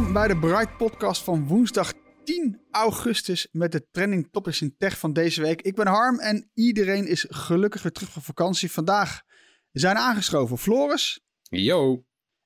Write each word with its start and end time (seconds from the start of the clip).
Welkom 0.00 0.20
bij 0.20 0.28
de 0.28 0.38
Bright 0.38 0.76
Podcast 0.76 1.22
van 1.22 1.46
woensdag 1.46 1.92
10 2.24 2.60
augustus 2.70 3.48
met 3.52 3.72
de 3.72 3.86
trending 3.90 4.28
topics 4.30 4.60
in 4.60 4.74
tech 4.78 4.98
van 4.98 5.12
deze 5.12 5.42
week. 5.42 5.62
Ik 5.62 5.74
ben 5.74 5.86
Harm 5.86 6.18
en 6.18 6.50
iedereen 6.54 7.06
is 7.06 7.26
gelukkig 7.28 7.82
weer 7.82 7.92
terug 7.92 8.10
van 8.12 8.22
vakantie. 8.22 8.70
Vandaag 8.70 9.22
zijn 9.72 9.96
aangeschoven 9.96 10.58
Floris. 10.58 11.24
Yo. 11.42 11.92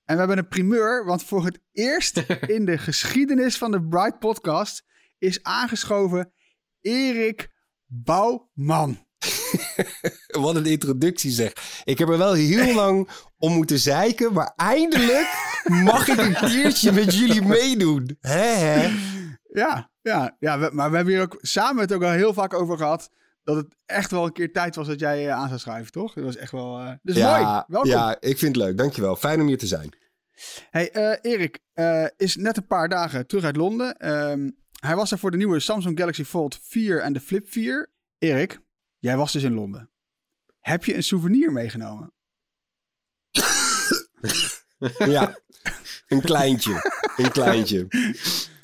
En 0.04 0.14
we 0.14 0.18
hebben 0.18 0.38
een 0.38 0.48
primeur, 0.48 1.04
want 1.04 1.24
voor 1.24 1.44
het 1.44 1.60
eerst 1.72 2.16
in 2.56 2.64
de 2.64 2.78
geschiedenis 2.78 3.58
van 3.58 3.70
de 3.70 3.86
Bright 3.86 4.18
Podcast 4.18 4.84
is 5.18 5.42
aangeschoven 5.42 6.32
Erik 6.80 7.50
Bouwman. 7.86 9.06
Wat 10.42 10.56
een 10.56 10.66
introductie 10.66 11.30
zeg. 11.30 11.52
Ik 11.84 11.98
heb 11.98 12.08
er 12.08 12.18
wel 12.18 12.32
heel 12.32 12.74
lang 12.82 13.08
om 13.38 13.52
moeten 13.52 13.78
zeiken, 13.78 14.32
maar 14.32 14.52
eindelijk 14.56 15.26
mag 15.64 16.08
ik 16.08 16.18
een 16.18 16.34
keertje 16.34 16.92
met 16.92 17.14
jullie 17.14 17.42
meedoen. 17.42 18.16
Hè, 18.20 18.38
hè? 18.54 18.94
Ja, 19.52 19.90
ja, 20.02 20.36
ja 20.38 20.58
we- 20.58 20.70
maar 20.72 20.90
we 20.90 20.96
hebben 20.96 21.14
hier 21.14 21.22
ook 21.22 21.38
samen 21.40 21.82
het 21.82 21.92
ook 21.92 22.02
al 22.02 22.10
heel 22.10 22.32
vaak 22.34 22.54
over 22.54 22.76
gehad. 22.76 23.10
Dat 23.44 23.56
het 23.56 23.76
echt 23.86 24.10
wel 24.10 24.24
een 24.24 24.32
keer 24.32 24.52
tijd 24.52 24.74
was 24.76 24.86
dat 24.86 25.00
jij 25.00 25.26
eh, 25.28 25.34
aan 25.34 25.48
zou 25.48 25.60
schrijven, 25.60 25.92
toch? 25.92 26.14
Dat 26.14 26.24
was 26.24 26.36
echt 26.36 26.52
wel. 26.52 26.78
eh, 26.78 26.90
Dus 27.02 27.16
mooi. 27.16 27.62
Welkom. 27.66 27.90
ja, 27.90 28.16
ik 28.20 28.38
vind 28.38 28.56
het 28.56 28.64
leuk. 28.64 28.76
Dankjewel. 28.78 29.16
Fijn 29.16 29.40
om 29.40 29.46
hier 29.46 29.58
te 29.58 29.66
zijn. 29.66 29.90
Hey, 30.70 30.90
eh, 30.90 31.32
Erik 31.32 31.58
is 32.16 32.36
net 32.36 32.56
een 32.56 32.66
paar 32.66 32.88
dagen 32.88 33.26
terug 33.26 33.44
uit 33.44 33.56
Londen. 33.56 33.96
Ehm, 33.96 34.50
hij 34.80 34.96
was 34.96 35.10
er 35.12 35.18
voor 35.18 35.30
de 35.30 35.36
nieuwe 35.36 35.60
Samsung 35.60 35.98
Galaxy 35.98 36.24
Fold 36.24 36.58
4 36.62 37.00
en 37.00 37.12
de 37.12 37.20
Flip 37.20 37.50
4. 37.50 37.90
Erik, 38.18 38.58
jij 39.04 39.16
was 39.16 39.32
dus 39.32 39.42
in 39.42 39.54
Londen. 39.54 39.90
Heb 40.60 40.84
je 40.84 40.94
een 40.94 41.02
souvenir 41.02 41.52
meegenomen? 41.52 42.12
Ja, 44.98 45.38
een 46.06 46.20
kleintje. 46.20 46.90
Een 47.16 47.30
kleintje. 47.30 47.86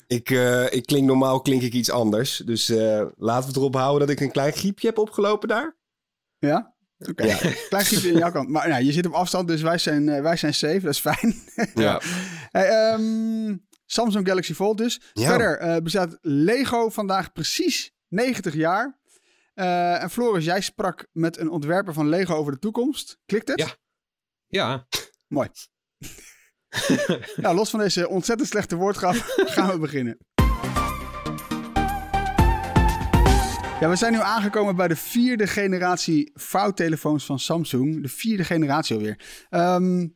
Ik, 0.07 0.29
eh, 0.29 0.73
ik 0.73 0.85
klink 0.85 1.07
normaal 1.07 1.41
klink 1.41 1.61
ik 1.61 1.73
iets 1.73 1.89
anders. 1.89 2.37
Dus 2.37 2.69
eh, 2.69 3.05
laten 3.17 3.51
we 3.51 3.57
erop 3.59 3.75
houden 3.75 3.99
dat 4.07 4.09
ik 4.17 4.19
een 4.19 4.31
klein 4.31 4.53
griepje 4.53 4.87
heb 4.87 4.97
opgelopen 4.97 5.47
daar. 5.47 5.77
Ja? 6.39 6.75
Oké, 6.99 7.23
Ja. 7.23 7.37
klein 7.69 7.85
griepje 7.85 8.11
in 8.11 8.17
jouw 8.17 8.31
kant. 8.31 8.49
Maar 8.49 8.69
nou, 8.69 8.83
je 8.83 8.91
zit 8.91 9.05
op 9.05 9.13
afstand, 9.13 9.47
dus 9.47 9.61
wij 9.61 9.77
zijn, 9.77 10.09
eh, 10.09 10.21
wij 10.21 10.37
zijn 10.37 10.53
safe. 10.53 10.79
Dat 10.79 10.93
is 10.93 10.99
fijn. 10.99 11.35
Ja. 11.75 12.01
Hey, 12.51 12.67
ehm, 12.67 13.57
Samsung 13.85 14.27
Galaxy 14.27 14.53
Fold 14.53 14.77
dus. 14.77 15.01
Ja. 15.13 15.27
Verder 15.27 15.81
bestaat 15.81 16.17
Lego 16.21 16.89
vandaag 16.89 17.31
precies 17.31 17.93
90 18.07 18.53
jaar. 18.53 18.99
Eh, 19.61 20.03
en 20.03 20.09
Floris, 20.09 20.45
jij 20.45 20.61
sprak 20.61 21.07
met 21.11 21.37
een 21.37 21.49
ontwerper 21.49 21.93
van 21.93 22.09
Lego 22.09 22.35
over 22.35 22.51
de 22.51 22.59
toekomst. 22.59 23.17
Klikt 23.25 23.47
het? 23.47 23.59
Ja. 23.59 23.75
Ja, 24.47 24.87
Mooi. 25.35 25.49
nou, 27.41 27.55
los 27.55 27.69
van 27.69 27.79
deze 27.79 28.07
ontzettend 28.07 28.49
slechte 28.49 28.75
woordgrap 28.75 29.15
gaan 29.55 29.69
we 29.69 29.79
beginnen. 29.79 30.17
Ja, 33.79 33.89
we 33.89 33.95
zijn 33.95 34.13
nu 34.13 34.19
aangekomen 34.19 34.75
bij 34.75 34.87
de 34.87 34.95
vierde 34.95 35.47
generatie 35.47 36.31
vouwtelefoons 36.33 37.25
van 37.25 37.39
Samsung. 37.39 38.01
De 38.01 38.09
vierde 38.09 38.43
generatie 38.43 38.95
alweer. 38.95 39.45
Ehm, 39.49 40.07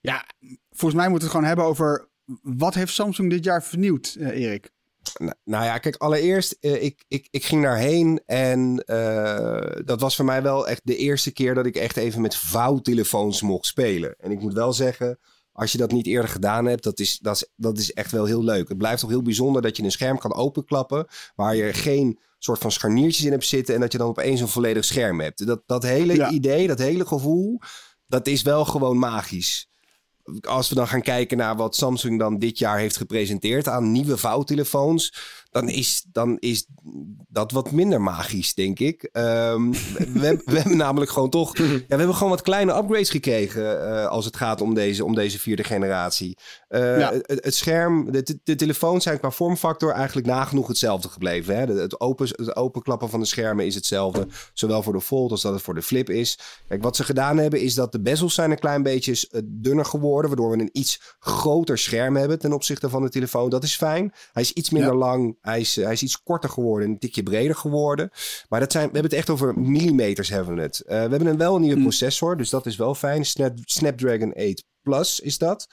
ja, 0.00 0.26
volgens 0.70 1.00
mij 1.00 1.08
moeten 1.08 1.28
we 1.28 1.34
het 1.34 1.44
gewoon 1.44 1.44
hebben 1.44 1.64
over... 1.64 2.10
Wat 2.42 2.74
heeft 2.74 2.92
Samsung 2.92 3.30
dit 3.30 3.44
jaar 3.44 3.62
vernieuwd, 3.62 4.16
eh, 4.20 4.28
Erik? 4.28 4.70
Nou, 5.18 5.32
nou 5.44 5.64
ja, 5.64 5.78
kijk, 5.78 5.96
allereerst, 5.96 6.56
eh, 6.60 6.82
ik, 6.82 7.04
ik, 7.08 7.28
ik 7.30 7.44
ging 7.44 7.62
daarheen 7.62 8.22
en 8.26 8.82
eh, 8.86 9.80
dat 9.84 10.00
was 10.00 10.16
voor 10.16 10.24
mij 10.24 10.42
wel 10.42 10.68
echt 10.68 10.80
de 10.84 10.96
eerste 10.96 11.32
keer 11.32 11.54
dat 11.54 11.66
ik 11.66 11.76
echt 11.76 11.96
even 11.96 12.20
met 12.20 12.36
vouwtelefoons 12.36 13.42
mocht 13.42 13.66
spelen. 13.66 14.14
En 14.18 14.30
ik 14.30 14.40
moet 14.40 14.52
wel 14.54 14.72
zeggen, 14.72 15.18
als 15.52 15.72
je 15.72 15.78
dat 15.78 15.92
niet 15.92 16.06
eerder 16.06 16.30
gedaan 16.30 16.66
hebt, 16.66 16.82
dat 16.82 16.98
is, 17.00 17.18
dat 17.18 17.36
is, 17.36 17.48
dat 17.56 17.78
is 17.78 17.92
echt 17.92 18.10
wel 18.12 18.24
heel 18.24 18.44
leuk. 18.44 18.68
Het 18.68 18.78
blijft 18.78 19.00
toch 19.00 19.10
heel 19.10 19.22
bijzonder 19.22 19.62
dat 19.62 19.76
je 19.76 19.82
een 19.82 19.90
scherm 19.92 20.18
kan 20.18 20.34
openklappen, 20.34 21.06
waar 21.34 21.56
je 21.56 21.72
geen 21.72 22.18
soort 22.38 22.58
van 22.58 22.72
scharniertjes 22.72 23.24
in 23.24 23.30
hebt 23.32 23.46
zitten 23.46 23.74
en 23.74 23.80
dat 23.80 23.92
je 23.92 23.98
dan 23.98 24.08
opeens 24.08 24.40
een 24.40 24.48
volledig 24.48 24.84
scherm 24.84 25.20
hebt. 25.20 25.46
Dat, 25.46 25.62
dat 25.66 25.82
hele 25.82 26.14
Ja. 26.14 26.30
idee, 26.30 26.66
dat 26.66 26.78
hele 26.78 27.06
gevoel, 27.06 27.60
dat 28.06 28.26
is 28.26 28.42
wel 28.42 28.64
gewoon 28.64 28.98
magisch 28.98 29.68
als 30.40 30.68
we 30.68 30.74
dan 30.74 30.88
gaan 30.88 31.02
kijken 31.02 31.36
naar 31.36 31.56
wat 31.56 31.76
Samsung 31.76 32.18
dan 32.18 32.38
dit 32.38 32.58
jaar 32.58 32.78
heeft 32.78 32.96
gepresenteerd 32.96 33.68
aan 33.68 33.92
nieuwe 33.92 34.16
vouwtelefoons, 34.16 35.14
dan 35.52 35.68
is, 35.68 36.04
dan 36.12 36.36
is 36.38 36.66
dat 37.28 37.52
wat 37.52 37.70
minder 37.70 38.00
magisch, 38.00 38.54
denk 38.54 38.78
ik. 38.78 39.02
Ehm, 39.12 39.70
we, 40.12 40.42
we 40.44 40.58
hebben 40.58 40.76
namelijk 40.76 41.10
gewoon 41.10 41.30
toch, 41.30 41.56
ja, 41.58 41.64
we 41.64 41.84
hebben 41.88 42.14
gewoon 42.14 42.30
wat 42.32 42.42
kleine 42.42 42.76
upgrades 42.76 43.10
gekregen 43.10 43.86
eh, 43.88 44.06
als 44.06 44.24
het 44.24 44.36
gaat 44.36 44.60
om 44.60 44.74
deze, 44.74 45.04
om 45.04 45.14
deze 45.14 45.38
vierde 45.38 45.64
generatie. 45.64 46.36
Eh, 46.68 46.98
Ja. 46.98 47.12
het, 47.12 47.44
het 47.44 47.54
scherm, 47.54 48.12
de, 48.12 48.38
de 48.44 48.54
telefoons 48.54 49.02
zijn 49.02 49.18
qua 49.18 49.30
vormfactor 49.30 49.92
eigenlijk 49.92 50.26
nagenoeg 50.26 50.66
hetzelfde 50.68 51.08
gebleven. 51.08 51.56
Hè? 51.56 51.80
Het, 51.80 52.00
open, 52.00 52.28
het 52.28 52.56
openklappen 52.56 53.08
van 53.10 53.20
de 53.20 53.26
schermen 53.26 53.66
is 53.66 53.74
hetzelfde, 53.74 54.26
zowel 54.52 54.82
voor 54.82 54.92
de 54.92 55.00
Fold 55.00 55.30
als 55.30 55.42
dat 55.42 55.52
het 55.52 55.62
voor 55.62 55.74
de 55.74 55.82
Flip 55.82 56.10
is. 56.10 56.38
Kijk, 56.68 56.82
wat 56.82 56.96
ze 56.96 57.04
gedaan 57.04 57.36
hebben 57.38 57.60
is 57.60 57.74
dat 57.74 57.92
de 57.92 58.00
bezels 58.00 58.34
zijn 58.34 58.50
een 58.50 58.58
klein 58.58 58.82
beetje 58.82 59.26
eh, 59.30 59.40
dunner 59.44 59.84
geworden, 59.84 60.30
waardoor 60.30 60.50
we 60.56 60.62
een 60.62 60.70
iets 60.72 61.14
groter 61.18 61.78
scherm 61.78 62.16
hebben 62.16 62.38
ten 62.38 62.52
opzichte 62.52 62.88
van 62.88 63.02
de 63.02 63.08
telefoon. 63.10 63.50
Dat 63.50 63.64
is 63.64 63.76
fijn. 63.76 64.12
Hij 64.32 64.42
is 64.42 64.52
iets 64.52 64.70
minder 64.70 64.92
Ja. 64.92 64.98
lang, 64.98 65.36
hij 65.42 65.60
is, 65.60 65.76
eh, 65.76 65.84
hij 65.84 65.92
is 65.92 66.02
iets 66.02 66.22
korter 66.22 66.50
geworden, 66.50 66.88
een 66.88 66.98
tikje 66.98 67.22
breder 67.22 67.56
geworden. 67.56 68.10
Maar 68.48 68.60
dat 68.60 68.72
zijn, 68.72 68.86
we 68.86 68.92
hebben 68.92 69.10
het 69.10 69.20
echt 69.20 69.30
over 69.30 69.60
millimeters 69.60 70.28
hebben 70.28 70.54
we 70.54 70.60
het. 70.60 70.80
Eh, 70.80 70.94
we 70.94 71.10
hebben 71.10 71.26
een 71.26 71.36
wel 71.36 71.54
een 71.54 71.60
nieuwe 71.60 71.76
Mm. 71.76 71.82
processor, 71.82 72.36
dus 72.36 72.50
dat 72.50 72.66
is 72.66 72.76
wel 72.76 72.94
fijn. 72.94 73.24
Snap, 73.24 73.52
Snapdragon 73.64 74.32
8 74.34 74.64
Plus 74.82 75.20
is 75.20 75.38
dat. 75.38 75.66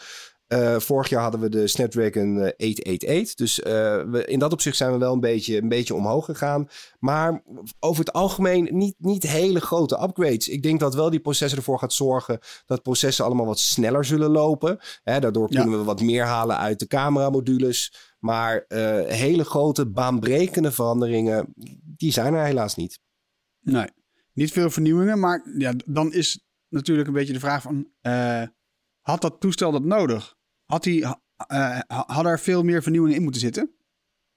Eh, 0.50 0.80
vorig 0.80 1.10
jaar 1.10 1.22
hadden 1.22 1.40
we 1.40 1.50
de 1.50 1.68
Snapdragon 1.68 2.38
eh, 2.42 2.44
888. 2.70 3.36
Dus 3.36 3.62
eh, 3.62 3.72
we, 4.04 4.26
in 4.26 4.40
dat 4.40 4.54
opzicht 4.54 4.78
zijn 4.78 4.92
we 4.92 4.98
wel 4.98 5.14
een 5.14 5.20
beetje, 5.20 5.58
een 5.62 5.70
beetje 5.70 5.94
omhoog 5.96 6.26
gegaan. 6.26 6.68
Maar 7.00 7.44
over 7.80 8.00
het 8.06 8.14
algemeen 8.14 8.68
niet, 8.72 8.96
niet 8.98 9.24
hele 9.24 9.60
grote 9.62 10.02
upgrades. 10.04 10.48
Ik 10.48 10.64
denk 10.64 10.80
dat 10.80 10.96
wel 10.96 11.10
die 11.10 11.20
processor 11.20 11.58
ervoor 11.58 11.80
gaat 11.80 11.94
zorgen 11.94 12.40
dat 12.66 12.82
processen 12.82 13.26
allemaal 13.26 13.46
wat 13.46 13.60
sneller 13.60 14.06
zullen 14.06 14.30
lopen. 14.30 14.80
Hè, 15.04 15.20
daardoor 15.20 15.48
Ja. 15.54 15.62
kunnen 15.62 15.80
we 15.80 15.86
wat 15.86 16.02
meer 16.02 16.24
halen 16.26 16.58
uit 16.58 16.80
de 16.80 16.88
cameramodules. 16.88 17.94
Maar 18.20 18.66
eh, 18.68 19.06
hele 19.06 19.44
grote 19.44 19.86
baanbrekende 19.90 20.72
veranderingen, 20.72 21.54
die 21.98 22.12
zijn 22.12 22.34
er 22.34 22.46
helaas 22.46 22.76
niet. 22.76 23.00
Nee, 23.60 23.88
niet 24.34 24.52
veel 24.52 24.70
vernieuwingen. 24.70 25.20
Maar 25.20 25.42
ja, 25.58 25.74
dan 25.86 26.14
is 26.14 26.46
natuurlijk 26.70 27.08
een 27.08 27.14
beetje 27.14 27.34
de 27.34 27.40
vraag 27.40 27.62
van... 27.62 27.88
eh, 28.02 28.44
had 29.00 29.22
dat 29.22 29.40
toestel 29.40 29.72
dat 29.72 29.84
nodig? 29.84 30.38
Had 30.70 30.84
die, 30.84 31.06
eh, 31.48 31.80
hadden 31.88 32.32
er 32.32 32.40
veel 32.40 32.64
meer 32.64 32.84
vernieuwingen 32.84 33.18
in 33.18 33.24
moeten 33.24 33.42
zitten? 33.42 33.74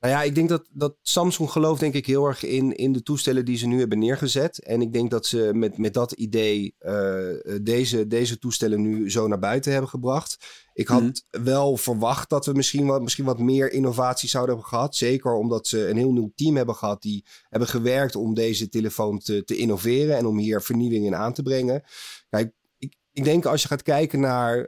Nou 0.00 0.14
ja, 0.14 0.22
ik 0.22 0.34
denk 0.34 0.48
dat, 0.48 0.68
dat 0.70 0.96
Samsung 1.02 1.50
gelooft 1.50 1.80
denk 1.80 1.94
ik 1.94 2.06
heel 2.06 2.26
erg 2.26 2.44
in, 2.44 2.76
in 2.76 2.92
de 2.92 3.02
toestellen 3.02 3.44
die 3.44 3.56
ze 3.56 3.66
nu 3.66 3.78
hebben 3.78 3.98
neergezet. 3.98 4.62
En 4.62 4.82
ik 4.82 4.92
denk 4.92 5.10
dat 5.10 5.26
ze 5.26 5.50
met, 5.54 5.78
met 5.78 5.94
dat 5.94 6.12
idee 6.12 6.74
eh, 6.78 7.16
deze, 7.62 8.06
deze 8.06 8.38
toestellen 8.38 8.82
nu 8.82 9.10
zo 9.10 9.28
naar 9.28 9.38
buiten 9.38 9.72
hebben 9.72 9.90
gebracht. 9.90 10.36
Ik 10.72 10.88
had 10.88 11.24
wel 11.30 11.76
verwacht 11.76 12.30
dat 12.30 12.46
we 12.46 12.52
misschien 12.52 12.86
wat, 12.86 13.02
misschien 13.02 13.24
wat 13.24 13.38
meer 13.38 13.72
innovatie 13.72 14.28
zouden 14.28 14.54
hebben 14.54 14.72
gehad. 14.72 14.96
Zeker 14.96 15.34
omdat 15.34 15.66
ze 15.66 15.88
een 15.88 15.96
heel 15.96 16.12
nieuw 16.12 16.32
team 16.34 16.56
hebben 16.56 16.74
gehad 16.74 17.02
die 17.02 17.24
hebben 17.48 17.68
gewerkt 17.68 18.16
om 18.16 18.34
deze 18.34 18.68
telefoon 18.68 19.18
te, 19.18 19.44
te 19.44 19.56
innoveren 19.56 20.16
en 20.16 20.26
om 20.26 20.38
hier 20.38 20.62
vernieuwing 20.62 21.04
in 21.04 21.14
aan 21.14 21.32
te 21.32 21.42
brengen. 21.42 21.82
Kijk, 22.28 22.52
ik, 23.12 23.24
denk 23.24 23.44
als 23.46 23.62
je 23.62 23.68
gaat 23.68 23.82
kijken 23.82 24.20
naar 24.20 24.58
eh, 24.58 24.66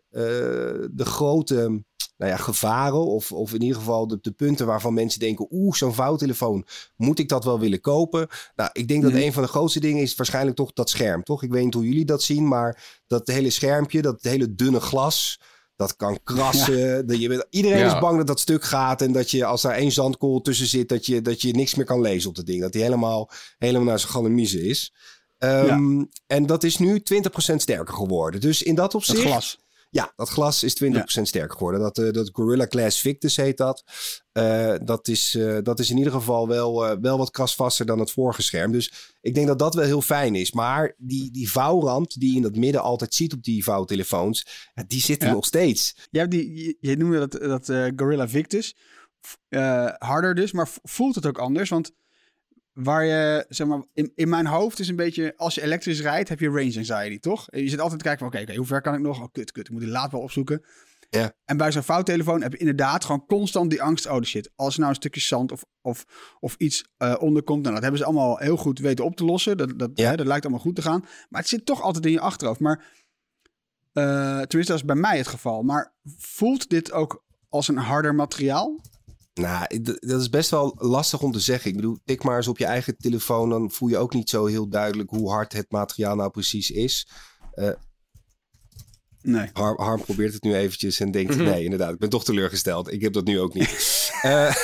de 0.91 1.05
grote 1.05 1.83
nou 2.17 2.31
ja, 2.31 2.37
gevaren. 2.37 3.07
Of, 3.07 3.33
of 3.33 3.53
in 3.53 3.63
ieder 3.63 3.77
geval 3.77 4.07
de, 4.07 4.19
de 4.21 4.31
punten 4.33 4.67
waarvan 4.67 4.95
mensen 4.95 5.21
denken: 5.21 5.47
oeh, 5.51 5.75
zo'n 5.75 5.95
vouwtelefoon, 5.95 6.67
moet 6.97 7.19
ik 7.19 7.29
dat 7.29 7.45
wel 7.45 7.59
willen 7.61 7.81
kopen? 7.81 8.29
Nou, 8.57 8.71
ik 8.73 8.89
denk 8.89 9.03
dat 9.03 9.13
Mhm. 9.13 9.21
een 9.21 9.33
van 9.33 9.43
de 9.43 9.49
grootste 9.49 9.81
dingen 9.81 10.03
is 10.03 10.15
waarschijnlijk 10.15 10.57
toch 10.57 10.73
dat 10.73 10.91
scherm. 10.91 11.23
Toch? 11.23 11.43
Ik 11.43 11.51
weet 11.51 11.65
niet 11.65 11.75
hoe 11.75 11.89
jullie 11.89 12.05
dat 12.05 12.23
zien, 12.23 12.49
maar 12.49 13.01
dat 13.07 13.27
hele 13.27 13.51
schermpje, 13.51 14.03
dat 14.03 14.23
hele 14.23 14.55
dunne 14.55 14.81
glas. 14.81 15.41
Dat 15.77 15.97
kan 15.97 16.19
krassen. 16.25 17.07
Dat 17.07 17.21
je, 17.21 17.29
bent- 17.29 17.47
iedereen 17.51 17.79
Ja. 17.79 17.95
is 17.95 18.01
bang 18.01 18.17
dat 18.17 18.27
dat 18.27 18.41
stuk 18.41 18.65
gaat. 18.65 19.03
En 19.03 19.13
dat 19.13 19.31
je, 19.31 19.45
als 19.45 19.63
daar 19.63 19.75
één 19.75 19.93
zandkool 19.93 20.41
tussen 20.41 20.67
zit, 20.67 20.89
dat 20.89 21.07
je, 21.07 21.23
dat 21.23 21.41
je 21.43 21.53
niks 21.55 21.75
meer 21.75 21.87
kan 21.87 22.01
lezen 22.01 22.29
op 22.29 22.35
dat 22.37 22.47
ding. 22.47 22.61
Dat 22.61 22.73
die 22.73 22.83
helemaal, 22.83 23.31
helemaal 23.59 23.87
naar 23.87 23.99
zijn 23.99 24.13
galamiezen 24.13 24.63
is. 24.65 24.95
Ehm, 25.49 26.05
En 26.27 26.47
dat 26.47 26.63
is 26.65 26.79
nu 26.79 27.01
20% 27.01 27.63
sterker 27.63 27.95
geworden. 27.95 28.41
Dus 28.41 28.63
in 28.63 28.75
dat 28.75 28.93
Dat 28.93 28.95
opzicht... 28.95 29.21
glas. 29.21 29.63
Ja, 29.91 30.13
dat 30.17 30.29
glas 30.29 30.63
is 30.63 30.75
20% 30.85 31.23
sterker 31.23 31.57
geworden. 31.57 31.81
Dat, 31.81 31.99
eh, 31.99 32.11
dat 32.13 32.31
Gorilla 32.33 32.67
Glass 32.69 33.01
Victus 33.01 33.37
heet 33.37 33.57
dat. 33.57 33.85
Eh, 34.33 34.75
dat, 34.85 35.09
is, 35.09 35.35
eh, 35.35 35.59
dat 35.63 35.79
is 35.79 35.91
in 35.91 35.97
ieder 35.97 36.13
geval 36.13 36.49
wel, 36.49 37.01
wel 37.01 37.19
wat 37.19 37.31
krasvaster 37.31 37.87
dan 37.87 37.99
het 37.99 38.11
vorige 38.11 38.43
scherm. 38.43 38.73
Dus 38.73 39.15
ik 39.21 39.35
denk 39.35 39.47
dat 39.47 39.59
dat 39.59 39.75
wel 39.75 39.85
heel 39.85 40.03
fijn 40.03 40.35
is. 40.35 40.53
Maar 40.53 40.95
die, 40.97 41.31
die 41.31 41.51
vouwrand 41.51 42.21
die 42.21 42.31
je 42.31 42.37
in 42.37 42.43
het 42.43 42.57
midden 42.57 42.83
altijd 42.83 43.15
ziet 43.15 43.33
op 43.33 43.43
die 43.43 43.65
vouwtelefoons... 43.65 44.47
Die 44.87 45.01
zit 45.01 45.23
er 45.23 45.29
Ja. 45.29 45.35
nog 45.35 45.45
steeds. 45.45 45.97
Je, 46.11 46.19
hebt 46.19 46.31
die, 46.31 46.55
je, 46.65 46.77
je 46.81 46.97
noemde 46.97 47.19
dat, 47.29 47.67
dat 47.67 47.93
Gorilla 47.97 48.29
Victus. 48.29 48.77
Harder 49.99 50.35
dus, 50.35 50.53
maar 50.53 50.69
voelt 50.83 51.15
het 51.15 51.27
ook 51.27 51.39
anders? 51.39 51.71
Want 51.71 51.93
waar 52.75 53.05
je, 53.05 53.45
zeg 53.49 53.67
maar, 53.67 53.83
in, 53.93 54.13
in 54.15 54.29
mijn 54.29 54.47
hoofd 54.47 54.79
is 54.79 54.89
een 54.89 54.97
beetje... 54.97 55.33
Als 55.37 55.55
je 55.55 55.63
elektrisch 55.63 56.01
rijdt, 56.01 56.29
heb 56.29 56.41
je 56.41 56.49
range 56.49 56.77
anxiety, 56.77 57.19
toch? 57.19 57.47
Je 57.51 57.69
zit 57.69 57.81
altijd 57.81 57.99
te 57.99 58.05
kijken 58.05 58.31
van, 58.31 58.41
oké, 58.43 58.55
hoe 58.57 58.67
ver 58.67 58.81
kan 58.81 58.95
ik 58.95 59.01
nog? 59.01 59.21
Oh, 59.21 59.27
kut, 59.33 59.53
kut, 59.53 59.67
ik 59.67 59.73
moet 59.73 59.81
die 59.81 59.91
laadpaal 59.91 60.21
opzoeken. 60.21 60.65
Ja. 61.11 61.33
En 61.45 61.57
bij 61.57 61.73
zo'n 61.73 61.83
vouwtelefoon 61.83 62.43
heb 62.43 62.53
je 62.53 62.59
inderdaad 62.59 63.05
gewoon 63.05 63.27
constant 63.27 63.71
die 63.71 63.83
angst. 63.83 64.07
Oh, 64.09 64.23
shit, 64.23 64.51
als 64.57 64.75
er 64.75 64.79
nou 64.79 64.91
een 64.91 64.97
stukje 64.97 65.21
zand 65.21 65.53
of, 65.53 65.65
of, 65.81 66.05
of 66.41 66.55
iets 66.59 66.85
eh 66.97 67.15
onder 67.19 67.43
komt. 67.43 67.63
Nou, 67.63 67.73
dat 67.75 67.83
hebben 67.83 68.01
ze 68.01 68.07
allemaal 68.07 68.37
heel 68.37 68.57
goed 68.57 68.79
weten 68.79 69.05
op 69.05 69.17
te 69.17 69.25
lossen. 69.25 69.57
Dat, 69.57 69.79
dat, 69.79 69.91
Ja. 69.95 70.11
hè, 70.11 70.17
dat 70.17 70.27
lijkt 70.27 70.45
allemaal 70.45 70.63
goed 70.63 70.75
te 70.77 70.83
gaan. 70.83 71.01
Maar 71.29 71.41
het 71.41 71.49
zit 71.51 71.67
toch 71.67 71.83
altijd 71.83 72.07
in 72.07 72.13
je 72.13 72.21
achterhoofd. 72.21 72.61
Maar 72.61 72.85
eh, 73.93 74.05
tenminste, 74.41 74.73
dat 74.73 74.77
is 74.77 74.85
bij 74.85 74.97
mij 74.97 75.17
het 75.17 75.27
geval. 75.27 75.63
Maar 75.63 75.95
voelt 76.19 76.69
dit 76.69 76.93
ook 76.93 77.25
als 77.49 77.69
een 77.69 77.77
harder 77.77 78.15
materiaal? 78.15 78.81
Nou, 79.35 79.81
dat 79.83 80.21
is 80.21 80.29
best 80.29 80.51
wel 80.51 80.75
lastig 80.79 81.23
om 81.23 81.33
te 81.33 81.41
zeggen. 81.41 81.71
Ik 81.71 81.77
bedoel, 81.77 81.99
tik 82.05 82.23
maar 82.23 82.37
eens 82.37 82.49
op 82.49 82.59
je 82.59 82.65
eigen 82.65 82.97
telefoon. 82.97 83.49
Dan 83.49 83.71
voel 83.71 83.89
je 83.89 83.97
ook 83.97 84.15
niet 84.15 84.31
zo 84.31 84.47
heel 84.47 84.69
duidelijk 84.69 85.11
hoe 85.11 85.31
hard 85.31 85.53
het 85.53 85.71
materiaal 85.71 86.17
nou 86.17 86.31
precies 86.31 86.71
is. 86.71 87.09
Nee. 89.27 89.51
Harm, 89.53 89.81
Harm 89.81 90.01
probeert 90.01 90.35
het 90.35 90.43
nu 90.43 90.55
eventjes 90.55 91.01
en 91.01 91.11
denkt... 91.11 91.35
Mhm. 91.35 91.45
nee, 91.45 91.65
inderdaad, 91.65 91.93
ik 91.93 91.99
ben 91.99 92.09
toch 92.09 92.25
teleurgesteld. 92.25 92.93
Ik 92.93 93.03
heb 93.03 93.13
dat 93.13 93.25
nu 93.25 93.41
ook 93.41 93.55
niet. 93.55 93.73
Eh, 94.25 94.55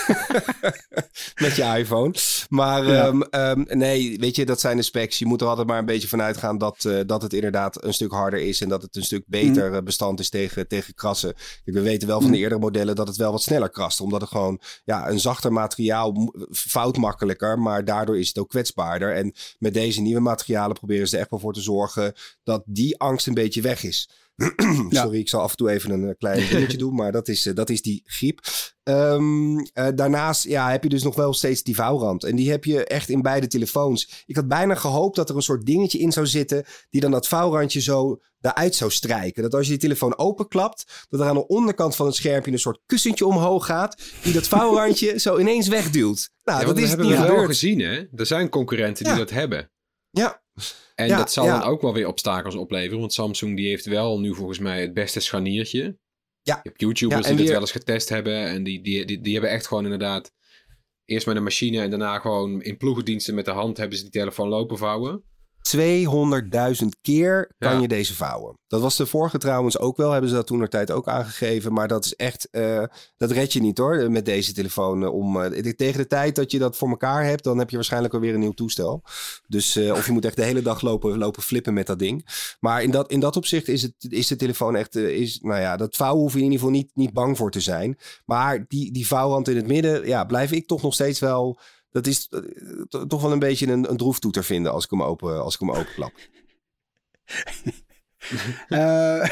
met 1.42 1.56
je 1.56 1.74
iPhone. 1.78 2.14
Maar 2.48 2.86
Ja. 2.86 3.06
ehm, 3.06 3.20
ehm, 3.20 3.78
nee, 3.78 4.18
weet 4.18 4.36
je, 4.36 4.44
dat 4.46 4.60
zijn 4.60 4.76
de 4.76 4.82
specs. 4.82 5.18
Je 5.18 5.26
moet 5.26 5.40
er 5.40 5.46
altijd 5.46 5.66
maar 5.66 5.78
een 5.78 5.84
beetje 5.84 6.08
van 6.08 6.22
uitgaan... 6.22 6.58
dat, 6.58 6.84
eh, 6.84 7.00
dat 7.06 7.22
het 7.22 7.32
inderdaad 7.32 7.84
een 7.84 7.94
stuk 7.94 8.10
harder 8.10 8.40
is... 8.40 8.60
en 8.60 8.68
dat 8.68 8.82
het 8.82 8.96
een 8.96 9.02
stuk 9.02 9.24
beter 9.26 9.74
eh, 9.74 9.82
bestand 9.82 10.20
is 10.20 10.28
tegen, 10.28 10.68
tegen 10.68 10.94
krassen. 10.94 11.34
Kijk, 11.34 11.76
we 11.76 11.80
weten 11.82 12.08
wel 12.08 12.20
van 12.20 12.30
de 12.30 12.38
eerdere 12.38 12.60
modellen... 12.60 12.96
dat 12.96 13.08
het 13.08 13.16
wel 13.16 13.32
wat 13.32 13.42
sneller 13.42 13.70
krast. 13.70 14.00
Omdat 14.00 14.20
het 14.20 14.30
gewoon 14.30 14.60
ja, 14.84 15.08
een 15.08 15.20
zachter 15.20 15.52
materiaal... 15.52 16.32
fout 16.50 16.96
makkelijker, 16.96 17.58
maar 17.58 17.84
daardoor 17.84 18.18
is 18.18 18.28
het 18.28 18.38
ook 18.38 18.48
kwetsbaarder. 18.48 19.14
En 19.14 19.34
met 19.58 19.74
deze 19.74 20.00
nieuwe 20.00 20.20
materialen 20.20 20.76
proberen 20.76 21.08
ze 21.08 21.14
er 21.14 21.20
echt 21.20 21.30
wel 21.30 21.40
voor 21.40 21.54
te 21.54 21.60
zorgen... 21.60 22.12
dat 22.42 22.62
die 22.66 22.98
angst 22.98 23.26
een 23.26 23.34
beetje 23.34 23.62
weg 23.62 23.82
is. 23.82 24.08
Sorry, 24.90 25.19
ik 25.19 25.28
zal 25.28 25.40
af 25.40 25.50
en 25.50 25.56
toe 25.56 25.70
even 25.70 25.90
een 25.90 26.08
eh, 26.08 26.14
klein 26.19 26.48
dingetje 26.48 26.78
doen, 26.78 26.94
maar 26.94 27.12
dat 27.12 27.28
is, 27.28 27.46
eh, 27.46 27.54
dat 27.54 27.70
is 27.70 27.82
die 27.82 28.02
griep. 28.04 28.40
Ehm, 28.82 29.58
eh, 29.58 29.88
daarnaast 29.94 30.44
ja, 30.44 30.70
heb 30.70 30.82
je 30.82 30.88
dus 30.88 31.02
nog 31.02 31.14
wel 31.14 31.32
steeds 31.32 31.62
die 31.62 31.75
vouwrand. 31.75 32.25
En 32.25 32.37
die 32.37 32.50
heb 32.50 32.64
je 32.64 32.84
echt 32.84 33.08
in 33.08 33.22
beide 33.22 33.46
telefoons. 33.46 34.25
Ik 34.26 34.37
had 34.37 34.48
bijna 34.48 34.75
gehoopt 34.75 35.16
dat 35.16 35.28
er 35.28 35.37
een 35.37 35.42
soort 35.42 35.66
dingetje 35.66 35.98
in 35.98 36.12
zou 36.12 36.26
zitten... 36.26 36.64
die 36.90 37.00
dan 37.00 37.10
dat 37.10 37.28
vouwrandje 37.28 37.81
zo 37.81 38.20
daaruit 38.38 38.75
zou 38.75 38.90
strijken. 38.90 39.42
Dat 39.42 39.54
als 39.54 39.64
je 39.64 39.70
die 39.70 39.81
telefoon 39.81 40.19
openklapt... 40.19 41.06
dat 41.08 41.20
er 41.20 41.26
aan 41.26 41.34
de 41.34 41.46
onderkant 41.46 41.96
van 41.96 42.06
het 42.06 42.14
schermpje 42.14 42.52
een 42.52 42.58
soort 42.58 42.81
kussentje 42.86 43.26
omhoog 43.26 43.66
gaat... 43.66 44.02
die 44.22 44.32
dat 44.32 44.48
vouwrandje 44.48 45.19
zo 45.20 45.38
ineens 45.38 45.69
wegduwt. 45.69 46.31
Nou, 46.44 46.60
Ja, 46.60 46.66
dat 46.66 46.78
is 46.78 46.88
hebben 46.88 47.06
niet 47.06 47.19
we 47.19 47.26
wel 47.26 47.44
gezien, 47.44 47.81
hè? 47.81 48.06
Er 48.16 48.26
zijn 48.26 48.48
concurrenten 48.48 49.04
die 49.04 49.14
dat 49.14 49.31
hebben. 49.31 49.70
Ja, 50.10 50.42
En 50.94 51.06
Ja, 51.06 51.16
dat 51.16 51.32
zal 51.32 51.44
ja. 51.44 51.58
dan 51.58 51.68
ook 51.68 51.80
wel 51.80 51.94
weer 51.94 52.06
obstakels 52.06 52.54
opleveren. 52.54 52.98
Want 52.98 53.12
Samsung 53.12 53.56
die 53.56 53.68
heeft 53.68 53.86
wel 53.86 54.20
nu 54.20 54.34
volgens 54.34 54.58
mij 54.58 54.80
het 54.80 54.94
beste 54.94 55.20
scharniertje. 55.20 55.98
Ja. 56.42 56.54
Je 56.62 56.68
hebt 56.68 56.80
YouTubers 56.80 57.26
die 57.26 57.36
dat 57.36 57.48
wel 57.48 57.60
eens 57.60 57.72
getest 57.72 58.08
hebben. 58.08 58.44
En 58.44 58.62
die, 58.62 58.82
die, 58.82 59.04
die, 59.04 59.20
die 59.20 59.32
hebben 59.32 59.50
echt 59.50 59.66
gewoon 59.66 59.84
inderdaad... 59.84 60.32
Eerst 61.04 61.26
met 61.26 61.36
een 61.36 61.42
machine 61.42 61.80
en 61.80 61.90
daarna 61.90 62.18
gewoon 62.18 62.62
in 62.62 62.76
ploegendiensten 62.76 63.34
met 63.34 63.44
de 63.44 63.50
hand 63.50 63.76
hebben 63.76 63.96
ze 63.96 64.02
die 64.02 64.12
telefoon 64.12 64.48
lopen 64.48 64.78
vouwen. 64.78 65.24
200.000 65.62 66.86
keer 67.02 67.52
kan 67.58 67.74
Ja. 67.74 67.80
je 67.80 67.88
deze 67.88 68.14
vouwen. 68.14 68.58
Dat 68.66 68.80
was 68.80 68.96
de 68.96 69.06
vorige 69.06 69.38
trouwens 69.38 69.78
ook 69.78 69.96
wel, 69.96 70.10
hebben 70.10 70.30
ze 70.30 70.36
dat 70.36 70.46
toen 70.46 70.68
tijd 70.68 70.90
ook 70.90 71.08
aangegeven. 71.08 71.72
Maar 71.72 71.88
dat 71.88 72.04
is 72.04 72.14
echt, 72.14 72.48
eh, 72.50 72.82
dat 73.16 73.30
red 73.30 73.52
je 73.52 73.60
niet 73.60 73.78
hoor, 73.78 74.10
met 74.10 74.24
deze 74.24 74.52
telefoon. 74.52 75.02
eh, 75.02 75.12
om, 75.14 75.42
eh, 75.42 75.72
tegen 75.72 76.00
de 76.00 76.06
tijd 76.06 76.36
dat 76.36 76.50
je 76.50 76.58
dat 76.58 76.76
voor 76.76 76.88
elkaar 76.88 77.24
hebt, 77.24 77.44
dan 77.44 77.58
heb 77.58 77.70
je 77.70 77.76
waarschijnlijk 77.76 78.14
alweer 78.14 78.34
een 78.34 78.40
nieuw 78.40 78.52
toestel. 78.52 79.02
Dus, 79.48 79.76
eh, 79.76 79.90
of 79.92 80.06
je 80.06 80.12
moet 80.12 80.24
echt 80.24 80.36
de 80.36 80.44
hele 80.44 80.62
dag 80.62 80.80
lopen, 80.80 81.18
lopen 81.18 81.42
flippen 81.42 81.74
met 81.74 81.86
dat 81.86 81.98
ding. 81.98 82.26
Maar 82.60 82.82
in 82.82 82.90
dat, 82.90 83.10
in 83.10 83.20
dat 83.20 83.36
opzicht 83.36 83.68
is, 83.68 83.82
het, 83.82 83.94
is 84.08 84.26
de 84.26 84.36
telefoon 84.36 84.76
echt, 84.76 84.96
eh, 84.96 85.08
is, 85.08 85.38
nou 85.42 85.60
ja, 85.60 85.76
dat 85.76 85.96
vouwen 85.96 86.22
hoef 86.22 86.32
je 86.32 86.38
in 86.38 86.44
ieder 86.44 86.58
geval 86.58 86.74
niet, 86.74 86.90
niet 86.94 87.12
bang 87.12 87.36
voor 87.36 87.50
te 87.50 87.60
zijn. 87.60 87.98
Maar 88.24 88.64
die, 88.68 88.92
die 88.92 89.06
vouwrand 89.06 89.48
in 89.48 89.56
het 89.56 89.66
midden, 89.66 90.06
ja, 90.06 90.24
blijf 90.24 90.52
ik 90.52 90.66
toch 90.66 90.82
nog 90.82 90.94
steeds 90.94 91.18
wel... 91.20 91.58
Dat 91.90 92.06
is 92.06 92.28
eh, 92.31 92.40
to- 92.88 93.06
toch 93.06 93.22
wel 93.22 93.32
een 93.32 93.38
beetje 93.38 93.66
een, 93.66 93.90
een 93.90 93.96
droeftoeter 93.96 94.44
vinden 94.44 94.72
als 94.72 94.84
ik 94.84 94.90
hem 94.90 95.02
open, 95.02 95.42
als 95.42 95.54
ik 95.54 95.60
hem 95.60 95.70
openklap. 95.70 96.12
Eh, 98.69 99.28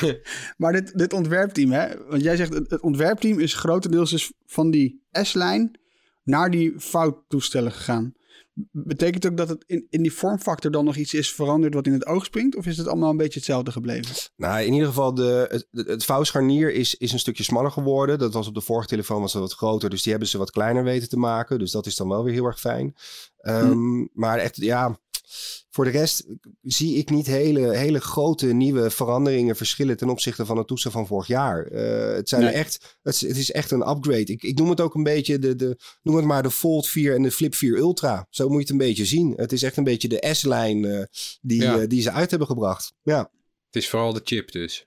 maar 0.56 0.72
dit, 0.72 0.98
dit 0.98 1.12
ontwerpteam, 1.12 1.70
hè? 1.70 2.06
Want 2.06 2.22
jij 2.22 2.36
zegt 2.36 2.52
het, 2.54 2.70
het 2.70 2.80
ontwerpteam 2.80 3.38
is 3.38 3.54
grotendeels 3.54 4.10
dus 4.10 4.32
van 4.46 4.70
die 4.70 5.04
S-lijn 5.12 5.78
naar 6.22 6.50
die 6.50 6.80
fouttoestellen 6.80 7.72
gegaan. 7.72 8.12
Betekent 8.70 9.26
ook 9.26 9.36
dat 9.36 9.48
het 9.48 9.64
in, 9.66 9.86
in 9.90 10.02
die 10.02 10.12
vormfactor 10.12 10.70
dan 10.70 10.84
nog 10.84 10.96
iets 10.96 11.14
is 11.14 11.32
veranderd 11.32 11.74
wat 11.74 11.86
in 11.86 11.92
het 11.92 12.06
oog 12.06 12.24
springt? 12.24 12.56
Of 12.56 12.66
is 12.66 12.76
het 12.76 12.86
allemaal 12.86 13.10
een 13.10 13.16
beetje 13.16 13.38
hetzelfde 13.38 13.72
gebleven? 13.72 14.14
Nou, 14.36 14.62
in 14.62 14.72
ieder 14.72 14.88
geval, 14.88 15.14
de, 15.14 15.46
het, 15.50 15.86
het, 15.86 16.04
vouwscharnier 16.04 16.72
is, 16.72 16.94
is 16.94 17.12
een 17.12 17.18
stukje 17.18 17.42
smaller 17.42 17.70
geworden. 17.70 18.18
Dat 18.18 18.32
was 18.32 18.46
op 18.46 18.54
de 18.54 18.60
vorige 18.60 18.88
telefoon 18.88 19.20
was 19.20 19.32
dat 19.32 19.42
wat 19.42 19.52
groter, 19.52 19.90
dus 19.90 20.02
die 20.02 20.10
hebben 20.10 20.28
ze 20.28 20.38
wat 20.38 20.50
kleiner 20.50 20.84
weten 20.84 21.08
te 21.08 21.18
maken. 21.18 21.58
Dus 21.58 21.70
dat 21.70 21.86
is 21.86 21.96
dan 21.96 22.08
wel 22.08 22.24
weer 22.24 22.34
heel 22.34 22.46
erg 22.46 22.60
fijn. 22.60 22.94
Ehm, 23.38 24.06
Maar 24.12 24.38
echt, 24.38 24.56
ja, 24.56 24.98
voor 25.74 25.84
de 25.84 25.90
rest 25.90 26.24
zie 26.62 26.96
ik 26.96 27.10
niet 27.10 27.26
hele, 27.26 27.76
hele 27.76 28.00
grote 28.00 28.46
nieuwe 28.46 28.90
veranderingen, 28.90 29.56
verschillen 29.56 29.96
ten 29.96 30.08
opzichte 30.08 30.46
van 30.46 30.56
het 30.56 30.66
toestel 30.66 30.90
van 30.90 31.06
vorig 31.06 31.26
jaar. 31.26 31.66
Eh, 31.66 32.14
het, 32.14 32.28
zijn 32.28 32.42
Nee. 32.42 32.52
echt, 32.52 32.98
het, 33.02 33.14
is, 33.14 33.20
het 33.20 33.36
is 33.36 33.50
echt 33.50 33.70
een 33.70 33.88
upgrade. 33.88 34.24
Ik, 34.24 34.42
ik 34.42 34.58
noem 34.58 34.70
het 34.70 34.80
ook 34.80 34.94
een 34.94 35.02
beetje, 35.02 35.38
de, 35.38 35.56
de, 35.56 35.76
noem 36.02 36.16
het 36.16 36.24
maar 36.24 36.42
de 36.42 36.50
Fold 36.50 36.88
4 36.88 37.14
en 37.14 37.22
de 37.22 37.30
Flip 37.30 37.54
4 37.54 37.76
Ultra. 37.76 38.26
Zo 38.30 38.44
moet 38.44 38.54
je 38.54 38.60
het 38.62 38.70
een 38.70 38.76
beetje 38.88 39.04
zien. 39.04 39.32
Het 39.36 39.52
is 39.52 39.62
echt 39.62 39.76
een 39.76 39.84
beetje 39.84 40.08
de 40.08 40.28
S-lijn 40.32 40.84
eh, 40.84 41.04
die, 41.40 41.62
Ja. 41.62 41.80
eh, 41.80 41.88
die 41.88 42.02
ze 42.02 42.10
uit 42.10 42.30
hebben 42.30 42.48
gebracht. 42.48 42.92
Ja. 43.02 43.30
Het 43.66 43.82
is 43.82 43.88
vooral 43.88 44.12
de 44.12 44.20
chip 44.24 44.52
dus. 44.52 44.86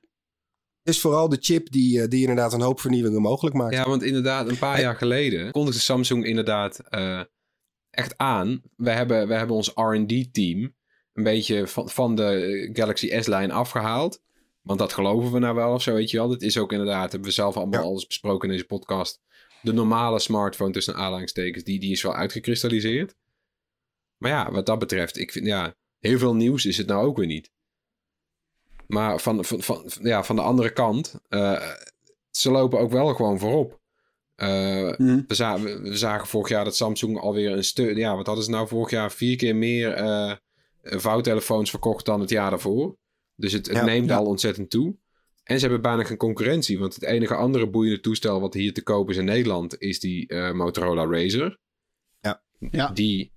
Het 0.83 0.93
is 0.93 0.99
vooral 1.01 1.29
de 1.29 1.37
chip 1.39 1.71
die, 1.71 2.07
die 2.07 2.21
inderdaad 2.21 2.53
een 2.53 2.61
hoop 2.61 2.79
vernieuwingen 2.79 3.21
mogelijk 3.21 3.55
maakt. 3.55 3.73
Ja, 3.73 3.85
want 3.89 4.03
inderdaad, 4.03 4.49
een 4.49 4.57
paar 4.57 4.79
jaar 4.81 4.95
geleden 4.95 5.51
kondigde 5.51 5.79
Samsung 5.79 6.25
inderdaad 6.25 6.79
echt 7.95 8.17
aan. 8.17 8.61
We 8.75 8.89
hebben, 8.89 9.27
we 9.27 9.33
hebben 9.33 9.55
ons 9.55 9.71
R&D-team 9.75 10.75
een 11.13 11.23
beetje 11.23 11.67
van, 11.67 11.89
van 11.89 12.15
de 12.15 12.69
Galaxy 12.73 13.21
S-lijn 13.21 13.51
afgehaald. 13.51 14.21
Want 14.61 14.79
dat 14.79 14.93
geloven 14.93 15.31
we 15.31 15.39
nou 15.39 15.55
wel 15.55 15.73
of 15.73 15.81
zo, 15.81 15.93
weet 15.93 16.09
je 16.09 16.17
wel. 16.17 16.27
Dit 16.27 16.41
is 16.41 16.57
ook 16.57 16.71
inderdaad, 16.71 17.11
hebben 17.11 17.29
we 17.29 17.35
zelf 17.35 17.57
allemaal 17.57 17.79
Ja. 17.79 17.85
alles 17.85 18.07
besproken 18.07 18.47
in 18.49 18.53
deze 18.55 18.67
podcast. 18.67 19.21
De 19.61 19.73
normale 19.73 20.19
smartphone 20.19 20.71
tussen 20.71 20.95
aanhalingstekens, 20.95 21.63
die, 21.63 21.79
die 21.79 21.91
is 21.91 22.01
wel 22.01 22.15
uitgekristalliseerd. 22.15 23.15
Maar 24.17 24.31
ja, 24.31 24.51
wat 24.51 24.65
dat 24.65 24.79
betreft, 24.79 25.17
ik 25.17 25.31
vind, 25.31 25.45
ja, 25.45 25.75
heel 25.99 26.17
veel 26.17 26.35
nieuws 26.35 26.65
is 26.65 26.77
het 26.77 26.87
nou 26.87 27.05
ook 27.05 27.17
weer 27.17 27.27
niet. 27.27 27.51
Maar 28.87 29.19
van, 29.19 29.45
van, 29.45 29.61
van, 29.61 29.89
ja, 30.01 30.23
van 30.23 30.35
de 30.35 30.41
andere 30.41 30.73
kant, 30.73 31.19
eh, 31.27 31.71
ze 32.31 32.51
lopen 32.51 32.79
ook 32.79 32.91
wel 32.91 33.13
gewoon 33.13 33.39
voorop. 33.39 33.79
Eh, 34.35 34.93
Hm. 34.93 35.21
we, 35.27 35.33
za- 35.35 35.59
we- 35.59 35.79
we 35.81 35.97
zagen 35.97 36.27
vorig 36.27 36.49
jaar 36.49 36.63
dat 36.63 36.75
Samsung 36.75 37.19
alweer 37.19 37.51
een 37.51 37.63
stuk. 37.63 37.97
Ja, 37.97 38.15
wat 38.15 38.25
hadden 38.25 38.43
ze 38.45 38.49
nou 38.51 38.67
vorig 38.67 38.89
jaar? 38.89 39.11
Vier 39.11 39.35
keer 39.37 39.55
meer 39.55 39.91
eh, 39.93 40.33
vouwtelefoons 40.81 41.69
verkocht 41.69 42.05
dan 42.05 42.19
het 42.19 42.29
jaar 42.29 42.49
daarvoor. 42.49 42.97
Dus 43.35 43.51
het, 43.51 43.67
het 43.67 43.75
Ja, 43.75 43.83
neemt 43.85 44.09
ja. 44.09 44.15
al 44.15 44.25
ontzettend 44.25 44.69
toe. 44.69 44.97
En 45.43 45.55
ze 45.55 45.61
hebben 45.61 45.81
bijna 45.81 46.03
geen 46.03 46.17
concurrentie. 46.17 46.79
Want 46.79 46.93
het 46.93 47.03
enige 47.03 47.35
andere 47.35 47.69
boeiende 47.69 47.99
toestel 47.99 48.41
wat 48.41 48.53
hier 48.53 48.73
te 48.73 48.83
koop 48.83 49.09
is 49.09 49.17
in 49.17 49.25
Nederland 49.25 49.79
is 49.79 49.99
die 49.99 50.27
eh, 50.27 50.51
Motorola 50.51 51.05
Razr. 51.05 51.55
Ja. 52.71 52.89
Die 52.89 53.33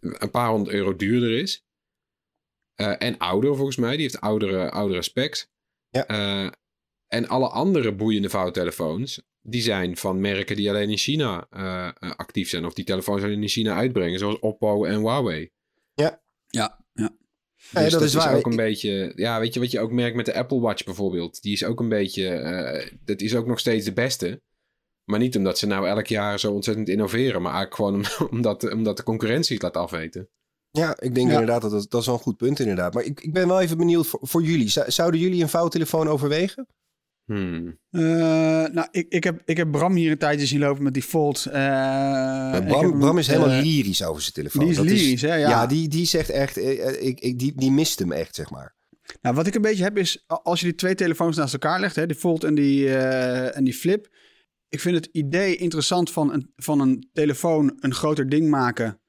een 0.00 0.30
paar 0.30 0.48
honderd 0.50 0.76
euro 0.76 0.96
duurder 0.96 1.38
is. 1.38 1.64
Eh, 2.74 2.94
en 2.98 3.18
ouder 3.18 3.56
volgens 3.56 3.76
mij. 3.76 3.90
Die 3.92 4.00
heeft 4.00 4.20
oudere, 4.20 4.70
oudere 4.70 5.02
specs. 5.02 5.48
Ja. 5.88 6.06
Eh, 6.06 6.50
en 7.06 7.28
alle 7.28 7.48
andere 7.48 7.94
boeiende 7.94 8.28
vouwtelefoons, 8.30 9.22
die 9.42 9.62
zijn 9.62 9.96
van 9.96 10.20
merken 10.20 10.56
die 10.56 10.68
alleen 10.70 10.90
in 10.90 10.96
China 10.96 11.46
eh, 11.50 11.86
eh, 11.98 12.10
actief 12.16 12.48
zijn. 12.48 12.64
Of 12.64 12.74
die 12.74 12.84
telefoons 12.84 13.22
alleen 13.22 13.42
in 13.42 13.48
China 13.48 13.74
uitbrengen, 13.76 14.18
zoals 14.18 14.38
Oppo 14.38 14.84
en 14.84 14.98
Huawei. 14.98 15.50
Ja, 15.94 16.20
ja. 16.46 16.78
Nee, 17.72 17.84
Dus 17.84 17.92
dat 17.92 18.02
is 18.02 18.14
waar. 18.14 18.36
ook 18.36 18.46
een 18.46 18.56
beetje, 18.56 19.12
ja, 19.16 19.40
weet 19.40 19.54
je 19.54 19.60
wat 19.60 19.70
je 19.70 19.80
ook 19.80 19.90
merkt 19.92 20.16
met 20.16 20.26
de 20.26 20.34
Apple 20.34 20.60
Watch 20.60 20.84
bijvoorbeeld. 20.84 21.42
Die 21.42 21.52
is 21.52 21.64
ook 21.64 21.80
een 21.80 21.88
beetje, 21.88 22.28
eh, 22.28 22.90
dat 23.04 23.20
is 23.20 23.34
ook 23.34 23.46
nog 23.46 23.58
steeds 23.58 23.84
de 23.84 23.92
beste. 23.92 24.42
Maar 25.04 25.18
niet 25.18 25.36
omdat 25.36 25.58
ze 25.58 25.66
nou 25.66 25.86
elk 25.86 26.06
jaar 26.06 26.38
zo 26.40 26.52
ontzettend 26.52 26.88
innoveren, 26.88 27.42
maar 27.42 27.52
eigenlijk 27.54 27.74
gewoon 27.74 27.94
om- 27.94 28.28
omdat, 28.38 28.72
omdat 28.72 28.96
de 28.96 29.02
concurrentie 29.02 29.54
het 29.54 29.62
laat 29.62 29.76
afweten. 29.76 30.28
Ja, 30.70 30.90
ik 31.00 31.14
denk 31.14 31.26
Ja. 31.26 31.32
inderdaad 31.32 31.62
dat 31.62 31.70
dat, 31.70 31.86
dat 31.90 32.00
is 32.00 32.06
wel 32.06 32.14
een 32.16 32.20
goed 32.22 32.36
punt 32.36 32.58
inderdaad. 32.60 32.94
Maar 32.94 33.04
ik, 33.04 33.20
ik 33.20 33.32
ben 33.32 33.48
wel 33.48 33.60
even 33.60 33.76
benieuwd 33.78 34.06
voor, 34.06 34.20
voor 34.22 34.42
jullie. 34.42 34.68
Zou- 34.68 34.90
Zouden 34.90 35.20
jullie 35.20 35.42
een 35.42 35.48
vouwtelefoon 35.48 36.08
overwegen? 36.08 36.66
Hmm. 37.30 37.78
Eh, 37.90 38.02
nou, 38.72 38.86
ik, 38.90 39.06
ik, 39.08 39.24
heb, 39.24 39.42
ik 39.44 39.56
heb 39.56 39.70
Bram 39.70 39.94
hier 39.94 40.10
een 40.10 40.18
tijdje 40.18 40.46
zien 40.46 40.58
lopen 40.58 40.82
met 40.82 40.94
die 40.94 41.02
Fold. 41.02 41.46
eh, 41.46 42.52
heb 42.52 42.66
Bram, 42.66 42.90
hem, 42.90 42.98
Bram 42.98 43.18
is 43.18 43.26
helemaal 43.26 43.50
eh, 43.50 43.62
lyrisch 43.62 44.04
over 44.04 44.22
zijn 44.22 44.34
telefoon. 44.34 44.60
Die 44.60 44.70
is 44.70 44.76
Dat 44.76 44.86
lyrisch, 44.86 45.22
hè? 45.22 45.34
Ja. 45.34 45.48
Ja, 45.48 45.66
die, 45.66 45.88
die 45.88 46.06
zegt 46.06 46.30
echt, 46.30 46.56
eh, 46.56 46.88
eh, 46.88 47.06
ik, 47.06 47.20
ik, 47.20 47.38
die, 47.38 47.52
die 47.56 47.70
mist 47.70 47.98
hem 47.98 48.12
echt, 48.12 48.34
zeg 48.34 48.50
maar. 48.50 48.74
Nou, 49.22 49.34
wat 49.34 49.46
ik 49.46 49.54
een 49.54 49.62
beetje 49.62 49.82
heb 49.82 49.98
is, 49.98 50.24
als 50.26 50.60
je 50.60 50.66
die 50.66 50.74
twee 50.74 50.94
telefoons 50.94 51.36
naast 51.36 51.52
elkaar 51.52 51.80
legt, 51.80 51.96
hè, 51.96 52.06
die 52.06 52.16
Fold 52.16 52.44
en 52.44 52.54
die, 52.54 52.88
eh, 52.96 53.56
en 53.56 53.64
die 53.64 53.74
Flip. 53.74 54.08
Ik 54.68 54.80
vind 54.80 54.94
het 54.96 55.08
idee 55.12 55.56
interessant 55.56 56.10
van 56.10 56.32
een, 56.32 56.52
van 56.56 56.80
een 56.80 57.08
telefoon 57.12 57.76
een 57.80 57.94
groter 57.94 58.28
ding 58.28 58.48
maken. 58.48 58.99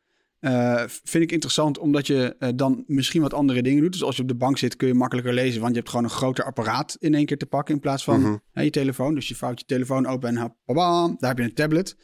Eh, 0.41 0.83
vind 0.87 1.23
ik 1.23 1.31
interessant 1.31 1.77
omdat 1.77 2.07
je 2.07 2.35
eh, 2.39 2.49
dan 2.55 2.83
misschien 2.87 3.21
wat 3.21 3.33
andere 3.33 3.61
dingen 3.61 3.81
doet. 3.81 3.91
Dus 3.91 4.03
als 4.03 4.15
je 4.15 4.21
op 4.21 4.27
de 4.27 4.35
bank 4.35 4.57
zit 4.57 4.75
kun 4.75 4.87
je 4.87 4.93
makkelijker 4.93 5.33
lezen, 5.33 5.59
want 5.61 5.71
je 5.73 5.77
hebt 5.79 5.89
gewoon 5.89 6.05
een 6.05 6.11
groter 6.11 6.43
apparaat 6.45 6.95
in 6.99 7.13
één 7.13 7.25
keer 7.25 7.37
te 7.37 7.45
pakken 7.45 7.73
in 7.75 7.79
plaats 7.81 8.03
van 8.03 8.19
Mhm. 8.21 8.35
hè, 8.51 8.61
je 8.61 8.69
telefoon. 8.69 9.15
Dus 9.15 9.27
je 9.27 9.35
vouwt 9.35 9.59
je 9.59 9.65
telefoon 9.65 10.05
open 10.05 10.37
en 10.37 10.55
babam, 10.65 11.15
daar 11.19 11.29
heb 11.29 11.37
je 11.39 11.43
een 11.43 11.53
tablet. 11.53 11.95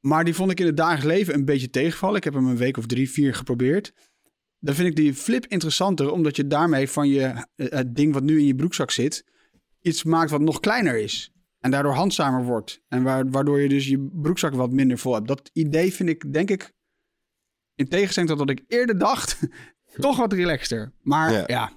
Maar 0.00 0.24
die 0.24 0.34
vond 0.34 0.50
ik 0.50 0.60
in 0.60 0.66
het 0.66 0.76
dagelijks 0.76 1.06
leven 1.06 1.34
een 1.34 1.44
beetje 1.44 1.70
tegenvallen. 1.70 2.16
Ik 2.16 2.24
heb 2.24 2.34
hem 2.34 2.46
een 2.46 2.56
week 2.56 2.76
of 2.76 2.86
drie, 2.86 3.10
vier 3.10 3.34
geprobeerd. 3.34 3.92
Dan 4.58 4.74
vind 4.74 4.88
ik 4.88 4.96
die 4.96 5.14
flip 5.14 5.46
interessanter, 5.46 6.10
omdat 6.12 6.36
je 6.36 6.46
daarmee 6.46 6.88
van 6.88 7.08
je, 7.08 7.22
eh, 7.56 7.66
het 7.70 7.96
ding 7.96 8.12
wat 8.12 8.22
nu 8.22 8.38
in 8.38 8.46
je 8.46 8.54
broekzak 8.54 8.90
zit, 8.90 9.24
iets 9.80 10.04
maakt 10.04 10.30
wat 10.30 10.40
nog 10.40 10.60
kleiner 10.60 10.98
is. 10.98 11.32
En 11.60 11.70
daardoor 11.70 11.92
handzamer 11.92 12.44
wordt. 12.44 12.80
En 12.88 13.02
wa- 13.02 13.24
waardoor 13.28 13.60
je 13.60 13.68
dus 13.68 13.86
je 13.88 14.08
broekzak 14.12 14.54
wat 14.54 14.70
minder 14.72 14.98
vol 14.98 15.14
hebt. 15.14 15.28
Dat 15.28 15.50
idee 15.52 15.92
vind 15.92 16.08
ik, 16.08 16.32
denk 16.32 16.50
ik, 16.50 16.72
in 17.74 17.88
tegenstelling 17.88 18.30
tot 18.30 18.40
wat 18.40 18.50
ik 18.50 18.64
eerder 18.68 18.98
dacht, 18.98 19.38
toch 20.00 20.16
wat 20.16 20.32
relaxter. 20.32 20.92
Maar 21.02 21.32
Ja. 21.32 21.44
ja, 21.46 21.72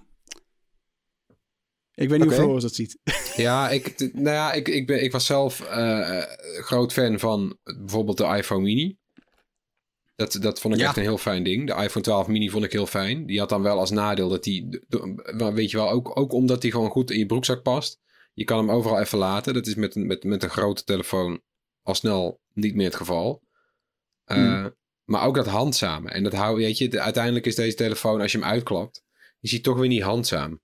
ik 1.93 2.09
weet 2.09 2.19
niet 2.19 2.27
hoe 2.27 2.37
Floris 2.37 2.61
dat 2.63 2.73
ziet. 2.75 2.97
Ja, 3.35 3.69
ik, 3.69 4.09
nou 4.13 4.35
ja, 4.35 4.53
ik, 4.53 4.67
ik, 4.67 4.87
ben, 4.87 5.03
ik 5.03 5.11
was 5.11 5.25
zelf 5.25 5.61
eh, 5.61 6.21
groot 6.41 6.93
fan 6.93 7.19
van 7.19 7.57
bijvoorbeeld 7.63 8.17
de 8.17 8.23
iPhone 8.25 8.61
mini. 8.61 8.97
Dat, 10.15 10.37
dat 10.41 10.59
vond 10.59 10.73
ik 10.73 10.79
Ja. 10.79 10.85
echt 10.87 10.97
een 10.97 11.03
heel 11.03 11.17
fijn 11.17 11.43
ding. 11.43 11.67
De 11.67 11.83
iPhone 11.83 12.05
12 12.05 12.27
mini 12.27 12.49
vond 12.49 12.63
ik 12.63 12.71
heel 12.71 12.85
fijn. 12.85 13.25
Die 13.25 13.39
had 13.39 13.49
dan 13.49 13.61
wel 13.61 13.79
als 13.79 13.91
nadeel 13.91 14.29
dat 14.29 14.43
die, 14.43 14.85
weet 15.37 15.71
je 15.71 15.77
wel, 15.77 15.89
ook, 15.89 16.19
ook 16.19 16.31
omdat 16.33 16.61
die 16.61 16.71
gewoon 16.71 16.89
goed 16.89 17.11
in 17.11 17.17
je 17.19 17.25
broekzak 17.25 17.61
past. 17.63 17.99
Je 18.33 18.43
kan 18.43 18.57
hem 18.57 18.71
overal 18.71 18.99
even 18.99 19.17
laten. 19.17 19.53
Dat 19.53 19.67
is 19.67 19.75
met 19.75 19.95
een, 19.95 20.07
met, 20.07 20.23
met 20.23 20.43
een 20.43 20.49
grote 20.49 20.83
telefoon 20.83 21.41
al 21.83 21.95
snel 21.95 22.39
niet 22.53 22.75
meer 22.75 22.85
het 22.85 22.95
geval. 22.95 23.43
Hmm. 24.25 24.75
Maar 25.09 25.25
ook 25.25 25.35
dat 25.35 25.47
handzame. 25.47 26.09
En 26.09 26.23
dat 26.23 26.33
hou, 26.33 26.57
weet 26.57 26.77
je, 26.77 26.87
de- 26.87 26.99
uiteindelijk 27.01 27.45
is 27.45 27.55
deze 27.55 27.75
telefoon, 27.75 28.21
als 28.21 28.31
je 28.31 28.37
hem 28.37 28.47
uitklapt, 28.47 29.03
is 29.41 29.51
hij 29.51 29.59
toch 29.59 29.77
weer 29.77 29.87
niet 29.87 30.01
handzaam. 30.01 30.61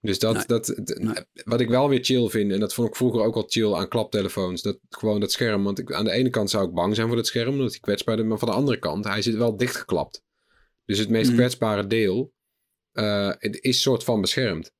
Dus 0.00 0.18
dat, 0.18 0.34
Nee. 0.34 0.44
dat, 0.46 0.80
Nee. 0.98 1.14
wat 1.44 1.60
ik 1.60 1.68
wel 1.68 1.88
weer 1.88 2.04
chill 2.04 2.28
vind, 2.28 2.52
en 2.52 2.60
dat 2.60 2.74
vond 2.74 2.88
ik 2.88 2.96
vroeger 2.96 3.22
ook 3.22 3.34
al 3.34 3.44
chill 3.48 3.74
aan 3.74 3.88
klaptelefoons, 3.88 4.62
dat 4.62 4.78
gewoon 4.88 5.20
dat 5.20 5.32
scherm. 5.32 5.64
Want 5.64 5.78
ik, 5.78 5.92
aan 5.92 6.04
de 6.04 6.10
ene 6.10 6.30
kant 6.30 6.50
zou 6.50 6.68
ik 6.68 6.74
bang 6.74 6.94
zijn 6.94 7.06
voor 7.06 7.16
dat 7.16 7.26
scherm, 7.26 7.48
omdat 7.52 7.70
hij 7.70 7.80
kwetsbaar 7.80 8.18
is, 8.18 8.24
maar 8.24 8.38
van 8.38 8.48
de 8.48 8.54
andere 8.54 8.78
kant, 8.78 9.04
hij 9.04 9.22
zit 9.22 9.34
wel 9.34 9.56
dichtgeklapt. 9.56 10.22
Dus 10.84 10.98
het 10.98 11.08
meest 11.08 11.28
Mhm. 11.28 11.36
kwetsbare 11.36 11.86
deel 11.86 12.32
het 13.38 13.58
is 13.60 13.82
soort 13.82 14.04
van 14.04 14.20
beschermd. 14.20 14.72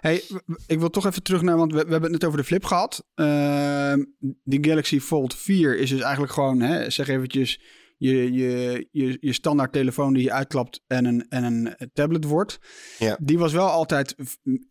Hey, 0.00 0.22
w- 0.28 0.36
w- 0.46 0.54
ik 0.66 0.78
wil 0.78 0.90
toch 0.90 1.06
even 1.06 1.22
terug 1.22 1.42
naar, 1.42 1.56
want 1.56 1.72
we, 1.72 1.84
we 1.84 1.90
hebben 1.90 2.02
het 2.02 2.20
net 2.20 2.24
over 2.24 2.38
de 2.38 2.44
flip 2.44 2.64
gehad. 2.64 3.06
Ehm, 3.14 4.04
die 4.44 4.64
Galaxy 4.64 5.00
Fold 5.00 5.34
4 5.34 5.78
is 5.78 5.90
dus 5.90 6.00
eigenlijk 6.00 6.32
gewoon, 6.32 6.60
hè, 6.60 6.90
zeg 6.90 7.08
eventjes, 7.08 7.60
je, 7.96 8.32
je, 8.32 8.88
je, 8.90 9.16
je 9.20 9.32
standaard 9.32 9.72
telefoon 9.72 10.12
die 10.12 10.22
je 10.22 10.32
uitklapt 10.32 10.82
en 10.86 11.04
een, 11.04 11.28
en 11.28 11.44
een 11.44 11.90
tablet 11.92 12.24
wordt. 12.24 12.58
Ja. 12.98 13.18
Die 13.20 13.38
was 13.38 13.52
wel 13.52 13.68
altijd, 13.68 14.14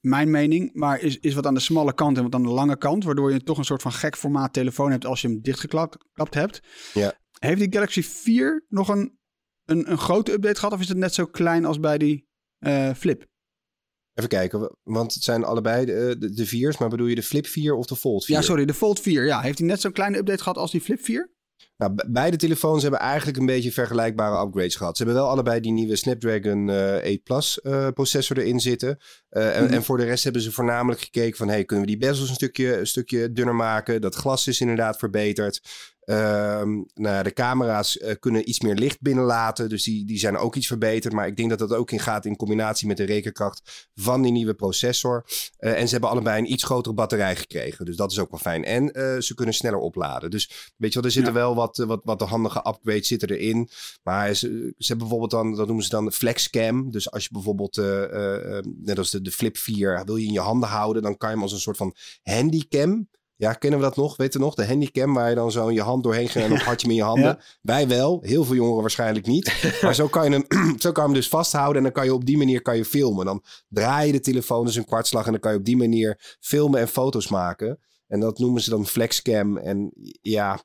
mijn 0.01 0.31
mening, 0.31 0.73
maar 0.73 0.99
is, 0.99 1.19
is 1.19 1.33
wat 1.33 1.45
aan 1.45 1.53
de 1.53 1.59
smalle 1.59 1.93
kant 1.93 2.17
en 2.17 2.23
wat 2.23 2.35
aan 2.35 2.43
de 2.43 2.49
lange 2.49 2.77
kant. 2.77 3.03
Waardoor 3.03 3.31
je 3.31 3.43
toch 3.43 3.57
een 3.57 3.63
soort 3.63 3.81
van 3.81 3.91
gek 3.91 4.17
formaat 4.17 4.53
telefoon 4.53 4.91
hebt 4.91 5.05
als 5.05 5.21
je 5.21 5.27
hem 5.27 5.41
dichtgeklapt 5.41 5.97
geklapt 5.99 6.33
hebt. 6.33 6.61
Ja. 6.93 7.13
Heeft 7.39 7.59
die 7.59 7.73
Galaxy 7.73 8.03
4 8.03 8.65
nog 8.69 8.89
een, 8.89 9.17
een, 9.65 9.91
een 9.91 9.97
grote 9.97 10.31
update 10.31 10.59
gehad 10.59 10.73
of 10.73 10.79
is 10.79 10.89
het 10.89 10.97
net 10.97 11.13
zo 11.13 11.25
klein 11.25 11.65
als 11.65 11.79
bij 11.79 11.97
die 11.97 12.27
eh, 12.59 12.93
flip? 12.93 13.29
Even 14.13 14.29
kijken, 14.29 14.75
want 14.83 15.13
het 15.13 15.23
zijn 15.23 15.43
allebei 15.43 15.85
de, 15.85 16.15
de, 16.19 16.33
de 16.33 16.45
viers. 16.45 16.77
Maar 16.77 16.89
bedoel 16.89 17.07
je 17.07 17.15
de 17.15 17.23
Flip 17.23 17.47
4 17.47 17.75
of 17.75 17.85
de 17.85 17.95
Fold 17.95 18.25
4? 18.25 18.35
Ja, 18.35 18.41
sorry, 18.41 18.65
de 18.65 18.73
Fold 18.73 18.99
4. 18.99 19.25
Ja, 19.25 19.41
heeft 19.41 19.57
hij 19.57 19.67
net 19.67 19.81
zo'n 19.81 19.91
kleine 19.91 20.17
update 20.17 20.43
gehad 20.43 20.57
als 20.57 20.71
die 20.71 20.81
Flip 20.81 21.01
4? 21.03 21.31
Nou, 21.77 21.93
be- 21.93 22.05
beide 22.09 22.37
telefoons 22.37 22.81
hebben 22.81 22.99
eigenlijk 22.99 23.37
een 23.37 23.45
beetje 23.45 23.71
vergelijkbare 23.71 24.45
upgrades 24.45 24.75
gehad. 24.75 24.97
Ze 24.97 25.03
hebben 25.03 25.21
wel 25.21 25.31
allebei 25.31 25.59
die 25.59 25.71
nieuwe 25.71 25.95
Snapdragon 25.95 26.69
eh 26.69 26.95
8 26.95 27.23
Plus 27.23 27.61
eh, 27.61 27.87
processor 27.93 28.37
erin 28.37 28.59
zitten. 28.59 28.97
Eh, 29.29 29.57
en, 29.57 29.63
Mhm. 29.63 29.73
en 29.73 29.83
voor 29.83 29.97
de 29.97 30.03
rest 30.03 30.23
hebben 30.23 30.41
ze 30.41 30.51
voornamelijk 30.51 31.01
gekeken 31.01 31.37
van... 31.37 31.47
Hey, 31.47 31.65
kunnen 31.65 31.85
we 31.85 31.91
die 31.91 31.99
bezels 32.01 32.29
een 32.29 32.35
stukje, 32.35 32.77
een 32.79 32.87
stukje 32.87 33.31
dunner 33.31 33.55
maken? 33.55 34.01
Dat 34.01 34.15
glas 34.15 34.47
is 34.47 34.61
inderdaad 34.61 34.97
verbeterd. 34.97 35.61
Ehm, 36.11 36.69
nou, 36.93 37.15
ja, 37.15 37.23
de 37.23 37.33
camera's 37.33 37.97
eh, 37.97 38.15
kunnen 38.19 38.49
iets 38.49 38.59
meer 38.59 38.75
licht 38.75 39.01
binnenlaten. 39.01 39.69
Dus 39.69 39.83
die, 39.83 40.05
die 40.05 40.19
zijn 40.19 40.37
ook 40.37 40.55
iets 40.55 40.67
verbeterd. 40.67 41.13
Maar 41.13 41.27
ik 41.27 41.37
denk 41.37 41.49
dat 41.49 41.59
dat 41.59 41.73
ook 41.73 41.91
ingaat 41.91 42.25
in 42.25 42.35
combinatie 42.35 42.87
met 42.87 42.97
de 42.97 43.03
rekenkracht 43.03 43.89
van 43.95 44.21
die 44.21 44.31
nieuwe 44.31 44.53
processor. 44.53 45.25
Eh, 45.57 45.79
en 45.79 45.85
ze 45.85 45.91
hebben 45.91 46.09
allebei 46.09 46.39
een 46.39 46.51
iets 46.51 46.63
grotere 46.63 46.95
batterij 46.95 47.35
gekregen. 47.35 47.85
Dus 47.85 47.95
dat 47.95 48.11
is 48.11 48.19
ook 48.19 48.31
wel 48.31 48.39
fijn. 48.39 48.63
En 48.63 48.91
eh, 48.91 49.19
ze 49.19 49.33
kunnen 49.35 49.53
sneller 49.53 49.79
opladen. 49.79 50.29
Dus 50.29 50.73
weet 50.77 50.93
je 50.93 50.99
wel, 50.99 51.03
er 51.07 51.15
zitten 51.15 51.33
Ja. 51.33 51.39
wel 51.39 51.55
wat, 51.55 51.77
wat, 51.77 52.01
wat 52.03 52.19
de 52.19 52.25
handige 52.25 52.67
upgrades 52.67 53.07
zitten 53.07 53.29
erin. 53.29 53.69
Maar 54.03 54.33
ze, 54.33 54.47
ze 54.77 54.87
hebben 54.87 55.07
bijvoorbeeld 55.07 55.31
dan, 55.31 55.55
dat 55.55 55.65
noemen 55.65 55.83
ze 55.83 55.89
dan 55.89 56.11
flexcam. 56.11 56.91
Dus 56.91 57.11
als 57.11 57.23
je 57.23 57.29
bijvoorbeeld, 57.31 57.75
net 58.83 58.97
als 58.97 59.09
de, 59.11 59.21
de 59.21 59.31
Flip 59.31 59.57
4, 59.57 60.01
wil 60.05 60.15
je 60.15 60.25
in 60.25 60.33
je 60.33 60.39
handen 60.39 60.69
houden, 60.69 61.01
dan 61.01 61.17
kan 61.17 61.29
je 61.29 61.35
hem 61.35 61.43
als 61.43 61.53
een 61.53 61.59
soort 61.59 61.77
van 61.77 61.95
handycam. 62.23 63.07
Ja, 63.41 63.53
kennen 63.53 63.79
we 63.79 63.85
dat 63.85 63.95
nog? 63.95 64.17
Weet 64.17 64.33
je 64.33 64.39
nog? 64.39 64.55
De 64.55 64.65
handycam 64.65 65.13
waar 65.13 65.29
je 65.29 65.35
dan 65.35 65.51
zo 65.51 65.71
je 65.71 65.81
hand 65.81 66.03
doorheen 66.03 66.29
ging 66.29 66.43
en 66.43 66.49
dan 66.49 66.59
had 66.59 66.81
je 66.81 66.87
hem 66.87 66.89
in 66.89 67.01
je 67.01 67.09
handen. 67.09 67.23
Ja. 67.23 67.39
Wij 67.61 67.87
wel, 67.87 68.19
heel 68.21 68.43
veel 68.43 68.55
jongeren 68.55 68.81
waarschijnlijk 68.81 69.25
niet. 69.25 69.53
Maar 69.81 69.95
zo 69.95 70.07
kan, 70.07 70.31
je 70.31 70.31
hem, 70.31 70.45
zo 70.79 70.91
kan 70.91 71.03
je 71.03 71.09
hem 71.09 71.19
dus 71.19 71.27
vasthouden 71.27 71.77
en 71.77 71.83
dan 71.83 71.91
kan 71.91 72.05
je 72.05 72.13
op 72.13 72.25
die 72.25 72.37
manier 72.37 72.61
kan 72.61 72.77
je 72.77 72.85
filmen. 72.85 73.25
Dan 73.25 73.43
draai 73.69 74.07
je 74.07 74.11
de 74.11 74.19
telefoon 74.19 74.65
dus 74.65 74.75
een 74.75 74.85
kwartslag 74.85 75.25
en 75.25 75.31
dan 75.31 75.39
kan 75.39 75.51
je 75.51 75.57
op 75.57 75.65
die 75.65 75.77
manier 75.77 76.37
filmen 76.39 76.79
en 76.79 76.87
foto's 76.87 77.27
maken. 77.27 77.79
En 78.07 78.19
dat 78.19 78.39
noemen 78.39 78.61
ze 78.61 78.69
dan 78.69 78.85
flexcam. 78.85 79.57
En 79.57 79.91
ja, 80.21 80.59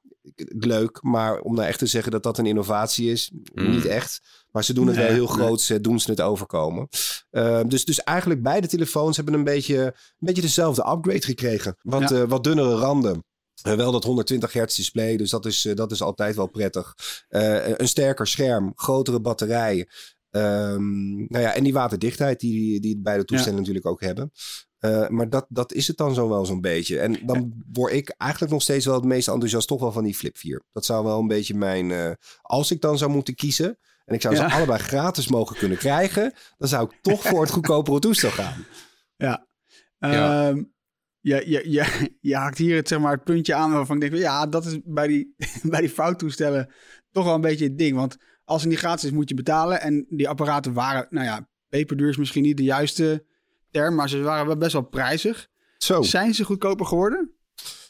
leuk. 0.58 1.02
Maar 1.02 1.40
om 1.40 1.54
nou 1.54 1.66
echt 1.68 1.78
te 1.78 1.86
zeggen 1.86 2.12
dat 2.12 2.22
dat 2.22 2.38
een 2.38 2.46
innovatie 2.46 3.10
is, 3.10 3.30
Mm. 3.54 3.70
niet 3.70 3.84
echt. 3.84 4.20
Maar 4.50 4.64
ze 4.64 4.72
doen 4.72 4.86
het 4.86 4.96
Nee, 4.96 5.04
wel 5.04 5.14
heel 5.14 5.24
nee. 5.26 5.34
groot, 5.34 5.82
doen 5.84 6.00
ze 6.00 6.10
het 6.10 6.20
overkomen. 6.20 6.88
Uh, 7.30 7.60
dus, 7.66 7.84
dus 7.84 8.00
eigenlijk 8.02 8.42
beide 8.42 8.66
telefoons 8.66 9.16
hebben 9.16 9.34
een 9.34 9.44
beetje, 9.44 9.78
een 9.84 9.92
beetje 10.18 10.42
dezelfde 10.42 10.90
upgrade 10.90 11.22
gekregen. 11.22 11.76
Wat, 11.82 12.08
Ja. 12.08 12.16
uh, 12.16 12.28
wat 12.28 12.44
dunnere 12.44 12.74
randen. 12.74 13.24
Uh, 13.66 13.74
wel 13.74 13.92
dat 13.92 14.04
120 14.04 14.52
hertz 14.52 14.76
display, 14.76 15.16
dus 15.16 15.30
dat 15.30 15.46
is, 15.46 15.64
uh, 15.64 15.74
dat 15.74 15.92
is 15.92 16.02
altijd 16.02 16.36
wel 16.36 16.46
prettig. 16.46 16.94
Een 17.28 17.88
sterker 17.88 18.26
scherm, 18.26 18.72
grotere 18.74 19.20
batterij. 19.20 19.88
Um, 20.30 21.16
nou 21.28 21.44
ja, 21.44 21.54
en 21.54 21.64
die 21.64 21.72
waterdichtheid 21.72 22.40
die, 22.40 22.80
die 22.80 22.98
beide 22.98 23.24
toestellen 23.24 23.52
ja. 23.54 23.58
natuurlijk 23.58 23.86
ook 23.86 24.00
hebben. 24.00 24.32
Uh, 24.80 25.08
maar 25.08 25.30
dat, 25.30 25.46
dat 25.48 25.72
is 25.72 25.86
het 25.86 25.96
dan 25.96 26.14
zo 26.14 26.28
wel 26.28 26.46
zo'n 26.46 26.60
beetje. 26.60 26.98
En 26.98 27.26
dan 27.26 27.36
ja. 27.36 27.64
word 27.72 27.92
ik 27.92 28.14
eigenlijk 28.16 28.52
nog 28.52 28.62
steeds 28.62 28.84
wel 28.84 28.94
het 28.94 29.04
meest 29.04 29.28
enthousiast 29.28 29.68
toch 29.68 29.80
wel 29.80 29.92
van 29.92 30.04
die 30.04 30.14
Flip 30.14 30.38
4. 30.38 30.62
Dat 30.72 30.84
zou 30.84 31.04
wel 31.04 31.18
een 31.18 31.26
beetje 31.26 31.54
mijn... 31.54 31.90
Uh, 31.90 32.10
als 32.42 32.70
ik 32.70 32.80
dan 32.80 32.98
zou 32.98 33.10
moeten 33.10 33.34
kiezen... 33.34 33.78
en 34.04 34.14
ik 34.14 34.22
zou 34.22 34.34
ja. 34.34 34.48
ze 34.48 34.54
allebei 34.54 34.78
gratis 34.78 35.28
mogen 35.28 35.56
kunnen 35.56 35.78
krijgen... 35.78 36.32
dan 36.58 36.68
zou 36.68 36.90
ik 36.90 36.98
toch 37.02 37.22
voor 37.22 37.40
het 37.40 37.50
goedkopere 37.50 37.98
toestel 37.98 38.30
gaan. 38.30 38.64
Ja. 39.18 39.46
ja. 39.98 40.48
Um, 40.48 40.74
ja, 41.20 41.40
ja, 41.44 41.60
ja, 41.64 41.86
je 42.20 42.36
haakt 42.36 42.58
hier 42.58 42.76
het, 42.76 42.88
zeg 42.88 42.98
maar, 42.98 43.12
het 43.12 43.24
puntje 43.24 43.54
aan 43.54 43.72
waarvan 43.72 44.02
ik 44.02 44.10
denk... 44.10 44.22
ja, 44.22 44.46
dat 44.46 44.66
is 44.66 44.78
bij 44.84 45.06
die, 45.06 45.34
bij 45.70 45.80
die 45.80 45.90
fouttoestellen 45.90 46.72
toch 47.10 47.24
wel 47.24 47.34
een 47.34 47.40
beetje 47.40 47.64
het 47.64 47.78
ding. 47.78 47.96
Want 47.96 48.16
als 48.44 48.60
het 48.60 48.70
niet 48.70 48.78
gratis 48.78 49.04
is, 49.04 49.10
moet 49.10 49.28
je 49.28 49.34
betalen. 49.34 49.80
En 49.80 50.06
die 50.08 50.28
apparaten 50.28 50.72
waren, 50.72 51.06
nou 51.10 51.26
ja, 51.26 51.48
peperduur 51.68 52.08
is 52.08 52.16
misschien 52.16 52.42
niet 52.42 52.56
de 52.56 52.62
juiste 52.62 53.24
term... 53.76 53.94
maar 53.94 54.08
ze 54.08 54.20
waren 54.22 54.46
wel 54.46 54.56
best 54.56 54.72
wel 54.72 54.82
prijzig. 54.82 55.48
Zo. 55.78 56.02
Zijn 56.02 56.34
ze 56.34 56.44
goedkoper 56.44 56.86
geworden? 56.86 57.30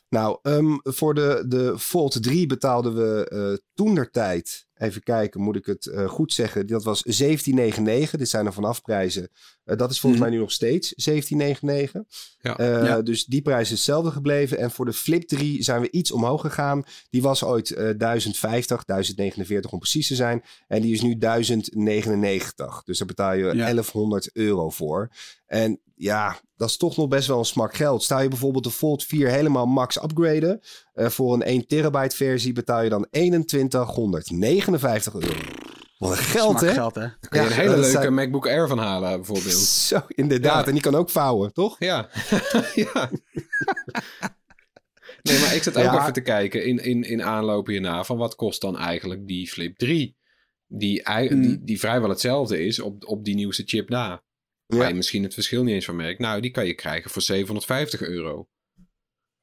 Nou, 0.09 0.39
um, 0.43 0.81
voor 0.83 1.15
de, 1.15 1.45
de 1.47 1.79
Fold 1.79 2.23
3 2.23 2.47
betaalden 2.47 2.95
we 2.95 3.31
uh, 3.33 3.57
toen 3.75 3.95
der 3.95 4.11
tijd 4.11 4.67
Even 4.79 5.03
kijken, 5.03 5.41
moet 5.41 5.57
ik 5.57 5.67
het 5.67 5.87
eh, 5.87 6.09
goed 6.09 6.33
zeggen? 6.33 6.67
Dat 6.67 6.85
was 6.85 7.03
1799. 7.03 8.19
Dit 8.19 8.29
zijn 8.29 8.47
er 8.47 8.53
vanaf 8.53 8.83
prijzen. 8.83 9.29
Eh, 9.65 9.77
dat 9.77 9.91
is 9.91 10.01
volgens 10.01 10.21
Mhm. 10.21 10.31
mij 10.31 10.39
nu 10.39 10.45
nog 10.45 10.53
steeds 10.53 10.93
1799. 10.97 12.03
Ja. 12.41 12.57
Eh, 12.57 12.85
Ja. 12.87 13.03
Dus 13.03 13.25
die 13.25 13.43
prijs 13.43 13.63
is 13.65 13.71
hetzelfde 13.71 14.11
gebleven. 14.11 14.59
En 14.59 14.71
voor 14.71 14.85
de 14.85 14.93
Flip 14.93 15.23
3 15.29 15.63
zijn 15.63 15.81
we 15.81 15.91
iets 15.91 16.11
omhoog 16.13 16.41
gegaan. 16.41 16.83
Die 17.11 17.23
was 17.23 17.45
ooit 17.45 17.71
eh 17.71 17.91
1050, 17.97 18.85
1049 18.85 19.71
om 19.73 19.79
precies 19.79 20.07
te 20.09 20.15
zijn. 20.15 20.43
En 20.69 20.83
die 20.83 20.93
is 20.95 21.01
nu 21.03 21.19
1099. 21.19 22.83
Dus 22.85 22.99
daar 22.99 23.07
betaal 23.07 23.33
je 23.35 23.45
Ja. 23.45 23.53
1100 23.53 24.31
euro 24.33 24.71
voor. 24.71 25.09
En 25.47 25.81
ja, 25.95 26.41
dat 26.57 26.69
is 26.69 26.77
toch 26.77 26.97
nog 26.97 27.09
best 27.09 27.29
wel 27.29 27.39
een 27.39 27.45
smak 27.45 27.75
geld. 27.75 28.03
Sta 28.03 28.19
je 28.21 28.29
bijvoorbeeld 28.29 28.65
de 28.65 28.71
Fold 28.71 29.05
4 29.05 29.29
helemaal 29.31 29.67
max 29.67 30.03
upgraden. 30.03 30.61
Eh, 30.97 31.09
voor 31.09 31.35
een 31.35 31.43
1 31.43 31.67
terabyte 31.67 32.17
versie 32.17 32.53
betaal 32.53 32.83
je 32.83 32.89
dan 32.91 33.07
2159 33.11 35.15
euro. 35.15 35.35
Wat 35.99 36.11
een 36.11 36.17
geld, 36.17 36.61
hè? 36.61 36.73
geld, 36.73 36.95
hè? 36.95 37.01
Daar 37.01 37.19
kun 37.29 37.41
je 37.43 37.47
Ja, 37.49 37.53
een 37.53 37.59
hele 37.61 37.77
leuke 37.77 37.91
zijn- 37.91 38.15
MacBook 38.15 38.47
Air 38.47 38.69
van 38.69 38.79
halen, 38.79 39.11
bijvoorbeeld. 39.17 39.53
Zo, 39.55 40.01
inderdaad. 40.09 40.61
Ja. 40.61 40.67
En 40.67 40.73
die 40.73 40.83
kan 40.83 40.95
ook 40.95 41.11
vouwen, 41.11 41.53
toch? 41.53 41.77
Ja. 41.79 42.09
ja. 42.75 43.11
Nee, 45.23 45.41
maar 45.41 45.55
ik 45.55 45.63
zat 45.63 45.77
ook 45.77 45.83
Ja. 45.83 46.01
even 46.01 46.13
te 46.13 46.21
kijken 46.21 46.65
in, 46.65 46.79
in, 46.79 47.03
in 47.03 47.23
aanloop 47.23 47.67
hierna 47.67 48.05
van 48.05 48.17
wat 48.17 48.35
kost 48.35 48.61
dan 48.61 48.79
eigenlijk 48.79 49.27
die 49.27 49.49
Flip 49.49 49.77
3? 49.79 50.17
Die, 50.67 51.03
ei- 51.03 51.35
Mm. 51.35 51.41
die, 51.43 51.65
die 51.65 51.79
vrijwel 51.79 52.09
hetzelfde 52.09 52.65
is 52.65 52.81
op, 52.81 53.05
op 53.07 53.25
die 53.25 53.35
nieuwste 53.35 53.63
chip 53.67 53.89
na. 53.89 54.23
Waar 54.67 54.81
Ja. 54.81 54.89
je 54.89 54.95
misschien 54.95 55.23
het 55.23 55.35
verschil 55.35 55.63
niet 55.63 55.75
eens 55.75 55.85
van 55.85 55.97
merkt. 55.97 56.19
Nou, 56.19 56.41
die 56.41 56.51
kan 56.51 56.67
je 56.67 56.75
krijgen 56.75 57.11
voor 57.11 57.23
750 57.23 58.01
euro. 58.03 58.49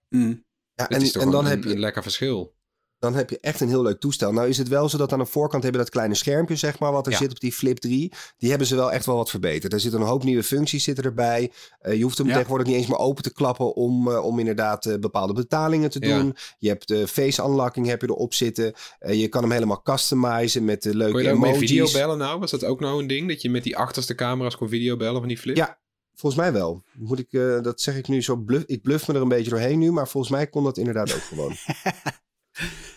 Mm. 0.09 0.45
Ja, 0.75 0.89
en, 0.89 1.01
is 1.01 1.11
toch 1.11 1.23
en 1.23 1.31
dan 1.31 1.43
een, 1.45 1.49
heb 1.49 1.63
je 1.63 1.69
een 1.69 1.79
lekker 1.79 2.01
verschil. 2.01 2.55
dan 2.99 3.15
heb 3.15 3.29
je 3.29 3.39
echt 3.39 3.59
een 3.61 3.67
heel 3.67 3.81
leuk 3.81 3.99
toestel. 3.99 4.33
Nou 4.33 4.47
is 4.49 4.57
het 4.57 4.67
wel 4.67 4.89
zo 4.89 4.97
dat 4.97 5.13
aan 5.13 5.19
de 5.19 5.25
voorkant 5.25 5.63
hebben 5.63 5.81
dat 5.81 5.89
kleine 5.89 6.15
schermpje, 6.15 6.55
zeg 6.55 6.79
maar, 6.79 6.91
wat 6.91 7.05
er 7.05 7.11
Ja. 7.11 7.17
zit 7.17 7.31
op 7.31 7.39
die 7.39 7.51
Flip 7.51 7.77
3. 7.77 8.11
Die 8.37 8.49
hebben 8.49 8.67
ze 8.67 8.75
wel 8.75 8.91
echt 8.91 9.05
wel 9.05 9.15
wat 9.15 9.29
verbeterd. 9.29 9.73
Er 9.73 9.79
zitten 9.79 10.01
een 10.01 10.07
hoop 10.07 10.23
nieuwe 10.23 10.43
functies 10.43 10.83
zitten 10.83 11.03
erbij. 11.03 11.51
Eh, 11.79 11.93
je 11.97 12.03
hoeft 12.03 12.17
hem 12.17 12.27
Ja. 12.27 12.33
tegenwoordig 12.33 12.67
niet 12.67 12.75
eens 12.75 12.87
meer 12.87 12.97
open 12.97 13.23
te 13.23 13.33
klappen 13.33 13.75
om, 13.75 14.07
eh, 14.11 14.23
om 14.25 14.39
inderdaad 14.39 14.85
eh, 14.85 14.97
bepaalde 14.99 15.33
betalingen 15.33 15.89
te 15.89 16.05
Ja. 16.07 16.17
doen. 16.19 16.35
Je 16.57 16.67
hebt 16.67 16.87
de 16.87 17.07
face 17.07 17.43
unlocking 17.43 17.87
heb 17.87 18.01
je 18.01 18.07
erop 18.07 18.33
zitten. 18.33 18.73
Je 18.99 19.27
kan 19.27 19.41
hem 19.41 19.51
helemaal 19.51 19.81
customizen 19.81 20.65
met 20.65 20.81
de 20.83 20.95
leuke 20.95 21.13
Kon 21.13 21.21
je 21.23 21.31
ook 21.31 21.39
mee 21.39 21.49
emojis. 21.51 21.69
videobellen 21.69 22.17
nou? 22.17 22.39
Was 22.39 22.51
dat 22.51 22.63
ook 22.63 22.79
nou 22.79 23.01
een 23.01 23.07
ding? 23.07 23.27
Dat 23.27 23.41
je 23.41 23.49
met 23.49 23.63
die 23.63 23.77
achterste 23.77 24.15
camera's 24.15 24.55
kon 24.57 24.69
videobellen 24.69 25.19
van 25.19 25.27
die 25.27 25.37
Flip? 25.37 25.55
Ja. 25.55 25.81
Volgens 26.15 26.41
mij 26.41 26.53
wel. 26.53 26.83
Moet 26.93 27.19
ik, 27.19 27.33
eh, 27.33 27.61
dat 27.61 27.81
zeg 27.81 27.95
ik 27.97 28.07
nu 28.07 28.21
zo. 28.21 28.35
Bluff, 28.35 28.65
ik 28.65 28.81
bluff 28.81 29.07
me 29.07 29.13
er 29.13 29.21
een 29.21 29.27
beetje 29.27 29.49
doorheen 29.49 29.79
nu, 29.79 29.91
maar 29.91 30.07
volgens 30.07 30.33
mij 30.33 30.47
kon 30.47 30.63
dat 30.63 30.77
inderdaad 30.77 31.13
ook 31.13 31.21
gewoon. 31.21 31.53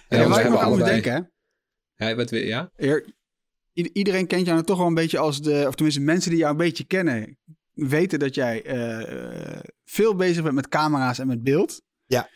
Ja, 0.08 0.18
want 0.18 0.28
waar 0.30 0.38
we 0.42 0.44
ik 0.44 0.50
nog 0.50 0.60
hebben 0.60 0.60
aan 0.60 0.68
moet 0.78 1.02
denken, 1.02 1.30
hè? 1.94 2.08
Ja, 2.08 2.14
wat, 2.14 2.30
ja? 2.30 2.70
Eer- 2.76 3.14
i- 3.74 3.90
iedereen 3.92 4.26
kent 4.26 4.46
jou 4.46 4.62
toch 4.62 4.78
wel 4.78 4.86
een 4.86 4.94
beetje 4.94 5.18
als 5.18 5.40
de... 5.42 5.64
Of 5.66 5.74
tenminste, 5.74 6.00
mensen 6.02 6.30
die 6.30 6.38
jou 6.38 6.50
een 6.50 6.56
beetje 6.58 6.84
kennen... 6.84 7.38
weten 7.72 8.18
dat 8.18 8.34
jij 8.34 8.62
eh, 8.64 9.60
veel 9.84 10.14
bezig 10.16 10.42
bent 10.42 10.54
met 10.54 10.68
camera's 10.68 11.18
en 11.18 11.26
met 11.26 11.42
beeld. 11.42 11.82
Ja. 12.06 12.28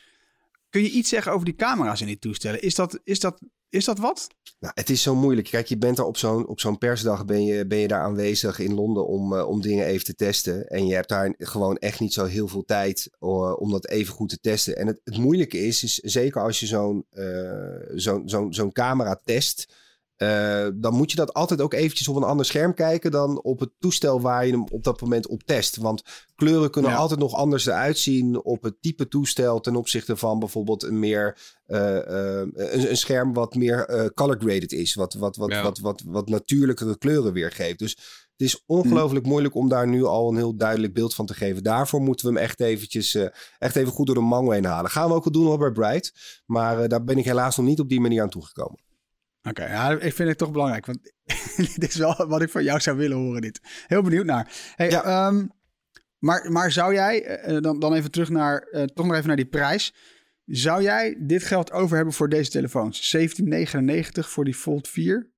Kun 0.71 0.83
je 0.83 0.91
iets 0.91 1.09
zeggen 1.09 1.33
over 1.33 1.45
die 1.45 1.55
camera's 1.55 2.01
in 2.01 2.07
die 2.07 2.19
toestellen? 2.19 2.63
Is 2.63 2.75
dat, 2.75 3.01
is 3.05 3.21
dat, 3.21 3.41
is 3.71 3.85
dat 3.85 3.99
wat? 3.99 4.29
Nou, 4.61 4.73
het 4.75 4.91
is 4.91 5.03
zo 5.03 5.15
moeilijk. 5.15 5.49
Kijk, 5.49 5.67
je 5.67 5.79
bent 5.79 5.99
er 5.99 6.05
op 6.05 6.17
zo'n, 6.17 6.49
op 6.49 6.61
zo'n 6.61 6.79
persdag 6.79 7.25
ben 7.25 7.45
je, 7.45 7.67
ben 7.67 7.79
je 7.79 7.89
daar 7.89 8.03
aanwezig 8.03 8.59
in 8.59 8.75
Londen 8.75 9.07
om, 9.07 9.37
eh, 9.37 9.49
om 9.49 9.61
dingen 9.61 9.87
even 9.87 10.05
te 10.05 10.15
testen. 10.15 10.67
En 10.67 10.87
je 10.87 10.95
hebt 10.95 11.09
daar 11.09 11.35
gewoon 11.39 11.77
echt 11.77 12.01
niet 12.01 12.13
zo 12.13 12.25
heel 12.25 12.49
veel 12.49 12.65
tijd 12.65 13.09
eh, 13.19 13.61
om 13.61 13.71
dat 13.71 13.89
even 13.89 14.15
goed 14.15 14.29
te 14.29 14.41
testen. 14.41 14.77
En 14.77 14.87
het, 14.87 15.01
het 15.05 15.19
moeilijke 15.19 15.59
is, 15.59 15.85
is 15.85 15.95
zeker 15.95 16.43
als 16.43 16.61
je 16.61 16.67
zo'n, 16.67 17.07
eh, 17.11 17.81
zo'n, 17.95 18.29
zo'n, 18.29 18.55
zo'n 18.55 18.73
camera 18.73 19.21
test. 19.25 19.75
Eh, 20.21 20.67
dan 20.75 20.95
moet 20.95 21.11
je 21.11 21.17
dat 21.17 21.35
altijd 21.35 21.61
ook 21.61 21.75
eventjes 21.75 22.09
op 22.09 22.17
een 22.17 22.23
ander 22.23 22.47
scherm 22.47 22.75
kijken 22.75 23.11
dan 23.11 23.43
op 23.43 23.61
het 23.61 23.71
toestel 23.79 24.21
waar 24.21 24.47
je 24.47 24.53
hem 24.53 24.65
op 24.71 24.85
dat 24.85 25.01
moment 25.01 25.27
op 25.27 25.43
test. 25.43 25.77
Want 25.77 26.03
kleuren 26.35 26.71
kunnen 26.71 26.91
Ja. 26.91 26.97
altijd 26.97 27.21
nog 27.21 27.35
anders 27.35 27.67
eruit 27.67 27.99
zien 27.99 28.45
op 28.45 28.63
het 28.63 28.75
type 28.81 29.09
toestel 29.09 29.61
ten 29.61 29.77
opzichte 29.77 30.17
van 30.17 30.39
bijvoorbeeld 30.39 30.83
een 30.83 30.99
meer 30.99 31.39
eh, 31.67 31.97
eh, 32.41 32.49
een, 32.55 32.91
een 32.91 32.97
scherm 32.97 33.33
wat 33.33 33.55
meer 33.55 34.11
color 34.15 34.37
graded 34.41 34.73
is, 34.73 34.95
wat, 34.95 35.15
wat, 35.15 35.37
wat, 35.37 35.51
Ja. 35.51 35.63
wat, 35.63 35.79
wat, 35.79 36.03
wat 36.07 36.29
natuurlijkere 36.29 36.99
kleuren 36.99 37.33
weergeeft. 37.33 37.79
Dus 37.79 37.91
het 38.37 38.49
is 38.49 38.63
ongelooflijk 38.67 39.27
moeilijk 39.27 39.55
om 39.55 39.69
daar 39.69 39.89
nu 39.89 40.05
al 40.05 40.29
een 40.31 40.37
heel 40.37 40.57
duidelijk 40.57 40.95
beeld 40.95 41.15
van 41.15 41.27
te 41.27 41.35
geven. 41.35 41.63
Daarvoor 41.63 42.01
moeten 42.01 42.27
we 42.27 42.33
hem 42.33 42.43
echt 42.43 42.61
eventjes, 42.61 43.15
eh, 43.15 43.27
echt 43.59 43.77
even 43.77 43.93
goed 43.93 44.07
door 44.07 44.15
de 44.15 44.21
mango 44.21 44.51
heen 44.51 44.65
halen. 44.65 44.91
Gaan 44.91 45.09
we 45.09 45.15
ook 45.15 45.25
wel 45.25 45.33
doen 45.33 45.59
bij 45.59 45.71
Bright, 45.73 46.13
maar 46.47 46.81
eh, 46.81 46.89
daar 46.89 47.05
ben 47.05 47.19
ik 47.19 47.25
helaas 47.25 47.57
nog 47.57 47.67
niet 47.67 47.81
op 47.81 47.89
die 47.89 48.01
manier 48.01 48.23
aan 48.23 48.31
toegekomen. 48.31 48.79
Oké, 49.43 49.65
ja, 49.67 49.91
ik 49.91 50.13
vind 50.15 50.29
het 50.29 50.39
toch 50.39 50.51
belangrijk. 50.53 50.87
Want 50.87 51.13
dit 51.77 51.89
is 51.89 51.95
wel 51.95 52.27
wat 52.29 52.43
ik 52.43 52.51
van 52.51 52.65
jou 52.65 52.81
zou 52.81 52.97
willen 52.97 53.17
horen. 53.17 53.41
Dit. 53.41 53.61
Heel 53.87 54.03
benieuwd 54.03 54.25
naar. 54.27 54.73
Hey, 54.77 54.91
Ja. 54.91 55.03
ehm, 55.05 55.47
maar, 56.19 56.53
maar 56.53 56.73
zou 56.73 56.95
jij, 56.95 57.25
eh, 57.25 57.61
dan, 57.61 57.79
dan 57.79 57.95
even 57.95 58.11
terug 58.11 58.29
naar, 58.29 58.63
eh, 58.63 58.83
toch 58.83 59.07
nog 59.07 59.15
even 59.15 59.27
naar 59.27 59.37
die 59.37 59.47
prijs. 59.47 59.95
Zou 60.45 60.83
jij 60.83 61.17
dit 61.19 61.43
geld 61.45 61.73
over 61.73 61.97
hebben 61.97 62.15
voor 62.15 62.29
deze 62.29 62.51
telefoons? 62.51 63.09
17,99 63.09 64.31
voor 64.31 64.45
die 64.45 64.55
Fold 64.55 64.89
4? 64.89 65.31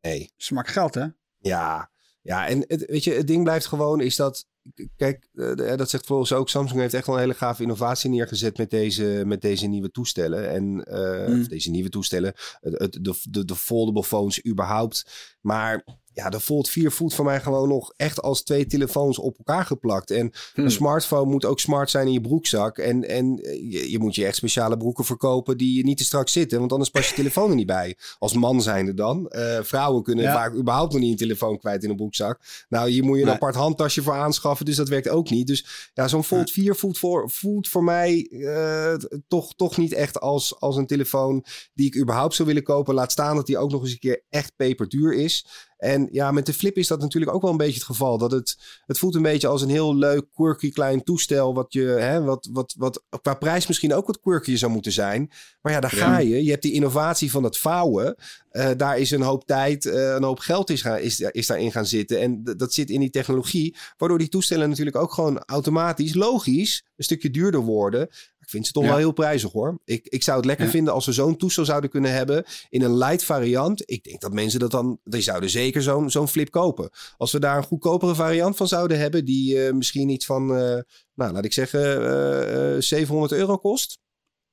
Nee. 0.00 0.32
Smak 0.36 0.68
geld, 0.68 0.94
hè? 0.94 1.06
Ja, 1.38 1.90
ja 2.22 2.46
en 2.48 2.64
het, 2.66 2.84
weet 2.86 3.04
je, 3.04 3.12
het 3.12 3.26
ding 3.26 3.42
blijft 3.44 3.66
gewoon 3.66 4.00
is 4.00 4.16
dat. 4.16 4.46
Kijk, 4.96 5.28
eh, 5.34 5.76
dat 5.76 5.90
zegt 5.90 6.06
volgens 6.06 6.32
ook. 6.32 6.48
Samsung 6.48 6.80
heeft 6.80 6.94
echt 6.94 7.06
wel 7.06 7.14
een 7.14 7.20
hele 7.20 7.34
gave 7.34 7.62
innovatie 7.62 8.10
neergezet 8.10 8.58
met 8.58 8.70
deze, 8.70 9.22
met 9.26 9.40
deze 9.40 9.66
nieuwe 9.66 9.90
toestellen. 9.90 10.50
En 10.50 10.64
Mm. 10.64 11.40
of 11.40 11.46
deze 11.48 11.70
nieuwe 11.70 11.88
toestellen. 11.88 12.32
Het, 12.60 12.78
het- 12.78 12.98
de, 13.04 13.14
de, 13.30 13.44
de 13.44 13.56
foldable 13.56 14.04
phones 14.04 14.46
überhaupt. 14.46 15.10
Maar 15.40 15.84
ja, 16.14 16.30
de 16.30 16.40
Fold 16.40 16.68
4 16.68 16.92
voelt 16.92 17.14
voor 17.14 17.24
mij 17.24 17.40
gewoon 17.40 17.68
nog 17.68 17.92
echt 17.96 18.22
als 18.22 18.42
twee 18.42 18.66
telefoons 18.66 19.18
op 19.18 19.38
elkaar 19.38 19.64
geplakt. 19.64 20.10
En 20.10 20.32
Hm. 20.54 20.60
een 20.60 20.70
smartphone 20.70 21.30
moet 21.30 21.44
ook 21.44 21.60
smart 21.60 21.90
zijn 21.90 22.06
in 22.06 22.12
je 22.12 22.20
broekzak. 22.20 22.78
En, 22.78 23.08
en 23.08 23.38
eh, 23.42 23.72
je, 23.72 23.90
je 23.90 23.98
moet 23.98 24.14
je 24.14 24.26
echt 24.26 24.36
speciale 24.36 24.76
broeken 24.76 25.04
verkopen 25.04 25.56
die 25.58 25.76
je 25.76 25.84
niet 25.84 25.98
te 25.98 26.04
strak 26.04 26.28
zitten. 26.28 26.58
Want 26.58 26.72
anders 26.72 26.90
pas 26.90 27.08
je 27.08 27.14
telefoon 27.14 27.50
er 27.50 27.56
niet 27.56 27.66
bij. 27.66 27.96
Als 28.18 28.32
man 28.32 28.62
zijnde 28.62 28.94
dan. 28.94 29.28
Eh, 29.28 29.58
vrouwen 29.62 30.02
kunnen 30.02 30.24
Ja. 30.24 30.32
vaak 30.32 30.54
überhaupt 30.54 30.92
nog 30.92 31.00
niet 31.00 31.10
een 31.10 31.16
telefoon 31.16 31.58
kwijt 31.58 31.82
in 31.84 31.90
een 31.90 31.96
broekzak. 31.96 32.40
Nou, 32.68 32.90
hier 32.90 33.04
moet 33.04 33.14
je 33.14 33.20
een 33.20 33.26
Nee. 33.26 33.34
apart 33.36 33.54
handtasje 33.54 34.02
voor 34.02 34.14
aanschaffen. 34.14 34.66
Dus 34.66 34.76
dat 34.76 34.88
werkt 34.88 35.08
ook 35.08 35.30
niet. 35.30 35.46
Dus 35.46 35.90
ja, 35.94 36.08
zo'n 36.08 36.24
Fold 36.24 36.50
4 36.50 36.74
voelt 36.76 36.98
voor, 36.98 37.30
voelt 37.30 37.68
voor 37.68 37.84
mij 37.84 38.28
eh, 38.30 38.94
toch, 39.28 39.54
toch 39.54 39.76
niet 39.76 39.92
echt 39.92 40.20
als, 40.20 40.60
als 40.60 40.76
een 40.76 40.86
telefoon 40.86 41.44
die 41.74 41.86
ik 41.86 41.96
überhaupt 41.96 42.34
zou 42.34 42.48
willen 42.48 42.62
kopen. 42.62 42.94
Laat 42.94 43.12
staan 43.12 43.36
dat 43.36 43.46
die 43.46 43.58
ook 43.58 43.70
nog 43.70 43.82
eens 43.82 43.92
een 43.92 43.98
keer 43.98 44.22
echt 44.30 44.52
peperduur 44.56 45.14
is. 45.14 45.46
En 45.84 46.08
ja, 46.12 46.30
met 46.30 46.46
de 46.46 46.54
Flip 46.54 46.76
is 46.76 46.86
dat 46.86 47.00
natuurlijk 47.00 47.34
ook 47.34 47.42
wel 47.42 47.50
een 47.50 47.56
beetje 47.56 47.74
het 47.74 47.82
geval. 47.84 48.18
Dat 48.18 48.30
het, 48.30 48.56
het 48.86 48.98
voelt 48.98 49.14
een 49.14 49.22
beetje 49.22 49.48
als 49.48 49.62
een 49.62 49.68
heel 49.68 49.96
leuk, 49.96 50.26
quirky 50.34 50.70
klein 50.70 51.02
toestel. 51.02 51.54
Wat, 51.54 51.72
je, 51.72 51.82
hè, 51.82 52.22
wat, 52.22 52.48
wat, 52.52 52.74
wat 52.78 53.02
qua 53.22 53.34
prijs 53.34 53.66
misschien 53.66 53.94
ook 53.94 54.06
wat 54.06 54.20
quirkier 54.20 54.58
zou 54.58 54.72
moeten 54.72 54.92
zijn. 54.92 55.30
Maar 55.62 55.72
ja, 55.72 55.80
daar 55.80 55.96
Ja. 55.96 56.02
ga 56.04 56.18
je. 56.18 56.44
Je 56.44 56.50
hebt 56.50 56.62
die 56.62 56.72
innovatie 56.72 57.30
van 57.30 57.44
het 57.44 57.58
vouwen. 57.58 58.16
Eh, 58.50 58.70
daar 58.76 58.98
is 58.98 59.10
een 59.10 59.22
hoop 59.22 59.46
tijd, 59.46 59.86
eh, 59.86 60.14
een 60.14 60.22
hoop 60.22 60.38
geld 60.38 60.70
is, 60.70 60.82
gaan, 60.82 60.98
is, 60.98 61.20
is 61.20 61.46
daarin 61.46 61.72
gaan 61.72 61.86
zitten. 61.86 62.20
En 62.20 62.44
dat 62.56 62.72
zit 62.72 62.90
in 62.90 63.00
die 63.00 63.10
technologie. 63.10 63.76
Waardoor 63.96 64.18
die 64.18 64.28
toestellen 64.28 64.68
natuurlijk 64.68 64.96
ook 64.96 65.12
gewoon 65.12 65.38
automatisch, 65.38 66.14
logisch, 66.14 66.84
een 66.96 67.04
stukje 67.04 67.30
duurder 67.30 67.60
worden. 67.60 68.08
Ik 68.44 68.50
vind 68.50 68.66
ze 68.66 68.72
toch 68.72 68.82
Ja. 68.82 68.88
wel 68.88 68.98
heel 68.98 69.12
prijzig 69.12 69.52
hoor. 69.52 69.80
Ik, 69.84 70.06
ik 70.06 70.22
zou 70.22 70.36
het 70.36 70.46
lekker 70.46 70.64
Ja. 70.64 70.70
vinden 70.70 70.92
als 70.92 71.06
we 71.06 71.12
zo'n 71.12 71.36
toestel 71.36 71.64
zouden 71.64 71.90
kunnen 71.90 72.12
hebben 72.12 72.44
in 72.68 72.82
een 72.82 72.96
light 72.96 73.24
variant. 73.24 73.82
Ik 73.90 74.04
denk 74.04 74.20
dat 74.20 74.32
mensen 74.32 74.60
dat 74.60 74.70
dan, 74.70 74.98
die 75.04 75.20
zouden 75.20 75.50
zeker 75.50 75.82
zo'n 75.82 76.10
zo'n 76.10 76.28
flip 76.28 76.50
kopen. 76.50 76.90
Als 77.16 77.32
we 77.32 77.38
daar 77.40 77.56
een 77.56 77.62
goedkopere 77.64 78.14
variant 78.14 78.56
van 78.56 78.68
zouden 78.68 78.98
hebben, 78.98 79.24
die 79.24 79.64
eh, 79.66 79.72
misschien 79.72 80.08
iets 80.08 80.26
van, 80.26 80.56
eh, 80.56 80.78
nou 81.14 81.32
laat 81.32 81.44
ik 81.44 81.52
zeggen, 81.52 81.80
eh, 81.82 82.74
eh, 82.74 82.80
700 82.80 83.32
euro 83.32 83.56
kost. 83.56 83.98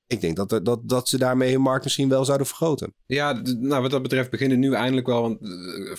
Ik 0.08 0.22
denk 0.22 0.36
dat, 0.36 0.66
dat, 0.66 0.80
dat 0.90 1.10
ze 1.10 1.18
daarmee 1.18 1.52
hun 1.52 1.62
markt 1.62 1.84
misschien 1.84 2.10
wel 2.10 2.26
zouden 2.26 2.48
vergroten. 2.48 2.94
Ja, 3.06 3.42
nou, 3.60 3.82
wat 3.82 3.92
dat 3.92 4.02
betreft 4.02 4.30
beginnen 4.30 4.60
nu 4.60 4.74
eindelijk 4.74 5.08
wel. 5.08 5.22
Want 5.22 5.38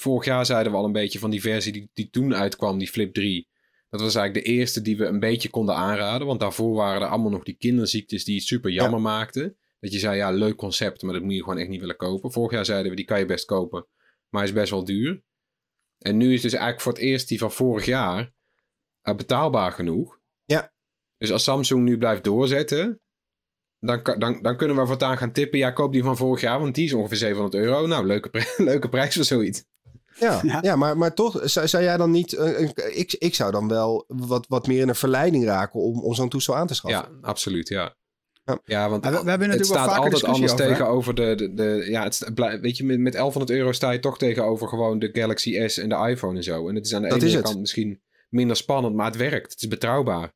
vorig 0.00 0.24
jaar 0.24 0.46
zeiden 0.46 0.72
we 0.72 0.78
al 0.78 0.84
een 0.84 0.92
beetje 0.92 1.18
van 1.18 1.30
die 1.30 1.40
versie 1.40 1.72
die, 1.72 1.90
die 1.94 2.10
toen 2.10 2.34
uitkwam, 2.34 2.78
die 2.78 2.88
Flip 2.88 3.14
3. 3.14 3.48
Dat 3.92 4.00
was 4.00 4.14
eigenlijk 4.14 4.46
de 4.46 4.52
eerste 4.52 4.82
die 4.82 4.96
we 4.96 5.04
een 5.04 5.20
beetje 5.20 5.50
konden 5.50 5.74
aanraden. 5.74 6.26
Want 6.26 6.40
daarvoor 6.40 6.74
waren 6.74 7.02
er 7.02 7.08
allemaal 7.08 7.30
nog 7.30 7.42
die 7.42 7.56
kinderziektes 7.56 8.24
die 8.24 8.34
het 8.34 8.44
super 8.44 8.70
jammer 8.70 9.00
maakten. 9.00 9.56
Dat 9.80 9.92
je 9.92 9.98
zei, 9.98 10.16
ja, 10.16 10.30
leuk 10.30 10.56
concept, 10.56 11.02
maar 11.02 11.12
dat 11.12 11.22
moet 11.22 11.34
je 11.34 11.42
gewoon 11.42 11.58
echt 11.58 11.68
niet 11.68 11.80
willen 11.80 11.96
kopen. 11.96 12.32
Vorig 12.32 12.52
jaar 12.52 12.64
zeiden 12.64 12.90
we, 12.90 12.96
die 12.96 13.04
kan 13.04 13.18
je 13.18 13.26
best 13.26 13.44
kopen, 13.44 13.86
maar 14.28 14.44
is 14.44 14.52
best 14.52 14.70
wel 14.70 14.84
duur. 14.84 15.22
En 15.98 16.16
nu 16.16 16.32
is 16.32 16.40
dus 16.40 16.52
eigenlijk 16.52 16.82
voor 16.82 16.92
het 16.92 17.00
eerst 17.00 17.28
die 17.28 17.38
van 17.38 17.52
vorig 17.52 17.84
jaar 17.84 18.32
eh, 19.00 19.14
betaalbaar 19.14 19.72
genoeg. 19.72 20.20
Ja. 20.44 20.72
Dus 21.18 21.32
als 21.32 21.44
Samsung 21.44 21.84
nu 21.84 21.98
blijft 21.98 22.24
doorzetten, 22.24 23.00
dan, 23.78 24.02
dan, 24.18 24.42
dan 24.42 24.56
kunnen 24.56 24.76
we 24.76 24.86
voortaan 24.86 25.18
gaan 25.18 25.32
tippen. 25.32 25.58
Ja, 25.58 25.70
koop 25.70 25.92
die 25.92 26.02
van 26.02 26.16
vorig 26.16 26.40
jaar, 26.40 26.60
want 26.60 26.74
die 26.74 26.84
is 26.84 26.92
ongeveer 26.92 27.16
700 27.16 27.54
euro. 27.54 27.86
Nou, 27.86 28.06
leuke, 28.06 28.30
leuke 28.70 28.88
prijs 28.88 29.14
voor 29.14 29.24
zoiets. 29.24 29.64
Ja, 30.18 30.40
Ja. 30.44 30.58
ja. 30.62 30.76
maar, 30.76 30.96
maar 30.98 31.14
toch, 31.14 31.40
zou, 31.44 31.68
zou 31.68 31.82
jij 31.82 31.96
dan 31.96 32.10
niet. 32.10 32.32
eh, 32.32 32.60
een- 32.60 32.98
ik, 32.98 33.12
ik 33.18 33.34
zou 33.34 33.50
dan 33.52 33.68
wel 33.68 34.04
wat, 34.06 34.46
wat 34.48 34.66
meer 34.66 34.80
in 34.80 34.88
een 34.88 34.94
verleiding 34.94 35.44
raken 35.44 35.80
om, 35.80 36.00
om 36.00 36.14
zo'n 36.14 36.28
toestel 36.28 36.56
aan 36.56 36.66
te 36.66 36.74
schaffen. 36.74 37.00
Ja, 37.20 37.28
absoluut, 37.28 37.68
ja. 37.68 37.94
Ja, 38.64 38.88
want 38.88 39.04
we, 39.04 39.10
we 39.10 39.16
hebben 39.16 39.32
het 39.50 39.58
natuurlijk 39.58 39.66
staat 39.88 39.96
altijd 40.02 40.24
anders 40.24 40.52
over, 40.52 40.66
tegenover 40.66 41.14
de, 41.14 41.34
de, 41.34 41.54
de, 41.54 41.86
Ja, 41.90 42.02
het, 42.04 42.30
weet 42.60 42.76
je, 42.76 42.84
met, 42.84 42.98
met 42.98 43.12
1100 43.12 43.50
euro 43.50 43.72
sta 43.72 43.90
je 43.90 43.98
toch 44.00 44.18
tegenover 44.18 44.68
gewoon 44.68 44.98
de 44.98 45.08
Galaxy 45.12 45.66
S 45.68 45.78
en 45.78 45.88
de 45.88 46.08
iPhone 46.08 46.36
en 46.36 46.42
zo. 46.42 46.68
En 46.68 46.74
het 46.74 46.86
is 46.86 46.94
aan 46.94 47.02
de 47.02 47.08
dat 47.08 47.22
ene 47.22 47.40
kant 47.42 47.60
misschien 47.60 48.00
minder 48.28 48.56
spannend, 48.56 48.94
maar 48.94 49.06
het 49.06 49.16
werkt. 49.16 49.52
Het 49.52 49.62
is 49.62 49.68
betrouwbaar. 49.68 50.32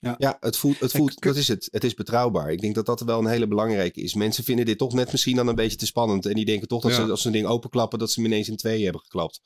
Ja, 0.00 0.14
ja. 0.18 0.36
het 0.40 0.56
voelt, 0.56 0.80
het 0.80 0.92
voelt 0.92 1.20
dat 1.20 1.36
is 1.36 1.48
het. 1.48 1.68
Het 1.70 1.84
is 1.84 1.94
betrouwbaar. 1.94 2.52
Ik 2.52 2.60
denk 2.60 2.74
dat 2.74 2.86
dat 2.86 3.00
wel 3.00 3.18
een 3.18 3.26
hele 3.26 3.46
belangrijke 3.46 4.00
is. 4.00 4.14
Mensen 4.14 4.44
vinden 4.44 4.64
dit 4.64 4.78
toch 4.78 4.92
net 4.92 5.10
misschien 5.12 5.36
dan 5.36 5.48
een 5.48 5.54
beetje 5.54 5.76
te 5.76 5.86
spannend. 5.86 6.26
En 6.26 6.34
die 6.34 6.44
denken 6.44 6.68
toch 6.68 6.82
dat 6.82 6.92
ze 6.92 7.02
als 7.02 7.20
ze 7.20 7.26
een 7.26 7.32
ding 7.32 7.46
openklappen, 7.46 7.98
dat 7.98 8.10
ze 8.10 8.20
hem 8.20 8.30
ineens 8.30 8.48
in 8.48 8.56
twee 8.56 8.82
hebben 8.82 9.00
geklapt. 9.00 9.40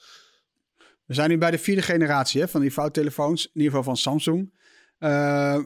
We 1.05 1.14
zijn 1.14 1.31
nu 1.31 1.38
bij 1.38 1.51
de 1.51 1.59
vierde 1.59 1.83
generatie 1.83 2.40
hè, 2.40 2.49
van 2.49 2.61
die 2.61 2.73
vouwtelefoons, 2.73 3.45
in 3.45 3.51
ieder 3.55 3.69
geval 3.69 3.85
van 3.85 3.97
Samsung. 3.97 4.53
Uh, 4.99 5.59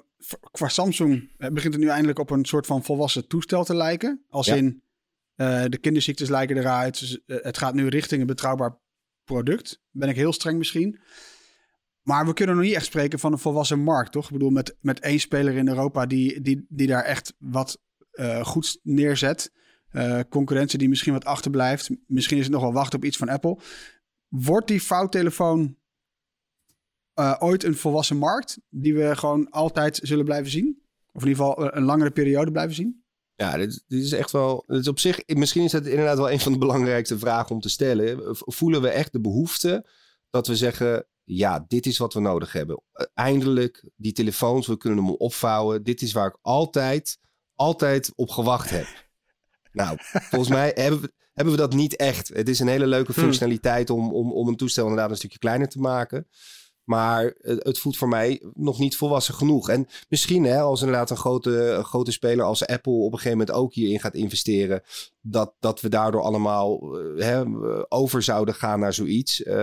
qua 0.51 0.69
Samsung 0.69 1.31
begint 1.37 1.75
het 1.75 1.83
nu 1.83 1.89
eindelijk 1.89 2.19
op 2.19 2.31
een 2.31 2.45
soort 2.45 2.67
van 2.67 2.85
volwassen 2.85 3.27
toestel 3.27 3.65
te 3.65 3.75
lijken. 3.75 4.25
Als 4.29 4.49
in 4.49 4.83
uh, 5.39 5.65
de 5.69 5.79
kinderziektes 5.79 6.29
lijken 6.29 6.57
eruit. 6.57 7.21
Eh, 7.27 7.37
het 7.41 7.59
gaat 7.59 7.75
nu 7.75 7.89
richting 7.89 8.21
een 8.21 8.27
betrouwbaar 8.27 8.79
product. 9.25 9.81
Ben 9.91 10.09
ik 10.09 10.17
heel 10.17 10.33
streng 10.33 10.59
misschien. 10.59 11.01
Maar 12.09 12.27
we 12.27 12.33
kunnen 12.33 12.57
nog 12.57 12.65
niet 12.65 12.75
echt 12.75 12.85
spreken 12.85 13.19
van 13.19 13.33
een 13.33 13.39
volwassen 13.39 13.79
markt, 13.79 14.13
toch? 14.13 14.25
Ik 14.25 14.33
bedoel, 14.33 14.51
met, 14.51 14.77
met 14.81 15.01
één 15.01 15.21
speler 15.21 15.57
in 15.57 15.69
Europa 15.69 16.07
die, 16.07 16.41
die, 16.41 16.67
die 16.69 16.87
daar 16.87 17.05
echt 17.05 17.35
wat 17.39 17.81
uh, 18.13 18.45
goeds 18.45 18.79
neerzet. 18.83 19.53
concurrentie 20.29 20.79
die 20.79 20.89
misschien 20.89 21.13
wat 21.13 21.25
achterblijft. 21.25 21.91
Misschien 22.07 22.39
is 22.39 22.45
het 22.45 22.53
nog 22.53 22.63
wel 22.63 22.73
wachten 22.73 22.99
op 22.99 23.05
iets 23.05 23.17
van 23.17 23.29
Apple. 23.29 23.59
Wordt 24.29 24.69
die 24.69 24.83
vouwtelefoon 24.83 25.77
uh, 27.15 27.37
ooit 27.39 27.65
een 27.65 27.77
volwassen 27.77 28.17
markt 28.17 28.59
die 28.69 28.95
we 28.95 29.17
gewoon 29.17 29.51
altijd 29.51 30.01
zullen 30.03 30.25
blijven 30.25 30.51
zien? 30.51 30.83
Of 31.13 31.23
in 31.23 31.29
ieder 31.29 31.45
geval 31.45 31.75
een 31.75 31.85
langere 31.85 32.11
periode 32.11 32.51
blijven 32.51 32.75
zien? 32.75 33.05
Ja, 33.35 33.57
dit, 33.57 33.85
dit 33.87 34.03
is 34.03 34.13
echt 34.13 34.31
wel. 34.31 34.65
Dit 34.67 34.81
is 34.81 34.89
op 34.89 34.99
zich, 34.99 35.27
misschien 35.27 35.65
is 35.65 35.71
dat 35.71 35.87
inderdaad 35.87 36.17
wel 36.17 36.31
een 36.31 36.41
van 36.41 36.53
de 36.53 36.59
belangrijkste 36.59 37.19
vragen 37.19 37.55
om 37.55 37.61
te 37.61 37.69
stellen. 37.69 38.37
Voelen 38.39 38.83
we 38.83 38.89
echt 38.89 39.13
de 39.13 39.21
behoefte 39.21 39.87
dat 40.31 40.47
we 40.47 40.57
zeggen: 40.57 41.07
ja, 41.29 41.65
dit 41.69 41.87
is 41.87 41.99
wat 41.99 42.15
we 42.15 42.21
nodig 42.21 42.53
hebben. 42.53 42.83
Eindelijk, 43.15 43.91
die 43.97 44.13
telefoons, 44.13 44.67
we 44.67 44.77
kunnen 44.77 45.05
hem 45.05 45.15
opvouwen. 45.15 45.83
Dit 45.83 46.03
is 46.03 46.13
waar 46.13 46.27
ik 46.27 46.39
altijd, 46.43 47.19
altijd 47.55 48.13
op 48.15 48.31
gewacht 48.31 48.71
heb. 48.71 48.87
nou, 49.73 49.97
volgens 50.01 50.51
mij 50.51 50.73
hebben 50.75 51.01
we, 51.01 51.13
hebben 51.33 51.55
we 51.55 51.61
dat 51.61 51.75
niet 51.75 51.97
echt. 51.97 52.29
Het 52.29 52.49
is 52.49 52.59
een 52.59 52.69
hele 52.69 52.87
leuke 52.87 53.13
hmm. 53.13 53.23
functionaliteit 53.23 53.91
om, 53.91 54.13
om, 54.13 54.33
om 54.33 54.49
een 54.49 54.57
toestel 54.57 54.83
inderdaad 54.83 55.11
een 55.11 55.17
stukje 55.17 55.39
kleiner 55.39 55.69
te 55.69 55.81
maken. 55.81 56.29
Maar 56.89 57.35
het 57.43 57.79
voelt 57.79 57.97
voor 57.97 58.09
mij 58.09 58.43
nog 58.55 58.79
niet 58.79 58.97
volwassen 58.97 59.35
genoeg. 59.35 59.69
En 59.69 59.87
misschien 60.09 60.45
hè, 60.45 60.61
als 60.61 60.81
inderdaad 60.81 61.11
een 61.11 61.17
grote, 61.17 61.81
grote 61.83 62.13
speler 62.13 62.45
als 62.45 62.67
Apple 62.67 62.93
op 62.93 63.13
een 63.13 63.19
gegeven 63.19 63.39
moment 63.39 63.57
ook 63.57 63.75
hierin 63.75 64.01
gaat 64.01 64.15
investeren. 64.15 64.83
Dat, 65.21 65.55
dat 65.61 65.81
we 65.81 65.89
daardoor 65.89 66.23
allemaal 66.23 66.99
eh, 66.99 67.25
hè, 67.25 67.43
over 67.89 68.23
zouden 68.23 68.55
gaan 68.55 68.81
naar 68.81 68.95
zoiets. 68.95 69.41
Uh, 69.41 69.55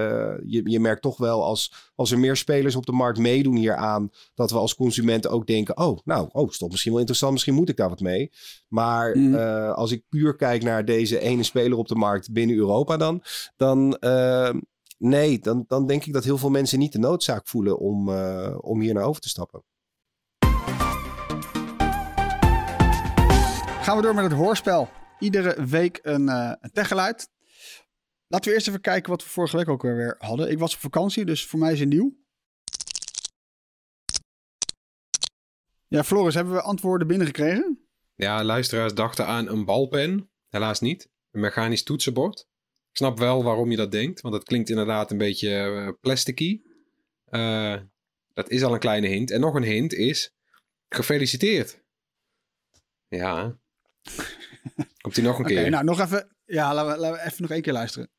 je, 0.46 0.62
je 0.64 0.80
merkt 0.80 1.02
toch 1.02 1.18
wel 1.18 1.44
als, 1.44 1.92
als 1.96 2.12
er 2.12 2.20
meer 2.20 2.36
spelers 2.36 2.76
op 2.76 2.86
de 2.86 2.92
markt 2.92 3.20
meedoen 3.20 3.56
hieraan. 3.56 4.10
Dat 4.34 4.52
we 4.52 4.58
als 4.58 4.76
consumenten 4.76 5.32
ook 5.32 5.48
denken. 5.48 5.78
Oh, 5.78 5.98
nou, 6.04 6.30
oh, 6.32 6.50
is 6.50 6.58
toch 6.58 6.70
misschien 6.70 6.92
wel 6.92 7.00
interessant. 7.00 7.34
Misschien 7.34 7.54
moet 7.54 7.70
ik 7.70 7.78
daar 7.78 7.90
wat 7.90 8.00
mee. 8.00 8.32
Maar 8.68 9.18
mm. 9.18 9.34
uh, 9.34 9.74
als 9.74 9.92
ik 9.92 10.04
puur 10.10 10.36
kijk 10.36 10.64
naar 10.64 10.86
deze 10.86 11.20
ene 11.20 11.44
speler 11.44 11.78
op 11.78 11.88
de 11.88 11.96
markt 11.96 12.32
binnen 12.32 12.56
Europa 12.56 12.98
dan. 12.98 13.24
Dan 13.56 13.98
Nee, 14.98 15.40
dan, 15.40 15.64
dan 15.68 15.88
denk 15.88 16.06
ik 16.06 16.14
dat 16.14 16.24
heel 16.24 16.38
veel 16.38 16.50
mensen 16.50 16.80
niet 16.80 16.92
de 16.92 17.00
noodzaak 17.00 17.48
voelen 17.48 17.80
om, 17.80 18.10
uh, 18.10 18.58
om 18.62 18.80
hier 18.82 18.94
naar 18.94 19.04
over 19.04 19.22
te 19.22 19.30
stappen. 19.30 19.64
Gaan 23.82 23.96
we 23.96 24.02
door 24.02 24.16
met 24.16 24.24
het 24.24 24.34
hoorspel. 24.34 24.90
Iedere 25.20 25.66
week 25.66 26.00
een, 26.02 26.28
uh, 26.28 26.52
een 26.60 26.72
techgeluid. 26.72 27.30
Laten 28.28 28.50
we 28.50 28.56
eerst 28.56 28.68
even 28.68 28.82
kijken 28.82 29.10
wat 29.10 29.24
we 29.24 29.30
vorige 29.30 29.58
week 29.58 29.70
ook 29.70 29.82
weer 29.82 30.16
hadden. 30.20 30.52
Ik 30.52 30.60
was 30.60 30.74
op 30.74 30.80
vakantie, 30.80 31.26
dus 31.26 31.46
voor 31.46 31.60
mij 31.60 31.74
is 31.74 31.80
het 31.80 31.90
nieuw. 31.90 32.18
Ja, 35.88 36.04
Floris, 36.04 36.34
hebben 36.34 36.54
we 36.54 36.62
antwoorden 36.62 37.08
binnengekregen? 37.08 37.88
Ja, 38.16 38.44
luisteraars 38.44 38.94
dachten 38.94 39.26
aan 39.26 39.48
een 39.48 39.66
balpen. 39.66 40.30
Helaas 40.50 40.80
niet. 40.80 41.10
Een 41.32 41.40
mechanisch 41.42 41.84
toetsenbord. 41.84 42.48
Ik 42.96 43.02
snap 43.02 43.20
wel 43.20 43.44
waarom 43.44 43.72
je 43.72 43.78
dat 43.78 43.92
denkt, 43.92 44.22
want 44.22 44.34
het 44.34 44.44
klinkt 44.44 44.70
inderdaad 44.70 45.12
een 45.12 45.18
beetje 45.18 45.50
uh, 45.50 45.90
plasticky. 46.02 46.62
Uh, 47.30 47.78
dat 48.34 48.50
is 48.50 48.64
al 48.64 48.74
een 48.74 48.80
kleine 48.80 49.08
hint. 49.08 49.32
En 49.32 49.40
nog 49.40 49.56
een 49.56 49.64
hint 49.64 49.94
is: 49.94 50.34
gefeliciteerd. 50.90 51.84
Ja. 53.08 53.58
Komt 55.02 55.16
hij 55.16 55.26
nog 55.26 55.40
een 55.40 55.46
keer? 55.46 55.70
Nou, 55.70 55.84
nog 55.84 56.00
even. 56.00 56.36
Ja, 56.46 56.74
laten 56.74 56.92
we, 56.92 57.00
laten 57.00 57.18
we 57.18 57.26
even 57.26 57.42
nog 57.42 57.52
één 57.52 57.62
keer 57.62 57.74
luisteren. 57.74 58.10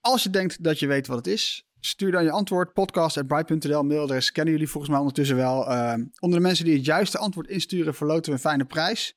Als 0.00 0.22
je 0.22 0.30
denkt 0.30 0.62
dat 0.64 0.78
je 0.78 0.86
weet 0.86 1.06
wat 1.06 1.16
het 1.16 1.26
is, 1.26 1.66
stuur 1.80 2.10
dan 2.10 2.24
je 2.24 2.30
antwoord. 2.30 2.72
Podcast.bright.nl, 2.72 3.82
mailadres 3.82 4.32
kennen 4.32 4.52
jullie 4.52 4.68
volgens 4.68 4.90
mij 4.92 5.00
ondertussen 5.00 5.36
wel. 5.36 5.70
Uh, 5.70 5.94
onder 6.18 6.38
de 6.38 6.44
mensen 6.44 6.64
die 6.64 6.76
het 6.76 6.84
juiste 6.84 7.18
antwoord 7.18 7.48
insturen, 7.48 7.94
verloten 7.94 8.24
we 8.24 8.32
een 8.32 8.38
fijne 8.38 8.64
prijs. 8.64 9.16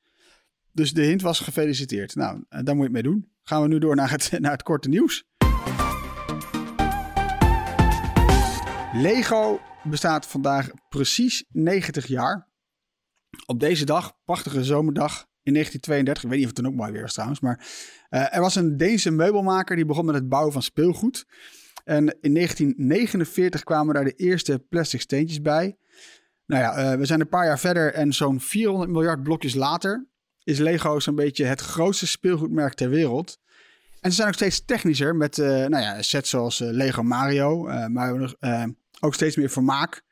Dus 0.80 0.94
de 0.94 1.02
hint 1.02 1.22
was 1.22 1.40
gefeliciteerd. 1.40 2.16
Nou, 2.16 2.44
eh, 2.50 2.64
daar 2.64 2.76
moet 2.76 2.86
je 2.86 2.92
mee 2.92 3.04
doen. 3.04 3.32
Gaan 3.44 3.62
we 3.62 3.68
nu 3.68 3.80
door 3.80 3.96
naar 3.96 4.12
het, 4.12 4.32
naar 4.40 4.52
het 4.52 4.64
korte 4.64 4.90
nieuws. 4.90 5.24
Lego 8.94 9.60
bestaat 9.84 10.26
vandaag 10.26 10.70
precies 10.90 11.46
90 11.50 12.08
jaar. 12.08 12.48
Op 13.46 13.60
deze 13.60 13.86
dag, 13.86 14.14
prachtige 14.26 14.64
zomerdag 14.64 15.28
in 15.44 15.54
1932, 15.54 16.24
ik 16.24 16.30
weet 16.30 16.40
niet 16.40 16.50
of 16.50 16.56
het 16.56 16.64
dan 16.64 16.74
ook 16.74 16.80
mooi 16.80 16.92
weer 16.92 17.02
was 17.02 17.14
trouwens, 17.14 17.40
maar 17.40 17.68
uh, 18.10 18.36
er 18.36 18.42
was 18.42 18.56
een 18.56 18.78
Deense 18.78 19.12
meubelmaker 19.12 19.76
die 19.76 19.86
begon 19.86 20.06
met 20.06 20.16
het 20.16 20.30
bouwen 20.30 20.54
van 20.54 20.62
speelgoed. 20.62 21.26
En 21.84 22.18
in 22.22 22.34
1949 22.34 23.64
kwamen 23.64 23.94
daar 23.94 24.04
de 24.04 24.16
eerste 24.16 24.60
plastic 24.60 25.02
steentjes 25.02 25.42
bij. 25.42 25.78
Nou 26.46 26.64
ja, 26.64 26.92
uh, 26.92 27.00
we 27.00 27.06
zijn 27.06 27.20
een 27.20 27.30
paar 27.30 27.46
jaar 27.46 27.60
verder 27.60 27.94
en 27.94 28.14
zo'n 28.14 28.40
400 28.40 28.92
miljard 28.92 29.24
blokjes 29.24 29.54
later 29.54 30.08
is 30.50 30.58
Lego 30.58 31.00
zo'n 31.00 31.16
beetje 31.16 31.46
het 31.46 31.62
grootste 31.62 32.08
speelgoedmerk 32.08 32.74
ter 32.74 32.90
wereld. 32.90 33.40
En 34.02 34.10
ze 34.10 34.16
zijn 34.16 34.28
ook 34.28 34.34
steeds 34.34 34.66
technischer 34.66 35.16
met 35.16 35.38
uh, 35.38 35.48
nou 35.48 35.84
ja, 35.84 36.02
sets 36.02 36.30
zoals 36.30 36.60
uh, 36.60 36.70
Lego 36.72 37.04
Mario, 37.04 37.68
uh, 37.68 37.86
maar 37.86 38.36
ook 39.00 39.14
steeds 39.14 39.36
meer 39.36 39.50
vermaak. 39.50 40.04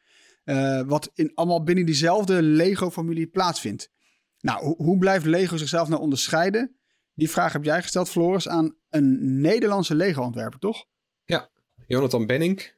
wat 0.85 1.11
in, 1.13 1.31
allemaal 1.35 1.63
binnen 1.63 1.85
diezelfde 1.85 2.41
Lego-familie 2.41 3.27
plaatsvindt. 3.27 3.91
Nou, 4.39 4.65
ho 4.65 4.75
hoe 4.77 4.97
blijft 4.97 5.25
Lego 5.25 5.57
zichzelf 5.57 5.87
nou 5.87 6.01
onderscheiden? 6.01 6.75
Die 7.13 7.29
vraag 7.29 7.53
heb 7.53 7.63
jij 7.63 7.81
gesteld, 7.81 8.09
Floris, 8.09 8.47
aan 8.47 8.75
een 8.89 9.39
Nederlandse 9.41 9.95
Lego-ontwerper, 9.95 10.59
toch? 10.59 10.85
Ja, 11.25 11.49
Jonathan 11.87 12.25
Benning. 12.25 12.73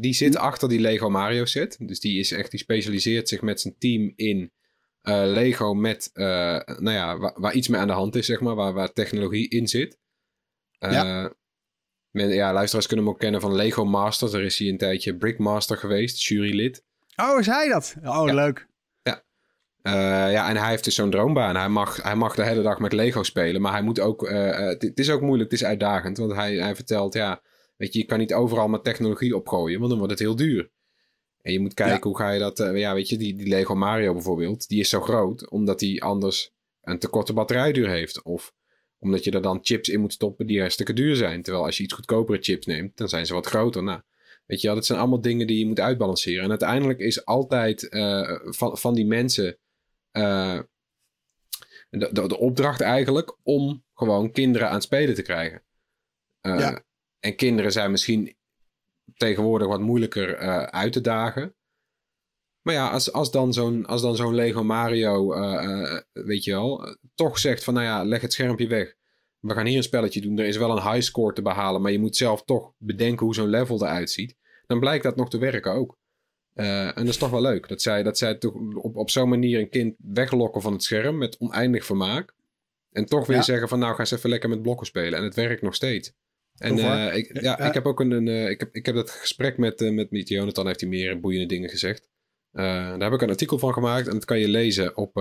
die 0.00 0.14
zit 0.14 0.34
hm. 0.34 0.40
achter 0.40 0.68
die 0.68 0.80
Lego 0.80 1.10
Mario 1.10 1.44
set. 1.44 1.76
Dus 1.80 2.00
die 2.00 2.18
is 2.18 2.32
echt, 2.32 2.50
die 2.50 2.60
specialiseert 2.60 3.28
zich 3.28 3.42
met 3.42 3.60
zijn 3.60 3.74
team 3.78 4.12
in 4.16 4.52
Lego 5.14 5.74
met, 5.74 6.10
uh, 6.14 6.26
nou 6.66 6.90
ja, 6.90 7.18
waar, 7.18 7.32
waar, 7.36 7.52
iets 7.52 7.68
mee 7.68 7.80
aan 7.80 7.86
de 7.86 7.92
hand 7.92 8.16
is, 8.16 8.26
zeg 8.26 8.40
maar, 8.40 8.54
waar, 8.54 8.72
waar 8.72 8.92
technologie 8.92 9.48
in 9.48 9.68
zit. 9.68 9.98
Uh, 10.78 10.92
ja. 10.92 11.32
Men, 12.10 12.28
ja, 12.28 12.52
luisteraars 12.52 12.86
kunnen 12.86 13.04
hem 13.04 13.14
ook 13.14 13.20
kennen 13.20 13.40
van 13.40 13.54
Lego 13.54 13.84
Masters. 13.84 14.32
Daar 14.32 14.42
is 14.42 14.58
hij 14.58 14.68
een 14.68 14.78
tijdje 14.78 15.16
Brickmaster 15.16 15.76
geweest, 15.76 16.22
jurylid. 16.22 16.84
Oh, 17.16 17.38
is 17.38 17.46
hij 17.46 17.68
dat? 17.68 17.94
Oh, 18.04 18.24
leuk. 18.24 18.68
Ja. 19.02 19.22
ja, 20.28 20.48
en 20.48 20.56
hij 20.56 20.70
heeft 20.70 20.84
dus 20.84 20.94
zo'n 20.94 21.10
droombaan. 21.10 21.56
Hij 21.56 21.68
mag, 21.68 22.02
hij 22.02 22.16
mag 22.16 22.34
de 22.34 22.44
hele 22.44 22.62
dag 22.62 22.78
met 22.78 22.92
Lego 22.92 23.22
spelen, 23.22 23.60
maar 23.60 23.72
hij 23.72 23.82
moet 23.82 24.00
ook... 24.00 24.28
het 24.28 24.98
is 24.98 25.10
ook 25.10 25.20
moeilijk, 25.20 25.50
het 25.50 25.60
is 25.60 25.66
uitdagend, 25.66 26.18
want 26.18 26.32
hij, 26.32 26.54
hij 26.54 26.74
vertelt, 26.74 27.14
ja... 27.14 27.42
Weet 27.76 27.92
je, 27.92 27.98
je 27.98 28.04
kan 28.04 28.18
niet 28.18 28.34
overal 28.34 28.68
met 28.68 28.84
technologie 28.84 29.36
opgooien, 29.36 29.78
want 29.78 29.90
dan 29.90 29.98
wordt 29.98 30.12
het 30.12 30.22
heel 30.22 30.36
duur. 30.36 30.70
En 31.46 31.52
je 31.52 31.60
moet 31.60 31.74
kijken 31.74 32.10
hoe 32.10 32.18
ga 32.18 32.30
je 32.30 32.38
dat. 32.38 32.60
Uh, 32.60 32.78
ja, 32.78 32.94
weet 32.94 33.08
je, 33.08 33.16
die, 33.16 33.36
die 33.36 33.46
Lego 33.46 33.74
Mario 33.74 34.12
bijvoorbeeld, 34.12 34.68
die 34.68 34.80
is 34.80 34.88
zo 34.88 35.00
groot 35.00 35.50
omdat 35.50 35.78
die 35.78 36.02
anders 36.02 36.52
een 36.82 36.98
te 36.98 37.08
korte 37.08 37.32
batterijduur 37.32 37.88
heeft. 37.88 38.22
Of 38.22 38.54
omdat 38.98 39.24
je 39.24 39.30
er 39.30 39.42
dan 39.42 39.58
chips 39.62 39.88
in 39.88 40.00
moet 40.00 40.12
stoppen 40.12 40.46
die 40.46 40.60
hartstikke 40.60 40.92
duur 40.92 41.16
zijn. 41.16 41.42
Terwijl 41.42 41.64
als 41.64 41.76
je 41.76 41.82
iets 41.82 41.92
goedkopere 41.92 42.42
chips 42.42 42.66
neemt, 42.66 42.96
dan 42.96 43.08
zijn 43.08 43.26
ze 43.26 43.34
wat 43.34 43.46
groter. 43.46 43.82
Nou, 43.82 44.00
weet 44.46 44.60
je 44.60 44.66
wel, 44.66 44.76
dat 44.76 44.86
zijn 44.86 44.98
allemaal 44.98 45.20
dingen 45.20 45.46
die 45.46 45.58
je 45.58 45.66
moet 45.66 45.80
uitbalanceren. 45.80 46.44
En 46.44 46.50
uiteindelijk 46.50 46.98
is 46.98 47.24
altijd 47.24 47.86
uh, 47.90 48.38
van, 48.42 48.78
van 48.78 48.94
die 48.94 49.06
mensen 49.06 49.58
uh, 50.12 50.60
de, 51.90 52.08
de, 52.12 52.28
de, 52.28 52.38
opdracht 52.38 52.80
eigenlijk 52.80 53.36
om 53.42 53.84
gewoon 53.94 54.30
kinderen 54.30 54.68
aan 54.68 54.74
het 54.74 54.82
spelen 54.82 55.14
te 55.14 55.22
krijgen. 55.22 55.62
Ja. 56.40 56.84
En 57.20 57.36
kinderen 57.36 57.72
zijn 57.72 57.90
misschien 57.90 58.36
tegenwoordig 59.14 59.68
wat 59.68 59.80
moeilijker 59.80 60.42
uh, 60.42 60.62
uit 60.62 60.92
te 60.92 61.00
dagen. 61.00 61.54
Maar 62.62 62.74
ja, 62.74 62.88
als, 62.88 63.12
als 63.12 63.30
dan 63.30 63.52
zo'n 63.52 63.86
zo'n 63.96 64.34
Lego 64.34 64.64
Mario, 64.64 65.34
uh, 65.34 66.00
weet 66.12 66.44
je 66.44 66.50
wel, 66.50 66.96
toch 67.14 67.38
zegt 67.38 67.64
van 67.64 67.74
nou 67.74 67.86
ja, 67.86 68.04
leg 68.04 68.20
het 68.20 68.32
schermpje 68.32 68.66
weg. 68.66 68.94
We 69.38 69.54
gaan 69.54 69.66
hier 69.66 69.76
een 69.76 69.82
spelletje 69.82 70.20
doen. 70.20 70.38
Er 70.38 70.46
is 70.46 70.56
wel 70.56 70.70
een 70.70 70.92
high 70.92 71.00
score 71.00 71.32
te 71.32 71.42
behalen, 71.42 71.82
maar 71.82 71.92
je 71.92 71.98
moet 71.98 72.16
zelf 72.16 72.44
toch 72.44 72.72
bedenken 72.78 73.24
hoe 73.24 73.34
zo'n 73.34 73.48
level 73.48 73.82
eruit 73.82 74.10
ziet. 74.10 74.36
Dan 74.66 74.80
blijkt 74.80 75.04
dat 75.04 75.16
nog 75.16 75.30
te 75.30 75.38
werken 75.38 75.72
ook. 75.72 75.98
en 76.54 76.92
dat 76.94 77.06
is 77.06 77.16
toch 77.16 77.30
wel 77.30 77.40
leuk. 77.40 77.68
Dat 77.68 77.82
zij, 77.82 78.02
dat 78.02 78.18
zij 78.18 78.34
toch 78.34 78.54
op, 78.74 78.96
op 78.96 79.10
zo'n 79.10 79.28
manier 79.28 79.58
een 79.58 79.68
kind 79.68 79.94
weglokken 79.98 80.62
van 80.62 80.72
het 80.72 80.82
scherm 80.82 81.18
met 81.18 81.38
oneindig 81.38 81.84
vermaak. 81.84 82.34
En 82.90 83.06
toch 83.06 83.26
weer 83.26 83.42
zeggen 83.42 83.68
van 83.68 83.78
nou 83.78 83.94
ga 83.94 84.00
eens 84.00 84.10
even 84.10 84.30
lekker 84.30 84.48
met 84.48 84.62
blokken 84.62 84.86
spelen. 84.86 85.18
En 85.18 85.24
het 85.24 85.34
werkt 85.34 85.62
nog 85.62 85.74
steeds. 85.74 86.12
En 86.58 86.78
uh, 86.78 87.16
ik, 87.16 87.40
ja, 87.40 87.58
ik 87.58 87.74
heb 87.74 87.86
ook 87.86 88.00
een, 88.00 88.10
een 88.10 88.26
uh, 88.26 88.50
ik, 88.50 88.60
heb, 88.60 88.74
ik 88.74 88.86
heb 88.86 88.94
dat 88.94 89.10
gesprek 89.10 89.58
met, 89.58 89.80
uh, 89.80 89.92
met, 89.92 90.10
met 90.10 90.28
Jonathan, 90.28 90.66
heeft 90.66 90.80
hij 90.80 90.88
meer 90.88 91.20
boeiende 91.20 91.46
dingen 91.46 91.68
gezegd. 91.68 92.08
daar 92.52 93.00
heb 93.00 93.12
ik 93.12 93.22
een 93.22 93.28
artikel 93.28 93.58
van 93.58 93.72
gemaakt 93.72 94.06
en 94.06 94.12
dat 94.12 94.24
kan 94.24 94.38
je 94.38 94.48
lezen 94.48 94.96
op, 94.96 95.16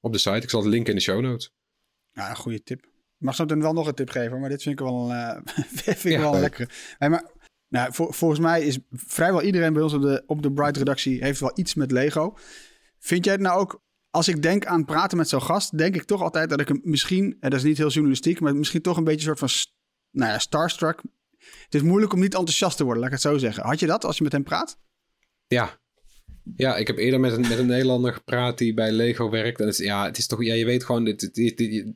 op 0.00 0.12
de 0.12 0.18
site. 0.18 0.36
Ik 0.36 0.50
zal 0.50 0.60
het 0.60 0.70
linken 0.70 0.90
in 0.90 0.98
de 0.98 1.04
show 1.04 1.20
notes. 1.20 1.50
Ja, 2.12 2.30
een 2.30 2.36
goede 2.36 2.62
tip. 2.62 2.84
Ik 2.84 3.28
mag 3.28 3.34
zo 3.34 3.44
dan 3.44 3.60
wel 3.60 3.72
nog 3.72 3.86
een 3.86 3.94
tip 3.94 4.10
geven, 4.10 4.40
maar 4.40 4.48
dit 4.48 4.62
vind 4.62 4.80
ik 4.80 4.86
wel, 4.86 5.08
vind 5.82 6.04
ik 6.04 6.12
ja, 6.12 6.20
wel 6.20 6.40
lekker. 6.40 6.94
Hey, 6.98 7.08
maar 7.08 7.30
nou, 7.68 7.92
volgens 7.92 8.40
mij 8.40 8.62
is 8.62 8.78
vrijwel 8.90 9.42
iedereen 9.42 9.72
bij 9.72 9.82
ons 9.82 9.92
op 9.92 10.02
de, 10.02 10.22
op 10.26 10.42
de 10.42 10.52
Bright 10.52 10.76
redactie 10.76 11.22
heeft 11.24 11.40
wel 11.40 11.52
iets 11.54 11.74
met 11.74 11.90
Lego. 11.90 12.36
Vind 12.98 13.24
jij 13.24 13.32
het 13.34 13.42
nou 13.42 13.60
ook 13.60 13.82
als 14.12 14.28
ik 14.28 14.42
denk 14.42 14.66
aan 14.66 14.84
praten 14.84 15.18
met 15.18 15.28
zo'n 15.28 15.42
gast, 15.42 15.78
denk 15.78 15.94
ik 15.94 16.04
toch 16.04 16.22
altijd 16.22 16.50
dat 16.50 16.60
ik 16.60 16.68
hem 16.68 16.80
misschien, 16.82 17.36
en 17.40 17.50
dat 17.50 17.58
is 17.58 17.64
niet 17.64 17.78
heel 17.78 17.88
journalistiek, 17.88 18.40
maar 18.40 18.56
misschien 18.56 18.82
toch 18.82 18.96
een 18.96 19.04
beetje 19.04 19.28
een 19.28 19.36
soort 19.36 19.50
van, 19.50 19.72
nou 20.12 20.30
ja, 20.30 20.38
starstruck. 20.38 21.02
Het 21.38 21.74
is 21.74 21.82
moeilijk 21.82 22.12
om 22.12 22.20
niet 22.20 22.34
enthousiast 22.34 22.76
te 22.76 22.84
worden, 22.84 23.02
laat 23.02 23.12
ik 23.12 23.18
het 23.22 23.32
zo 23.32 23.38
zeggen. 23.38 23.64
Had 23.64 23.80
je 23.80 23.86
dat 23.86 24.04
als 24.04 24.16
je 24.16 24.22
met 24.22 24.32
hem 24.32 24.42
praat? 24.42 24.78
Ja. 25.46 25.80
Ja, 26.56 26.76
ik 26.76 26.86
heb 26.86 26.98
eerder 26.98 27.20
met 27.20 27.32
een, 27.32 27.40
met 27.40 27.58
een 27.58 27.66
Nederlander 27.66 28.12
gepraat 28.12 28.58
die 28.58 28.74
bij 28.74 28.92
Lego 28.92 29.30
werkt. 29.30 29.60
En 29.60 29.66
het 29.66 29.78
is, 29.78 29.84
ja, 29.84 30.04
het 30.04 30.18
is 30.18 30.26
toch, 30.26 30.44
ja, 30.44 30.54
je 30.54 30.64
weet 30.64 30.84
gewoon, 30.84 31.04
dit, 31.04 31.34
dit, 31.34 31.56
dit, 31.56 31.86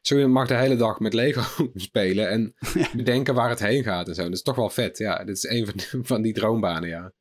zo 0.00 0.18
je 0.18 0.26
mag 0.26 0.48
de 0.48 0.54
hele 0.54 0.76
dag 0.76 1.00
met 1.00 1.14
Lego 1.14 1.42
spelen 1.74 2.28
en 2.28 2.54
bedenken 2.96 3.34
waar 3.34 3.48
het 3.48 3.60
heen 3.60 3.82
gaat 3.82 4.08
en 4.08 4.14
zo. 4.14 4.22
Dat 4.22 4.32
is 4.32 4.42
toch 4.42 4.56
wel 4.56 4.70
vet. 4.70 4.98
Ja, 4.98 5.24
dit 5.24 5.36
is 5.36 5.44
een 5.44 5.66
van, 5.66 6.04
van 6.04 6.22
die 6.22 6.32
droombanen, 6.32 6.88
ja. 6.88 7.12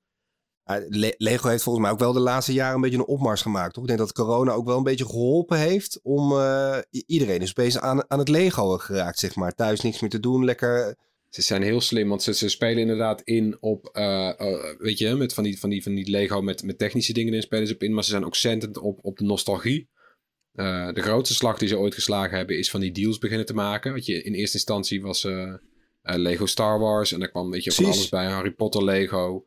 Lego 1.18 1.50
heeft 1.50 1.64
volgens 1.64 1.84
mij 1.84 1.94
ook 1.94 2.00
wel 2.00 2.14
de 2.14 2.20
laatste 2.20 2.54
jaren 2.54 2.76
een 2.76 2.82
beetje 2.82 2.98
een 2.98 3.06
opmars 3.06 3.42
gemaakt. 3.42 3.74
Toch? 3.74 3.84
Ik 3.84 3.88
denk 3.88 4.00
dat 4.00 4.14
corona 4.14 4.52
ook 4.52 4.66
wel 4.66 4.78
een 4.78 4.84
beetje 4.84 5.06
geholpen 5.06 5.58
heeft 5.58 6.00
om 6.04 6.32
uh, 6.32 6.78
iedereen 7.06 7.42
is 7.42 7.54
bezig 7.54 7.82
aan, 7.82 8.10
aan 8.10 8.20
het 8.20 8.30
Lego 8.30 8.78
geraakt, 8.78 9.20
zeg 9.20 9.36
maar. 9.36 9.56
Thuis 9.56 9.82
niks 9.82 10.00
meer 10.00 10.10
te 10.10 10.20
doen, 10.20 10.46
lekker. 10.46 10.96
Ze 11.30 11.42
zijn 11.42 11.62
heel 11.62 11.82
slim, 11.82 12.10
want 12.10 12.24
ze, 12.24 12.34
ze 12.34 12.50
spelen 12.50 12.78
inderdaad 12.78 13.22
in 13.22 13.58
op, 13.60 13.90
uh, 13.94 14.32
uh, 14.40 14.64
weet 14.78 14.98
je, 14.98 15.16
met 15.16 15.34
van 15.34 15.44
die, 15.44 15.60
van 15.60 15.70
die, 15.70 15.84
van 15.84 15.96
die 15.96 16.10
Lego 16.10 16.42
met, 16.42 16.64
met 16.64 16.78
technische 16.78 17.14
dingen 17.14 17.34
in 17.34 17.42
spelen 17.42 17.68
ze 17.68 17.74
op 17.74 17.84
in, 17.84 17.94
maar 17.94 18.04
ze 18.04 18.10
zijn 18.10 18.26
ook 18.26 18.36
centend 18.36 18.78
op, 18.78 19.00
op 19.02 19.18
de 19.18 19.24
nostalgie. 19.24 19.90
de 20.54 21.02
grootste 21.02 21.36
slag 21.36 21.58
die 21.58 21.68
ze 21.68 21.78
ooit 21.78 21.94
geslagen 21.94 22.38
hebben 22.38 22.58
is 22.58 22.70
van 22.70 22.80
die 22.80 22.92
deals 22.92 23.18
beginnen 23.18 23.46
te 23.46 23.54
maken. 23.54 23.94
Wat 23.94 24.06
je 24.06 24.22
in 24.24 24.34
eerste 24.34 24.58
instantie 24.58 25.02
was 25.02 25.28
Lego 26.02 26.46
Star 26.46 26.80
Wars 26.80 27.12
en 27.12 27.20
daar 27.20 27.32
kwam 27.32 27.52
weet 27.52 27.64
je 27.64 27.72
van 27.72 27.86
alles 27.86 28.10
bij, 28.10 28.26
Harry 28.26 28.52
Potter 28.52 28.84
Lego 28.84 29.46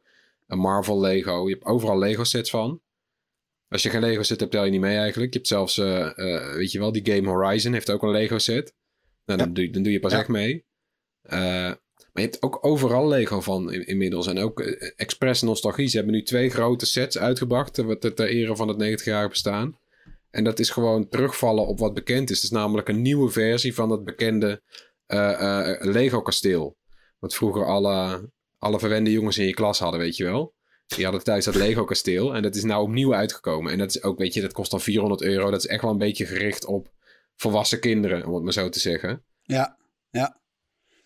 een 0.49 0.59
Marvel 0.59 1.01
Lego. 1.01 1.49
Je 1.49 1.55
hebt 1.55 1.65
overal 1.65 1.99
Lego 1.99 2.25
sets 2.25 2.51
van. 2.51 2.81
Als 3.69 3.83
je 3.83 3.91
geen 3.91 4.01
Lego 4.01 4.23
set 4.23 4.41
hebt, 4.41 4.53
tel 4.53 4.65
je 4.65 4.71
niet 4.71 4.81
mee 4.81 4.97
eigenlijk. 4.97 5.33
Je 5.33 5.39
hebt 5.39 5.51
zelfs, 5.51 5.79
uh, 5.79 6.13
uh, 6.17 6.55
weet 6.55 6.73
je 6.73 6.79
wel, 6.79 6.93
die 6.93 7.13
Game 7.13 7.29
Horizon 7.29 7.73
heeft 7.73 7.91
ook 7.91 8.03
een 8.03 8.11
Lego 8.11 8.39
set. 8.39 8.75
Nou, 9.25 9.39
dan, 9.39 9.53
doe, 9.53 9.71
dan 9.71 9.83
doe 9.83 9.93
je 9.93 10.01
pas 10.01 10.13
echt 10.13 10.29
mee. 10.29 10.67
Uh, 11.25 11.33
maar 11.33 11.77
je 12.13 12.21
hebt 12.21 12.43
ook 12.43 12.65
overal 12.65 13.09
Lego 13.09 13.41
van 13.41 13.73
inmiddels. 13.73 14.27
En 14.27 14.39
ook 14.39 14.61
Express 14.97 15.43
Nostalgie. 15.43 15.89
Ze 15.89 15.97
hebben 15.97 16.15
nu 16.15 16.23
twee 16.23 16.51
grote 16.51 16.87
sets 16.87 17.19
uitgebracht. 17.19 17.75
Ter, 17.75 17.99
ter 17.99 18.29
ere 18.29 18.57
van 18.57 18.69
het 18.69 19.01
90-jarig 19.03 19.29
bestaan. 19.29 19.79
En 20.31 20.45
dat 20.45 20.59
is 20.59 20.71
gewoon 20.71 21.09
terugvallen 21.09 21.67
op 21.67 21.79
wat 21.79 21.95
bekend 21.95 22.31
is. 22.31 22.37
Het 22.37 22.45
is 22.45 22.51
namelijk 22.51 22.89
een 22.89 23.03
nieuwe 23.03 23.31
versie 23.31 23.75
van 23.75 23.91
het 23.91 24.05
bekende 24.05 24.63
Lego 25.79 26.23
kasteel. 26.23 26.77
Wat 27.19 27.35
vroeger 27.35 27.65
alle, 27.65 28.31
alle 28.59 28.79
verwende 28.79 29.11
jongens 29.11 29.39
in 29.39 29.47
je 29.47 29.55
klas 29.55 29.79
hadden, 29.79 30.01
weet 30.01 30.17
je 30.17 30.25
wel. 30.25 30.55
Die 30.87 31.05
hadden 31.05 31.25
thuis 31.25 31.45
dat 31.45 31.55
Lego 31.55 31.85
kasteel. 31.85 32.35
En 32.35 32.43
dat 32.43 32.55
is 32.55 32.65
nou 32.65 32.83
opnieuw 32.83 33.15
uitgekomen. 33.15 33.73
En 33.73 33.79
dat 33.79 33.89
is 33.89 34.03
ook, 34.03 34.19
weet 34.19 34.35
je, 34.35 34.41
dat 34.41 34.53
kost 34.53 34.71
dan 34.71 34.81
400 34.81 35.23
euro. 35.23 35.51
Dat 35.51 35.65
is 35.65 35.67
echt 35.67 35.83
wel 35.83 35.91
een 35.91 35.99
beetje 35.99 36.27
gericht 36.27 36.67
op 36.67 36.93
volwassen 37.37 37.81
kinderen, 37.81 38.27
om 38.27 38.35
het 38.35 38.43
maar 38.43 38.53
zo 38.53 38.69
te 38.69 38.79
zeggen. 38.81 39.25
Ja, 39.43 39.77
ja. 40.11 40.41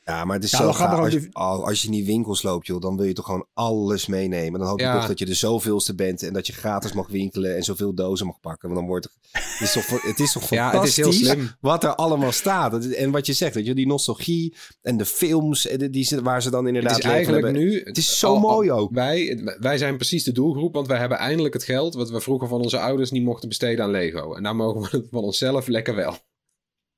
Ja, 0.05 0.25
maar 0.25 0.37
het 0.37 0.45
is 0.45 0.51
zo 0.51 0.73
gaaf. 0.73 0.99
Als, 0.99 1.12
je, 1.12 1.29
als 1.33 1.81
je 1.81 1.87
in 1.87 1.93
die 1.93 2.05
winkels 2.05 2.43
loopt, 2.43 2.67
joh, 2.67 2.81
dan 2.81 2.97
wil 2.97 3.07
je 3.07 3.12
toch 3.12 3.25
gewoon 3.25 3.47
alles 3.55 4.07
meenemen. 4.07 4.61
Dan 4.61 4.69
hoop 4.69 4.81
je 4.81 4.93
toch 4.93 5.07
dat 5.07 5.19
je 5.19 5.25
de 5.25 5.35
zoveelste 5.35 5.95
bent 5.95 6.23
en 6.23 6.33
dat 6.33 6.47
je 6.47 6.53
gratis 6.53 6.93
mag 6.93 7.09
winkelen 7.09 7.57
en 7.57 7.62
zoveel 7.62 7.95
dozen 7.95 8.27
mag 8.27 8.41
pakken. 8.41 8.69
Want 8.69 8.81
dan 8.81 8.88
wordt 8.88 9.05
het, 9.05 9.43
het 9.59 9.61
is 9.61 9.73
toch, 9.73 10.03
het 10.03 10.21
is 10.21 10.33
toch 10.33 10.47
fantastisch 10.47 10.97
ja, 10.97 11.05
het 11.05 11.15
is 11.15 11.27
heel 11.27 11.35
slim. 11.35 11.51
wat 11.61 11.85
er 11.85 11.95
allemaal 11.95 12.33
staat. 12.33 12.87
En 12.87 13.11
wat 13.11 13.27
je 13.27 13.33
zegt, 13.33 13.55
weet 13.55 13.67
je, 13.67 13.75
die 13.75 13.87
nostalgie 13.87 14.55
en 14.81 14.97
de 14.97 15.05
films 15.05 15.67
en 15.67 15.91
die, 15.91 16.21
waar 16.23 16.43
ze 16.43 16.51
dan 16.51 16.67
inderdaad 16.67 16.97
het 16.97 17.05
is 17.05 17.11
eigenlijk 17.11 17.53
nu. 17.53 17.83
Het 17.85 17.97
is 17.97 18.19
zo 18.19 18.38
mooi 18.38 18.73
ook. 18.73 18.93
Wij, 18.93 19.43
wij 19.61 19.79
zijn 19.79 19.97
precies 19.97 20.25
de 20.25 20.33
doelgroep, 20.33 20.75
want 20.75 20.87
wij 20.87 20.99
hebben 20.99 21.19
eindelijk 21.19 21.55
het 21.55 21.65
geld 21.65 21.95
wat 21.95 22.11
we 22.11 22.21
vroeger 22.21 22.49
van 22.49 22.61
onze 22.61 22.79
ouders 22.79 23.11
niet 23.11 23.25
mochten 23.25 23.49
besteden 23.49 23.85
aan 23.85 23.91
Lego. 23.91 24.35
En 24.35 24.43
daar 24.43 24.57
mogen 24.57 24.81
we 24.81 24.97
het 24.97 25.07
van 25.11 25.23
onszelf 25.23 25.67
lekker 25.67 25.95
wel. 25.95 26.17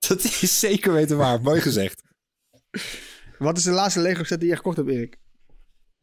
Dat 0.09 0.25
is 0.25 0.59
zeker 0.59 0.93
weten 0.93 1.17
waar. 1.17 1.41
Mooi 1.41 1.61
gezegd. 1.61 2.03
Wat 3.39 3.57
is 3.57 3.63
de 3.63 3.71
laatste 3.71 4.01
Lego 4.01 4.25
set 4.25 4.41
die 4.41 4.49
je 4.49 4.57
gekocht 4.57 4.77
hebt, 4.77 4.89
Erik? 4.89 5.19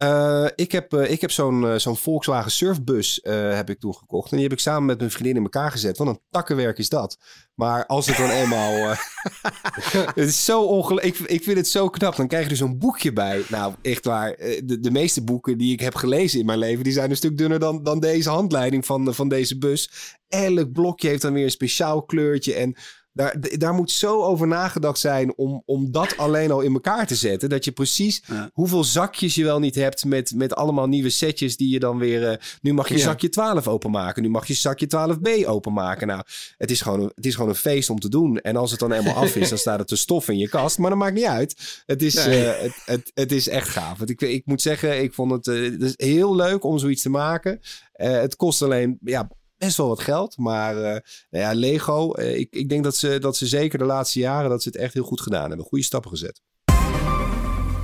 Uh, 0.04 0.48
ik 0.56 0.72
heb, 0.72 0.94
uh, 0.94 1.12
ik 1.12 1.22
heb 1.22 1.32
zo'n 1.32 1.64
uh, 1.64 1.76
zo'n 1.76 1.98
Volkswagen 1.98 2.52
Surfbus 2.52 3.20
heb 3.24 3.70
ik 3.70 3.80
toen 3.80 3.96
gekocht. 3.96 4.30
En 4.32 4.38
die 4.38 4.46
heb 4.46 4.58
ik 4.58 4.60
samen 4.60 4.86
met 4.86 4.98
mijn 4.98 5.12
vriendin 5.12 5.36
in 5.36 5.44
elkaar 5.44 5.72
gezet. 5.72 5.98
Wat 5.98 6.08
een 6.08 6.20
takkenwerk 6.30 6.78
is 6.78 6.90
dat. 6.90 7.18
Maar 7.56 7.86
als 7.86 8.08
het 8.08 8.18
dan 8.18 8.30
eenmaal... 8.30 8.74
het 10.16 10.28
is 10.28 10.46
zo. 10.46 10.88
Ik, 10.98 11.44
vind 11.44 11.58
het 11.58 11.68
zo 11.68 11.90
knap. 11.90 12.16
Dan 12.16 12.28
krijg 12.28 12.44
je 12.46 12.50
er 12.50 12.56
zo'n 12.56 12.78
boekje 12.78 13.14
bij. 13.14 13.44
Nou, 13.50 13.74
echt 13.82 14.06
waar. 14.06 14.36
De, 14.38 14.80
de 14.80 14.92
meeste 14.92 15.24
boeken 15.24 15.58
die 15.58 15.74
ik 15.74 15.80
heb 15.80 15.96
gelezen 15.96 16.40
in 16.40 16.46
mijn 16.46 16.60
leven... 16.60 16.84
die 16.84 16.94
zijn 16.94 17.10
een 17.10 17.16
stuk 17.16 17.38
dunner 17.38 17.60
dan, 17.60 17.84
dan 17.84 18.00
deze 18.00 18.30
handleiding 18.30 18.86
van, 18.86 19.14
van 19.14 19.30
deze 19.30 19.58
bus. 19.58 19.92
Elk 20.28 20.72
blokje 20.72 21.08
heeft 21.08 21.22
dan 21.22 21.34
weer 21.34 21.44
een 21.44 21.52
speciaal 21.52 22.04
kleurtje. 22.04 22.54
En 22.54 22.76
daar, 23.14 23.36
daar 23.58 23.74
moet 23.74 23.92
zo 23.92 24.24
over 24.24 24.48
nagedacht 24.48 25.00
zijn 25.00 25.38
om, 25.38 25.64
om 25.66 25.92
dat 25.92 26.18
alleen 26.18 26.52
al 26.52 26.62
in 26.62 26.74
elkaar 26.74 27.08
te 27.08 27.16
zetten. 27.16 27.50
Dat 27.50 27.66
je 27.66 27.72
precies 27.72 28.24
hoeveel 28.54 28.84
zakjes 28.84 29.36
je 29.36 29.44
wel 29.44 29.60
niet 29.60 29.76
hebt 29.76 30.06
met, 30.06 30.34
met 30.36 30.56
allemaal 30.56 30.88
nieuwe 30.88 31.10
setjes 31.10 31.58
die 31.58 31.70
je 31.70 31.80
dan 31.80 31.98
weer... 31.98 32.32
Uh, 32.32 32.38
nu 32.62 32.74
mag 32.74 32.90
je 32.90 33.00
zakje 33.00 33.30
12 33.30 33.68
openmaken. 33.68 34.24
Nu 34.24 34.30
mag 34.30 34.48
je 34.48 34.54
zakje 34.54 34.88
12b 34.88 35.46
openmaken. 35.46 36.08
Nou, 36.08 36.24
het 36.58 36.72
is, 36.72 36.82
gewoon 36.82 37.00
een, 37.00 37.12
het 37.16 37.26
is 37.26 37.36
gewoon 37.36 37.50
een 37.50 37.56
feest 37.56 37.90
om 37.90 38.00
te 38.00 38.10
doen. 38.10 38.40
En 38.40 38.56
als 38.56 38.72
het 38.72 38.80
dan 38.80 38.92
eenmaal 38.92 39.16
af 39.16 39.36
is, 39.36 39.50
dan 39.50 39.58
staat 39.58 39.80
het 39.80 39.88
te 39.88 39.96
stof 39.96 40.30
in 40.30 40.38
je 40.38 40.50
kast. 40.50 40.78
Maar 40.78 40.90
dat 40.90 41.00
maakt 41.00 41.16
niet 41.16 41.26
uit. 41.26 41.84
Het 41.86 42.02
is, 42.02 42.28
uh, 42.28 42.52
het, 42.60 42.82
het, 42.86 43.12
het, 43.14 43.32
is 43.32 43.48
echt 43.48 43.70
gaaf. 43.70 43.98
Want 43.98 44.10
ik, 44.10 44.22
ik 44.22 44.46
moet 44.46 44.62
zeggen, 44.62 45.04
ik 45.04 45.14
vond 45.14 45.32
het, 45.32 45.48
uh, 45.48 45.72
het 45.72 45.82
is 45.82 45.94
heel 45.96 46.36
leuk 46.36 46.64
om 46.64 46.80
zoiets 46.80 47.02
te 47.02 47.10
maken. 47.10 47.60
het 47.92 48.36
kost 48.36 48.62
alleen 48.62 48.98
ja, 49.02 49.30
best 49.66 49.78
wel 49.78 49.88
wat 49.88 50.00
geld. 50.00 50.38
Maar 50.38 50.76
uh, 50.76 50.82
nou 50.82 51.02
ja, 51.30 51.54
Lego, 51.54 52.20
uh, 52.20 52.38
ik, 52.38 52.54
ik 52.54 52.70
denk 52.70 52.84
dat 52.84 52.96
ze, 52.96 53.20
dat 53.20 53.38
ze 53.38 53.48
zeker 53.48 53.80
de 53.80 53.86
laatste 53.86 54.20
jaren 54.20 54.50
dat 54.50 54.64
ze 54.64 54.70
het 54.70 54.78
echt 54.78 54.94
heel 54.94 55.04
goed 55.04 55.22
gedaan 55.22 55.48
hebben. 55.48 55.66
Goede 55.66 55.84
stappen 55.84 56.10
gezet. 56.10 56.42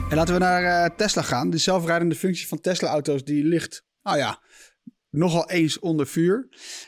En 0.09 0.15
laten 0.15 0.33
we 0.33 0.39
naar 0.39 0.63
uh, 0.63 0.95
Tesla 0.95 1.21
gaan. 1.21 1.49
De 1.49 1.57
zelfrijdende 1.57 2.15
functie 2.15 2.47
van 2.47 2.61
Tesla-auto's 2.61 3.23
die 3.23 3.43
ligt, 3.43 3.83
nou 4.01 4.17
ja, 4.17 4.41
nogal 5.09 5.49
eens 5.49 5.79
onder 5.79 6.07
vuur. 6.07 6.47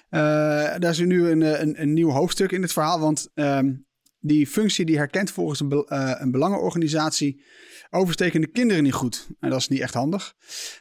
daar 0.09 0.89
is 0.89 0.99
nu 0.99 1.29
een, 1.29 1.61
een, 1.61 1.81
een, 1.81 1.93
nieuw 1.93 2.09
hoofdstuk 2.09 2.51
in 2.51 2.61
het 2.61 2.73
verhaal. 2.73 2.99
Want 2.99 3.29
um, 3.33 3.87
die 4.19 4.47
functie 4.47 4.85
die 4.85 4.97
herkent 4.97 5.31
volgens 5.31 5.59
een, 5.59 5.85
een 6.21 6.31
belangenorganisatie 6.31 7.43
overstekende 7.89 8.47
kinderen 8.47 8.83
niet 8.83 8.93
goed. 8.93 9.27
En 9.39 9.49
dat 9.49 9.59
is 9.59 9.67
niet 9.67 9.79
echt 9.79 9.93
handig. 9.93 10.35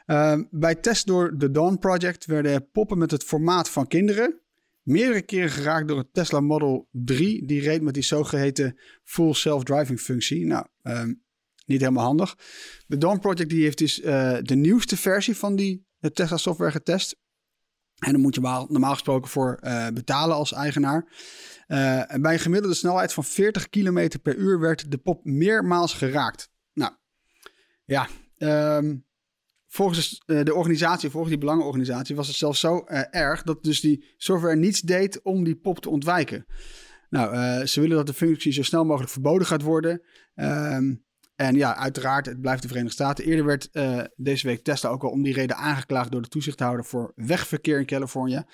Uh, 0.06 0.40
bij 0.50 0.74
test 0.74 1.06
door 1.06 1.38
de 1.38 1.50
Dawn 1.50 1.78
Project 1.78 2.26
werden 2.26 2.70
poppen 2.70 2.98
met 2.98 3.10
het 3.10 3.24
formaat 3.24 3.70
van 3.70 3.86
kinderen 3.86 4.40
meerdere 4.88 5.22
keren 5.22 5.50
geraakt 5.50 5.88
door 5.88 5.98
het 5.98 6.12
Tesla 6.12 6.40
Model 6.40 6.88
3. 6.90 7.46
Die 7.46 7.60
reed 7.60 7.82
met 7.82 7.94
die 7.94 8.02
zogeheten 8.02 8.78
full 9.04 9.32
self-driving 9.32 10.00
functie. 10.00 10.46
Nou, 10.46 10.66
uh, 10.82 11.02
niet 11.66 11.80
helemaal 11.80 12.04
handig. 12.04 12.36
De 12.86 12.98
Dawn 12.98 13.18
Project 13.18 13.50
die 13.50 13.62
heeft 13.62 13.78
dus 13.78 14.00
uh, 14.00 14.36
de 14.42 14.54
nieuwste 14.54 14.96
versie 14.96 15.36
van 15.36 15.56
die 15.56 15.86
Tesla 16.12 16.36
software 16.36 16.70
getest. 16.70 17.16
En 17.98 18.12
dan 18.12 18.20
moet 18.20 18.34
je 18.34 18.40
normaal 18.40 18.92
gesproken 18.92 19.30
voor 19.30 19.58
uh, 19.62 19.86
betalen 19.88 20.36
als 20.36 20.52
eigenaar. 20.52 21.12
En 21.66 22.22
bij 22.22 22.32
een 22.32 22.38
gemiddelde 22.38 22.76
snelheid 22.76 23.12
van 23.12 23.24
40 23.24 23.68
km 23.68 24.08
per 24.22 24.36
uur 24.36 24.60
werd 24.60 24.90
de 24.90 24.98
pop 24.98 25.24
meermaals 25.24 25.94
geraakt. 25.94 26.50
Ja, 27.88 28.08
um, 28.76 29.04
volgens 29.66 30.22
eh, 30.26 30.42
de 30.42 30.54
organisatie, 30.54 31.10
volgens 31.10 31.32
die 31.32 31.40
belangenorganisatie, 31.40 32.16
was 32.16 32.26
het 32.26 32.36
zelfs 32.36 32.60
zo 32.60 32.84
uh, 32.86 33.02
erg 33.10 33.42
dat 33.42 33.62
dus 33.62 33.80
die 33.80 34.14
software 34.16 34.56
niets 34.56 34.80
deed 34.80 35.22
om 35.22 35.44
die 35.44 35.56
pop 35.56 35.78
te 35.78 35.88
ontwijken. 35.88 36.46
Nou, 37.10 37.34
uh, 37.34 37.66
ze 37.66 37.80
willen 37.80 37.96
dat 37.96 38.06
de 38.06 38.12
functie 38.12 38.52
zo 38.52 38.62
snel 38.62 38.84
mogelijk 38.84 39.12
verboden 39.12 39.46
gaat 39.46 39.62
worden. 39.62 40.02
Um, 40.34 41.04
en 41.36 41.54
ja, 41.54 41.76
uiteraard, 41.76 42.26
het 42.26 42.40
blijft 42.40 42.62
de 42.62 42.68
Verenigde 42.68 42.94
Staten. 42.94 43.24
Eerder 43.24 43.44
werd 43.44 43.70
deze 44.16 44.46
week 44.46 44.64
Tesla 44.64 44.90
ook 44.90 45.04
al 45.04 45.10
om 45.10 45.22
die 45.22 45.34
reden 45.34 45.56
aangeklaagd 45.56 46.10
door 46.10 46.22
de 46.22 46.28
toezichthouder 46.28 46.84
voor 46.84 47.12
wegverkeer 47.16 47.78
in 47.78 47.86
Californië. 47.86 48.44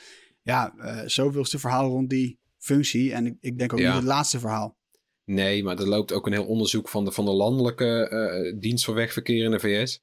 Ja, 0.43 0.75
zoveelste 1.07 1.59
verhaal 1.59 1.89
rond 1.89 2.11
die 2.11 2.39
functie. 2.59 3.13
En 3.13 3.27
ik, 3.27 3.37
ik 3.41 3.59
denk 3.59 3.73
ook 3.73 3.79
ja. 3.79 3.87
niet 3.87 3.97
het 3.97 4.05
laatste 4.05 4.39
verhaal. 4.39 4.77
Nee, 5.25 5.63
maar 5.63 5.79
er 5.79 5.89
loopt 5.89 6.13
ook 6.13 6.27
een 6.27 6.33
heel 6.33 6.47
onderzoek 6.47 6.89
van 6.89 7.05
de, 7.05 7.13
van 7.13 7.25
de 7.25 7.31
landelijke 7.33 8.09
uh, 8.13 8.61
dienst 8.61 8.85
voor 8.85 8.95
wegverkeer 8.95 9.45
in 9.45 9.51
de 9.51 9.59
VS. 9.61 10.01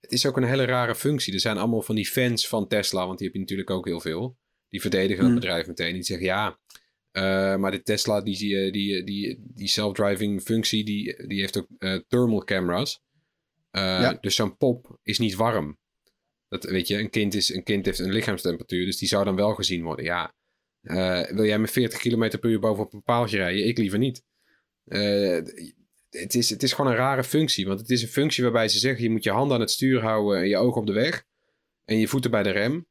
het 0.00 0.12
is 0.12 0.26
ook 0.26 0.36
een 0.36 0.42
hele 0.44 0.64
rare 0.64 0.94
functie. 0.94 1.32
Er 1.34 1.40
zijn 1.40 1.56
allemaal 1.58 1.82
van 1.82 1.94
die 1.94 2.06
fans 2.06 2.48
van 2.48 2.68
Tesla, 2.68 3.06
want 3.06 3.18
die 3.18 3.26
heb 3.26 3.36
je 3.36 3.40
natuurlijk 3.42 3.70
ook 3.70 3.86
heel 3.86 4.00
veel. 4.00 4.36
Die 4.68 4.80
verdedigen 4.80 5.22
het 5.24 5.32
Mm. 5.32 5.40
bedrijf 5.40 5.66
meteen. 5.66 5.92
Die 5.92 6.02
zeggen 6.02 6.26
ja, 6.26 6.58
eh, 7.12 7.56
maar 7.56 7.70
de 7.70 7.82
Tesla, 7.82 8.20
die, 8.20 8.38
die, 8.38 8.72
die, 8.72 9.04
die, 9.04 9.40
die 9.54 9.68
self-driving 9.68 10.42
functie, 10.42 10.84
die, 10.84 11.26
die 11.26 11.40
heeft 11.40 11.56
ook 11.58 11.66
eh, 11.78 11.98
thermal 12.08 12.44
cameras. 12.44 13.00
Eh, 13.70 13.82
Ja. 13.82 14.18
Dus 14.20 14.34
zo'n 14.34 14.56
pop 14.56 14.98
is 15.02 15.18
niet 15.18 15.34
warm. 15.34 15.78
Dat, 16.48 16.64
weet 16.64 16.88
je, 16.88 16.98
een 16.98 17.10
kind, 17.10 17.34
is, 17.34 17.54
een 17.54 17.62
kind 17.62 17.86
heeft 17.86 17.98
een 17.98 18.12
lichaamstemperatuur, 18.12 18.84
dus 18.84 18.98
die 18.98 19.08
zou 19.08 19.24
dan 19.24 19.36
wel 19.36 19.54
gezien 19.54 19.82
worden. 19.82 20.04
Ja, 20.04 20.34
eh, 20.82 21.30
wil 21.34 21.44
jij 21.44 21.58
met 21.58 21.70
40 21.70 21.98
km 21.98 22.38
per 22.38 22.50
uur 22.50 22.60
bovenop 22.60 22.92
een 22.92 23.02
paaltje 23.02 23.36
rijden? 23.36 23.66
Ik 23.66 23.78
liever 23.78 23.98
niet. 23.98 24.24
Eh, 24.86 25.40
het, 26.10 26.34
is, 26.34 26.50
het 26.50 26.62
is 26.62 26.72
gewoon 26.72 26.90
een 26.90 26.96
rare 26.96 27.24
functie, 27.24 27.66
want 27.66 27.80
het 27.80 27.90
is 27.90 28.02
een 28.02 28.08
functie 28.08 28.42
waarbij 28.42 28.68
ze 28.68 28.78
zeggen: 28.78 29.02
je 29.02 29.10
moet 29.10 29.24
je 29.24 29.30
handen 29.30 29.54
aan 29.54 29.60
het 29.60 29.70
stuur 29.70 30.00
houden 30.00 30.40
en 30.40 30.48
je 30.48 30.56
ogen 30.56 30.80
op 30.80 30.86
de 30.86 30.92
weg 30.92 31.24
en 31.84 31.98
je 31.98 32.08
voeten 32.08 32.30
bij 32.30 32.42
de 32.42 32.50
rem. 32.50 32.86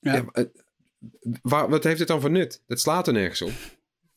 Ja. 0.00 0.24
Eh, 0.32 0.44
waar, 1.42 1.68
wat 1.68 1.84
heeft 1.84 1.98
het 1.98 2.08
dan 2.08 2.20
voor 2.20 2.30
nut? 2.30 2.62
Dat 2.66 2.80
slaat 2.80 3.06
er 3.06 3.12
nergens 3.12 3.42
op. 3.42 3.52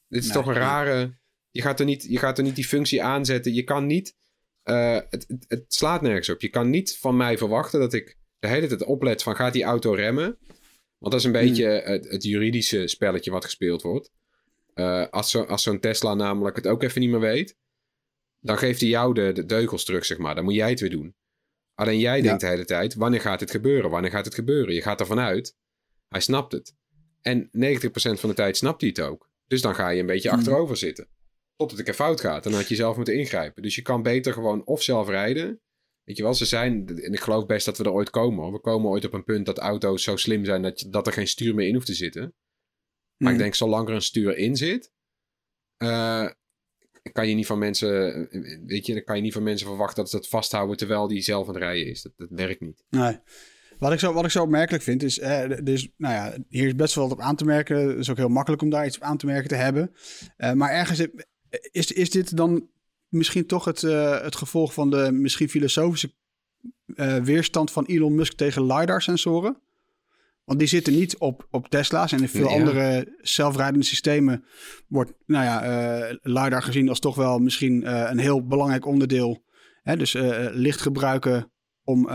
Dit 0.08 0.20
is 0.22 0.26
Nee, 0.26 0.34
toch 0.36 0.48
een 0.48 0.54
rare. 0.54 1.20
Je 1.52 1.62
gaat, 1.62 1.80
er 1.80 1.86
niet, 1.86 2.04
je 2.10 2.18
gaat 2.18 2.38
er 2.38 2.44
niet 2.44 2.56
die 2.56 2.66
functie 2.68 3.04
aanzetten. 3.04 3.54
Je 3.54 3.64
kan 3.64 3.86
niet. 3.86 4.16
eh, 4.64 5.00
het, 5.10 5.26
het, 5.28 5.46
het 5.48 5.74
slaat 5.74 6.02
nergens 6.02 6.30
op. 6.30 6.42
Je 6.42 6.50
kan 6.50 6.70
niet 6.70 6.98
van 6.98 7.18
mij 7.18 7.38
verwachten 7.38 7.80
dat 7.80 7.94
ik 7.94 8.18
de 8.40 8.48
hele 8.48 8.68
tijd 8.68 8.84
oplet 8.84 9.24
van 9.24 9.36
gaat 9.36 9.54
die 9.54 9.64
auto 9.64 9.94
remmen. 9.94 10.38
Want 10.98 11.12
dat 11.14 11.14
is 11.14 11.24
een 11.24 11.36
Hmm. 11.36 11.42
beetje 11.48 11.66
het, 11.66 12.10
het 12.10 12.24
juridische 12.24 12.88
spelletje 12.88 13.32
wat 13.32 13.44
gespeeld 13.46 13.82
wordt. 13.82 14.12
Eh, 14.74 15.08
als 15.08 15.32
zo- 15.32 15.44
als 15.44 15.64
zo'n 15.64 15.80
Tesla 15.80 16.14
namelijk 16.14 16.56
het 16.56 16.68
ook 16.68 16.84
even 16.84 17.02
niet 17.02 17.10
meer 17.10 17.20
weet, 17.20 17.56
dan 18.40 18.58
geeft 18.58 18.80
hij 18.80 18.90
jou 18.90 19.14
de, 19.14 19.32
de 19.32 19.46
deugels 19.46 19.84
terug, 19.86 20.06
zeg 20.06 20.18
maar. 20.18 20.36
Dan 20.36 20.44
moet 20.44 20.54
jij 20.54 20.70
het 20.70 20.80
weer 20.80 20.90
doen. 20.90 21.16
Alleen 21.76 22.00
jij 22.00 22.18
Ja. 22.18 22.24
denkt 22.24 22.42
de 22.42 22.48
hele 22.48 22.66
tijd, 22.66 22.94
wanneer 22.96 23.22
gaat 23.22 23.40
het 23.40 23.52
gebeuren? 23.52 23.90
Wanneer 23.90 24.12
gaat 24.12 24.26
het 24.26 24.34
gebeuren? 24.34 24.74
Je 24.74 24.82
gaat 24.82 25.00
ervan 25.00 25.20
uit, 25.20 25.56
hij 26.08 26.22
snapt 26.22 26.52
het. 26.52 26.76
En 27.22 27.50
90% 27.52 28.20
van 28.20 28.30
de 28.30 28.36
tijd 28.36 28.58
snapt 28.58 28.82
hij 28.82 28.90
het 28.90 29.02
ook. 29.02 29.30
Dus 29.48 29.62
dan 29.62 29.76
ga 29.76 29.90
je 29.90 30.00
een 30.00 30.06
beetje 30.06 30.30
Hmm. 30.30 30.38
achterover 30.38 30.78
zitten. 30.78 31.08
Tot 31.56 31.72
het 31.78 31.88
een 31.88 31.94
fout 31.94 32.22
gaat. 32.22 32.44
Dan 32.44 32.54
had 32.54 32.68
je 32.68 32.76
zelf 32.76 32.96
moeten 32.96 33.18
ingrijpen. 33.18 33.62
Dus 33.64 33.76
je 33.76 33.82
kan 33.82 34.02
beter 34.04 34.34
gewoon 34.34 34.66
of 34.66 34.82
zelf 34.84 35.08
rijden. 35.10 35.62
Weet 36.04 36.18
je 36.18 36.24
wel, 36.24 36.34
ze 36.34 36.46
zijn, 36.46 36.88
en 36.88 37.14
ik 37.14 37.20
geloof 37.20 37.46
best 37.46 37.66
dat 37.66 37.78
we 37.78 37.84
er 37.84 37.92
ooit 37.92 38.10
komen. 38.10 38.44
hoor. 38.44 38.52
We 38.54 38.60
komen 38.60 38.90
ooit 38.90 39.06
op 39.06 39.14
een 39.14 39.24
punt 39.24 39.46
dat 39.46 39.58
auto's 39.58 40.04
zo 40.04 40.16
slim 40.16 40.46
zijn 40.46 40.62
dat, 40.62 40.80
je- 40.80 40.90
dat 40.90 41.08
er 41.08 41.14
geen 41.14 41.28
stuur 41.28 41.56
meer 41.56 41.68
in 41.68 41.74
hoeft 41.74 41.86
te 41.86 41.94
zitten. 41.94 42.34
Maar 43.22 43.32
ik 43.34 43.40
denk, 43.40 43.56
zolang 43.56 43.88
er 43.88 43.96
een 43.96 44.02
stuur 44.02 44.38
in 44.38 44.56
zit, 44.56 44.92
eh, 45.78 46.28
kan 47.12 47.28
je 47.28 47.36
niet 47.36 47.46
van 47.46 47.60
mensen, 47.60 48.28
weet 48.66 48.86
je, 48.86 48.94
dan 48.94 49.04
kan 49.04 49.16
je 49.16 49.22
niet 49.22 49.34
van 49.34 49.44
mensen 49.44 49.68
verwachten 49.68 49.96
dat 49.96 50.10
ze 50.10 50.16
dat 50.16 50.28
vasthouden 50.28 50.78
terwijl 50.78 51.08
die 51.08 51.22
zelf 51.22 51.48
aan 51.48 51.54
het 51.54 51.64
rijden 51.64 51.88
is. 51.88 52.02
Dat, 52.02 52.14
dat 52.16 52.30
werkt 52.30 52.62
niet. 52.62 52.84
Nee. 52.90 53.20
Wat 53.82 53.92
ik, 53.92 54.00
zo, 54.00 54.14
wat 54.14 54.26
ik 54.26 54.32
zo 54.32 54.44
opmerkelijk 54.44 54.84
vind 54.84 55.04
is, 55.04 55.20
eh, 55.20 55.50
dus, 55.64 55.90
nou 55.98 56.14
ja, 56.14 56.38
hier 56.50 56.68
is 56.68 56.76
best 56.76 56.96
wel 56.96 57.08
wat 57.08 57.18
op 57.18 57.24
aan 57.24 57.36
te 57.36 57.46
merken. 57.46 57.90
Het 57.90 57.98
is 57.98 58.10
ook 58.10 58.18
heel 58.18 58.28
makkelijk 58.28 58.62
om 58.62 58.70
daar 58.70 58.86
iets 58.86 58.96
op 58.96 59.04
aan 59.04 59.18
te 59.18 59.26
merken 59.26 59.50
te 59.50 59.56
hebben. 59.56 59.96
Eh, 60.38 60.52
maar 60.54 60.72
ergens 60.72 61.08
is, 61.72 61.92
is, 61.92 62.10
dit 62.10 62.38
dan 62.38 62.70
misschien 63.08 63.46
toch 63.46 63.66
het, 63.66 63.84
eh, 63.84 64.22
het 64.22 64.36
gevolg 64.36 64.74
van 64.74 64.90
de 64.90 65.12
misschien 65.12 65.50
filosofische 65.50 66.14
weerstand 67.24 67.72
van 67.72 67.86
Elon 67.86 68.16
Musk 68.16 68.34
tegen 68.34 68.66
LiDAR-sensoren? 68.66 69.62
Want 70.44 70.60
die 70.60 70.68
zitten 70.68 70.94
niet 70.94 71.18
op, 71.18 71.48
op 71.50 71.68
Tesla's 71.70 72.12
en 72.12 72.22
in 72.22 72.30
veel 72.30 72.50
Ja. 72.50 72.56
andere 72.56 73.18
zelfrijdende 73.22 73.86
systemen 73.86 74.46
wordt 74.88 75.14
nou 75.26 75.46
ja, 75.46 75.64
eh, 75.64 76.16
LiDAR 76.22 76.64
gezien 76.64 76.90
als 76.90 77.00
toch 77.00 77.16
wel 77.16 77.40
misschien 77.40 77.84
eh, 77.84 78.08
een 78.10 78.18
heel 78.18 78.48
belangrijk 78.48 78.86
onderdeel. 78.86 79.44
Hè? 79.82 79.98
Dus 79.98 80.14
eh, 80.16 80.48
licht 80.52 80.82
gebruiken 80.82 81.52
om 81.84 82.10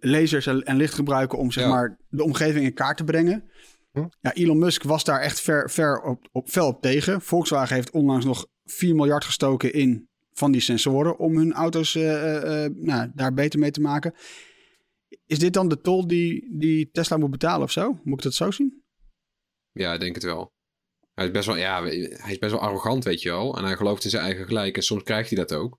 lasers 0.00 0.46
en, 0.46 0.76
licht 0.76 0.94
gebruiken 0.94 1.38
om 1.38 1.50
zeg 1.52 1.64
Ja. 1.64 1.70
maar 1.70 1.98
de 2.08 2.24
omgeving 2.24 2.64
in 2.64 2.74
kaart 2.74 2.96
te 2.96 3.04
brengen. 3.04 3.50
Hm? 3.92 4.04
Ja, 4.20 4.32
Elon 4.32 4.58
Musk 4.58 4.82
was 4.82 5.04
daar 5.04 5.20
echt 5.20 5.40
ver, 5.40 5.70
ver 5.70 6.00
op, 6.00 6.28
op, 6.32 6.48
fel 6.48 6.66
op 6.66 6.82
tegen. 6.82 7.20
Volkswagen 7.20 7.74
heeft 7.74 7.90
onlangs 7.90 8.24
nog 8.24 8.46
4 8.64 8.94
miljard 8.94 9.24
gestoken 9.24 9.72
in 9.72 10.08
van 10.32 10.52
die 10.52 10.60
sensoren 10.60 11.18
om 11.18 11.36
hun 11.36 11.52
auto's 11.52 11.94
nou, 11.94 13.10
daar 13.14 13.34
beter 13.34 13.58
mee 13.58 13.70
te 13.70 13.80
maken. 13.80 14.14
Is 15.26 15.38
dit 15.38 15.52
dan 15.52 15.68
de 15.68 15.80
tol 15.80 16.06
die, 16.06 16.48
die 16.58 16.90
Tesla 16.90 17.16
moet 17.16 17.30
betalen 17.30 17.62
of 17.62 17.70
zo? 17.72 18.00
Moet 18.04 18.18
ik 18.18 18.22
dat 18.24 18.34
zo 18.34 18.50
zien? 18.50 18.82
Ja, 19.72 19.92
ik 19.94 20.00
denk 20.00 20.14
het 20.14 20.24
wel. 20.24 20.52
Hij 21.14 21.26
is 21.26 21.32
best 21.32 21.46
wel, 21.46 21.56
ja, 21.56 21.82
hij 21.82 22.32
is 22.32 22.38
best 22.38 22.52
wel 22.52 22.60
arrogant, 22.60 23.04
weet 23.04 23.22
je 23.22 23.28
wel. 23.30 23.56
En 23.56 23.64
hij 23.64 23.76
gelooft 23.76 24.04
in 24.04 24.10
zijn 24.10 24.22
eigen 24.22 24.46
gelijk. 24.46 24.76
En 24.76 24.82
soms 24.82 25.02
krijgt 25.02 25.30
hij 25.30 25.38
dat 25.38 25.52
ook. 25.52 25.78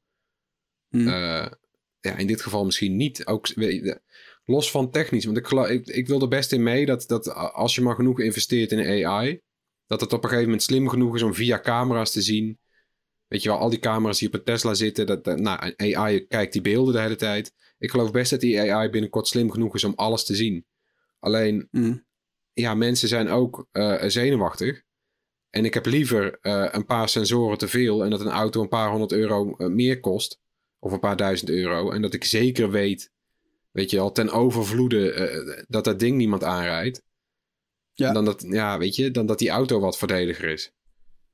Hm. 0.89 1.08
Eh, 1.08 1.52
ja, 2.00 2.18
in 2.18 2.28
dit 2.28 2.42
geval 2.42 2.65
misschien 2.65 2.96
niet. 2.96 3.26
Ook, 3.26 3.48
los 4.44 4.72
van 4.72 4.92
technisch. 4.92 5.26
Want 5.26 5.38
ik, 5.38 5.48
geloof, 5.48 5.68
ik, 5.68 5.88
ik 5.88 6.08
wil 6.08 6.22
er 6.22 6.28
best 6.28 6.52
in 6.52 6.63
mee 6.63 6.86
dat, 6.86 7.08
dat 7.08 7.34
als 7.34 7.76
je 7.76 7.82
maar 7.82 7.96
genoeg 7.96 8.20
investeert 8.20 8.72
in 8.72 9.06
AI, 9.06 9.42
dat 9.86 10.02
het 10.02 10.13
op 10.13 10.18
een 10.24 10.30
gegeven 10.30 10.50
moment 10.50 10.63
slim 10.63 10.88
genoeg 10.89 11.15
is 11.15 11.22
om 11.22 11.34
via 11.34 11.60
camera's 11.60 12.12
te 12.12 12.22
zien. 12.22 12.60
Weet 13.28 13.44
je 13.44 13.50
wel, 13.50 13.58
al 13.58 13.70
die 13.70 13.80
camera's 13.80 14.20
die 14.20 14.28
op 14.28 14.34
een 14.34 14.44
Tesla 14.44 14.74
zitten, 14.74 15.06
dat, 15.06 15.24
dat- 15.24 15.39
nou, 15.39 15.74
AI 15.78 16.28
kijkt 16.28 16.54
die 16.54 16.62
beelden 16.62 16.94
de 16.94 17.00
hele 17.00 17.15
tijd. 17.15 17.54
Ik 17.80 17.92
geloof 17.92 18.12
best 18.12 18.32
dat 18.32 18.39
die 18.39 18.74
AI 18.74 18.89
binnenkort 18.89 19.28
slim 19.28 19.52
genoeg 19.52 19.76
is 19.76 19.84
om 19.84 19.94
alles 19.96 20.26
te 20.26 20.36
zien. 20.36 20.65
Alleen, 21.20 21.68
Hm. 21.72 21.98
ja, 22.54 22.74
mensen 22.74 23.08
zijn 23.08 23.30
ook 23.30 23.68
eh, 23.72 24.04
zenuwachtig. 24.08 24.84
En 25.50 25.65
ik 25.65 25.74
heb 25.74 25.86
liever 25.86 26.38
eh, 26.42 26.68
een 26.72 26.86
paar 26.86 27.10
sensoren 27.10 27.58
te 27.58 27.68
veel 27.68 28.04
en 28.04 28.10
dat 28.10 28.20
een 28.22 28.28
auto 28.28 28.62
een 28.62 28.68
paar 28.68 28.89
honderd 28.89 29.12
euro 29.12 29.56
eh, 29.58 29.68
meer 29.68 30.00
kost. 30.00 30.39
Of 30.80 30.92
een 30.92 31.00
paar 31.00 31.15
duizend 31.15 31.50
euro. 31.50 31.92
En 31.92 32.02
dat 32.02 32.13
ik 32.13 32.24
zeker 32.24 32.72
weet, 32.72 33.12
weet 33.72 33.92
je 33.92 34.00
al, 34.00 34.12
ten 34.12 34.30
overvloede 34.30 35.65
dat 35.68 35.84
dat 35.84 36.00
ding 36.00 36.18
niemand 36.18 36.44
aanrijdt. 36.44 37.04
Ja. 37.94 38.13
Dan, 38.13 38.26
dat, 38.26 38.46
ja, 38.48 38.78
weet 38.78 38.96
je, 38.96 39.12
dan 39.12 39.26
dat 39.26 39.39
die 39.39 39.50
auto 39.50 39.80
wat 39.80 39.98
voordeliger 39.98 40.50
is. 40.50 40.72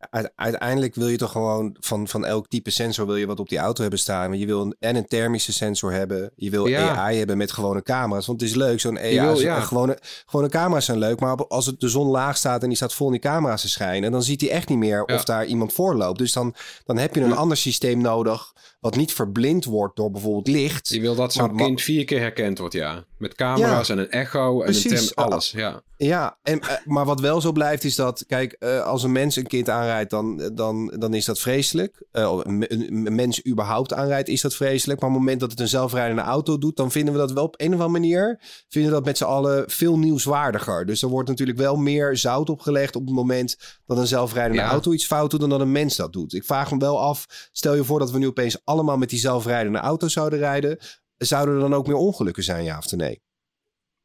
Uite- 0.10 0.32
Uiteindelijk 0.36 0.96
wil 0.96 1.08
je 1.08 1.18
toch 1.18 1.32
gewoon 1.32 1.76
van, 1.80 2.08
van 2.08 2.26
elk 2.26 2.48
type 2.48 2.70
sensor 2.70 3.06
wil 3.06 3.16
je 3.16 3.26
wat 3.26 3.40
op 3.40 3.50
die 3.50 3.58
auto 3.58 3.82
hebben 3.82 4.00
staan. 4.00 4.28
Want 4.28 4.40
je 4.40 4.46
wil 4.46 4.62
een, 4.62 4.76
en 4.80 4.96
een 4.96 5.06
thermische 5.08 5.54
sensor 5.54 5.92
hebben. 5.92 6.32
Je 6.36 6.50
wil 6.50 6.68
Ja. 6.68 6.96
AI 6.96 7.18
hebben 7.18 7.38
met 7.38 7.52
gewone 7.52 7.82
camera's. 7.84 8.26
Want 8.26 8.42
het 8.42 8.50
is 8.50 8.56
leuk, 8.56 8.80
zo'n 8.80 8.98
AI. 9.00 9.20
Wil- 9.20 9.40
ja. 9.40 9.60
gewone, 9.60 9.98
gewone 10.26 10.50
camera's 10.50 10.86
zijn 10.86 10.98
leuk. 10.98 11.20
Maar 11.20 11.36
als 11.36 11.66
het 11.66 11.80
de 11.80 11.90
zon 11.90 12.08
laag 12.08 12.38
staat 12.38 12.62
en 12.62 12.68
die 12.68 12.78
staat 12.78 12.94
vol 12.94 13.06
in 13.08 13.12
die 13.14 13.22
camera's 13.22 13.62
te 13.62 13.70
schijnen. 13.70 14.12
Dan 14.12 14.24
ziet 14.24 14.42
hij 14.42 14.50
echt 14.50 14.70
niet 14.70 14.78
meer 14.78 15.04
Ja. 15.06 15.16
of 15.16 15.24
daar 15.24 15.46
iemand 15.46 15.74
voor 15.74 15.96
loopt. 15.96 16.18
Dus 16.18 16.34
dan, 16.34 16.56
dan 16.86 16.98
heb 16.98 17.16
je 17.16 17.22
een 17.22 17.36
ander 17.36 17.58
systeem 17.58 18.02
nodig. 18.02 18.54
Wat 18.80 18.96
niet 18.96 19.14
verblind 19.14 19.66
wordt 19.66 19.96
door 19.96 20.12
bijvoorbeeld 20.12 20.48
licht. 20.48 20.90
Je 20.90 21.00
wil 21.02 21.16
dat 21.16 21.34
zo'n 21.34 21.46
Maar- 21.46 21.56
maar- 21.56 21.66
kind 21.66 21.82
vier 21.82 22.06
keer 22.06 22.20
herkend 22.20 22.58
wordt, 22.58 22.74
ja. 22.74 23.04
Met 23.18 23.36
camera's 23.36 23.90
en 23.90 23.98
een 23.98 24.10
echo 24.10 24.60
en 24.60 24.66
Precies. 24.66 24.92
een 24.92 25.16
tem, 25.16 25.26
alles. 25.26 25.52
Ja. 25.52 25.82
Ja, 25.98 26.38
en, 26.44 26.60
eh, 26.62 26.70
maar 26.86 27.06
wat 27.06 27.20
wel 27.20 27.42
zo 27.42 27.52
blijft 27.52 27.84
is 27.84 27.96
dat, 27.96 28.24
kijk, 28.28 28.52
eh, 28.60 28.82
als 28.86 29.04
een 29.04 29.12
mens 29.12 29.36
een 29.36 29.48
kind 29.48 29.70
aanrijdt, 29.96 30.10
dan, 30.10 30.56
dan, 30.56 30.94
dan 31.00 31.14
is 31.14 31.26
dat 31.26 31.40
vreselijk. 31.40 32.06
Eh, 32.12 32.40
een, 32.44 33.16
mens 33.16 33.46
überhaupt 33.48 33.94
aanrijdt, 33.94 34.28
is 34.30 34.42
dat 34.42 34.56
vreselijk. 34.56 35.00
Maar 35.00 35.10
op 35.10 35.16
het 35.16 35.24
moment 35.24 35.42
dat 35.42 35.52
het 35.52 35.60
een 35.60 35.68
zelfrijdende 35.68 36.22
auto 36.22 36.58
doet, 36.58 36.76
dan 36.78 36.92
vinden 36.92 37.14
we 37.14 37.20
dat 37.20 37.32
wel 37.32 37.44
op 37.44 37.54
een 37.62 37.68
of 37.68 37.74
andere 37.74 37.90
manier, 37.90 38.40
vinden 38.70 38.92
we 38.92 38.98
dat 38.98 39.06
met 39.06 39.18
z'n 39.18 39.24
allen 39.24 39.64
veel 39.70 39.98
nieuwswaardiger. 40.00 40.86
Dus 40.86 41.02
er 41.02 41.10
wordt 41.10 41.30
natuurlijk 41.30 41.58
wel 41.58 41.76
meer 41.76 42.18
zout 42.18 42.50
opgelegd 42.50 42.96
op 42.96 43.06
het 43.06 43.16
moment 43.16 43.58
dat 43.86 43.98
een 43.98 44.08
zelfrijdende 44.08 44.62
Ja. 44.62 44.70
auto 44.70 44.92
iets 44.94 45.06
fout 45.06 45.32
doet 45.32 45.40
dan 45.40 45.50
dat 45.50 45.60
een 45.60 45.72
mens 45.72 45.96
dat 45.96 46.14
doet. 46.14 46.34
Ik 46.34 46.44
vraag 46.44 46.72
me 46.72 46.78
wel 46.78 47.00
af, 47.02 47.50
stel 47.52 47.76
je 47.76 47.84
voor 47.84 48.00
dat 48.00 48.12
we 48.12 48.18
nu 48.18 48.28
opeens 48.28 48.58
allemaal 48.64 48.98
met 48.98 49.10
die 49.10 49.20
zelfrijdende 49.20 49.80
auto 49.80 50.08
zouden 50.08 50.40
rijden. 50.40 50.78
Zouden 51.18 51.54
er 51.56 51.62
dan 51.62 51.74
ook 51.74 51.88
meer 51.88 51.96
ongelukken 51.96 52.44
zijn, 52.44 52.64
ja 52.64 52.78
of 52.78 52.92
nee? 52.92 53.22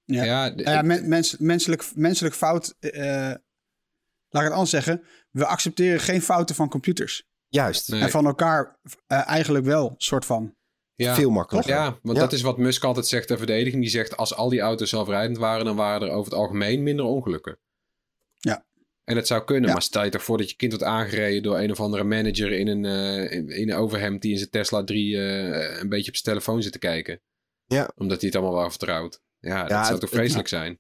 Ja. 0.05 0.25
Ja, 0.25 0.49
Nou 0.49 0.63
ja, 0.63 0.79
ik- 0.79 0.85
men- 0.85 1.09
mens, 1.09 1.37
menselijk, 1.39 1.91
menselijk 1.95 2.35
fout, 2.35 2.75
eh, 2.81 3.31
laat 4.31 4.43
ik 4.43 4.49
het 4.49 4.53
anders 4.59 4.71
zeggen. 4.71 5.03
We 5.31 5.47
accepteren 5.47 6.01
geen 6.01 6.23
fouten 6.23 6.55
van 6.55 6.69
computers. 6.69 7.29
Juist, 7.49 7.89
Nee. 7.89 8.01
En 8.03 8.11
van 8.11 8.27
elkaar 8.27 8.79
eh, 9.07 9.29
eigenlijk 9.29 9.65
wel, 9.65 9.95
soort 9.97 10.25
van. 10.25 10.55
ja. 10.95 11.15
veel 11.15 11.31
makkelijker. 11.31 11.73
Ja, 11.75 11.99
want 12.03 12.17
Ja. 12.17 12.23
dat 12.23 12.33
is 12.33 12.43
wat 12.43 12.59
Musk 12.59 12.85
altijd 12.85 13.07
zegt 13.07 13.27
ter 13.27 13.39
verdediging. 13.39 13.83
Die 13.83 13.91
zegt, 13.91 14.17
als 14.17 14.35
al 14.35 14.49
die 14.49 14.61
auto's 14.61 14.89
zelfrijdend 14.91 15.39
waren, 15.39 15.65
dan 15.65 15.77
waren 15.77 16.09
er 16.09 16.15
over 16.15 16.31
het 16.31 16.41
algemeen 16.41 16.83
minder 16.83 17.05
ongelukken. 17.05 17.59
Ja. 18.39 18.65
En 19.05 19.15
dat 19.15 19.27
zou 19.27 19.45
kunnen, 19.45 19.67
Ja. 19.67 19.73
maar 19.73 19.83
stel 19.83 20.05
je 20.05 20.11
toch 20.11 20.23
voor 20.25 20.39
dat 20.39 20.51
je 20.51 20.57
kind 20.57 20.73
wordt 20.73 20.87
aangereden 20.87 21.43
door 21.43 21.59
een 21.59 21.71
of 21.71 21.81
andere 21.81 22.05
manager 22.05 22.53
in 22.53 22.67
een, 22.69 22.85
eh, 22.85 23.33
in, 23.39 23.49
in 23.49 23.71
een 23.71 23.77
overhemd 23.77 24.23
die 24.23 24.33
in 24.33 24.39
zijn 24.39 24.51
Tesla 24.51 24.85
3 24.85 25.17
eh, 25.17 25.81
een 25.81 25.89
beetje 25.89 26.09
op 26.11 26.17
zijn 26.17 26.25
telefoon 26.35 26.63
zit 26.63 26.73
te 26.73 26.79
kijken. 26.79 27.21
Ja. 27.67 27.91
Omdat 27.97 28.19
hij 28.21 28.29
het 28.29 28.39
allemaal 28.39 28.59
wel 28.61 28.71
vertrouwt. 28.71 29.23
Ja, 29.41 29.61
dat 29.63 29.71
zou 29.71 29.91
het- 29.91 30.01
toch 30.01 30.11
vreselijk 30.11 30.49
zijn. 30.49 30.79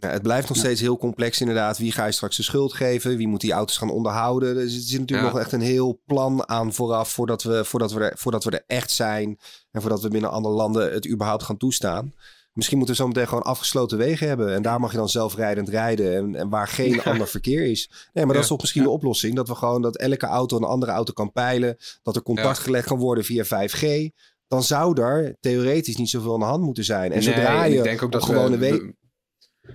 Ja, 0.00 0.08
het 0.08 0.22
blijft 0.22 0.48
nog 0.48 0.56
Ja. 0.56 0.62
steeds 0.62 0.80
heel 0.80 0.96
complex 0.98 1.40
inderdaad. 1.40 1.78
Wie 1.78 1.92
ga 1.92 2.06
je 2.06 2.12
straks 2.12 2.36
de 2.36 2.42
schuld 2.42 2.72
geven? 2.72 3.16
Wie 3.16 3.28
moet 3.28 3.40
die 3.40 3.52
auto's 3.52 3.76
gaan 3.76 3.90
onderhouden? 3.90 4.54
Dus 4.54 4.74
er 4.74 4.80
zit 4.80 4.98
natuurlijk 5.00 5.28
Ja. 5.28 5.34
nog 5.34 5.42
echt 5.44 5.52
een 5.52 5.60
heel 5.60 6.00
plan 6.06 6.48
aan 6.48 6.72
vooraf... 6.72 7.08
Voordat 7.10 7.42
we, 7.42 7.64
voordat, 7.64 7.92
we 7.92 8.00
er, 8.00 8.18
voordat 8.18 8.44
we 8.44 8.50
er 8.50 8.64
echt 8.66 8.90
zijn... 8.90 9.38
en 9.70 9.80
voordat 9.80 10.02
we 10.02 10.08
binnen 10.08 10.30
andere 10.30 10.54
landen 10.54 10.92
het 10.92 11.08
überhaupt 11.08 11.42
gaan 11.42 11.56
toestaan. 11.56 12.14
Misschien 12.52 12.78
moeten 12.78 12.96
we 12.96 13.02
zometeen 13.02 13.28
gewoon 13.28 13.42
afgesloten 13.42 13.98
wegen 13.98 14.28
hebben... 14.28 14.54
en 14.54 14.62
daar 14.62 14.80
mag 14.80 14.90
je 14.90 14.96
dan 14.96 15.08
zelfrijdend 15.08 15.68
rijden... 15.68 16.16
en, 16.16 16.34
en 16.34 16.48
waar 16.48 16.68
geen 16.68 16.92
Ja. 16.94 17.02
ander 17.02 17.28
verkeer 17.28 17.62
is. 17.70 17.90
Nee, 18.12 18.24
maar 18.24 18.34
dat 18.34 18.42
is 18.42 18.48
toch 18.48 18.60
misschien 18.60 18.82
de 18.82 18.90
oplossing... 18.90 19.34
dat 19.34 19.48
we 19.48 19.54
gewoon 19.54 19.82
dat 19.82 19.96
elke 19.96 20.26
auto 20.26 20.56
een 20.56 20.62
andere 20.64 20.92
auto 20.92 21.12
kan 21.12 21.32
peilen... 21.32 21.76
dat 22.02 22.16
er 22.16 22.22
contact 22.22 22.58
gelegd 22.58 22.86
kan 22.86 22.98
worden 22.98 23.24
via 23.24 23.44
5G... 23.44 24.08
dan 24.48 24.62
zou 24.62 25.00
er 25.02 25.36
theoretisch 25.40 25.96
niet 25.96 26.10
zoveel 26.10 26.32
aan 26.34 26.38
de 26.40 26.44
hand 26.46 26.62
moeten 26.62 26.84
zijn. 26.84 27.12
En 27.12 27.18
Nee, 27.18 27.22
zodra 27.22 27.64
je 27.64 27.76
ik 27.76 27.82
denk 27.82 28.02
ook 28.02 28.12
dat 28.12 28.24
gewone 28.24 28.56
we, 28.58 28.70
we- 28.70 28.94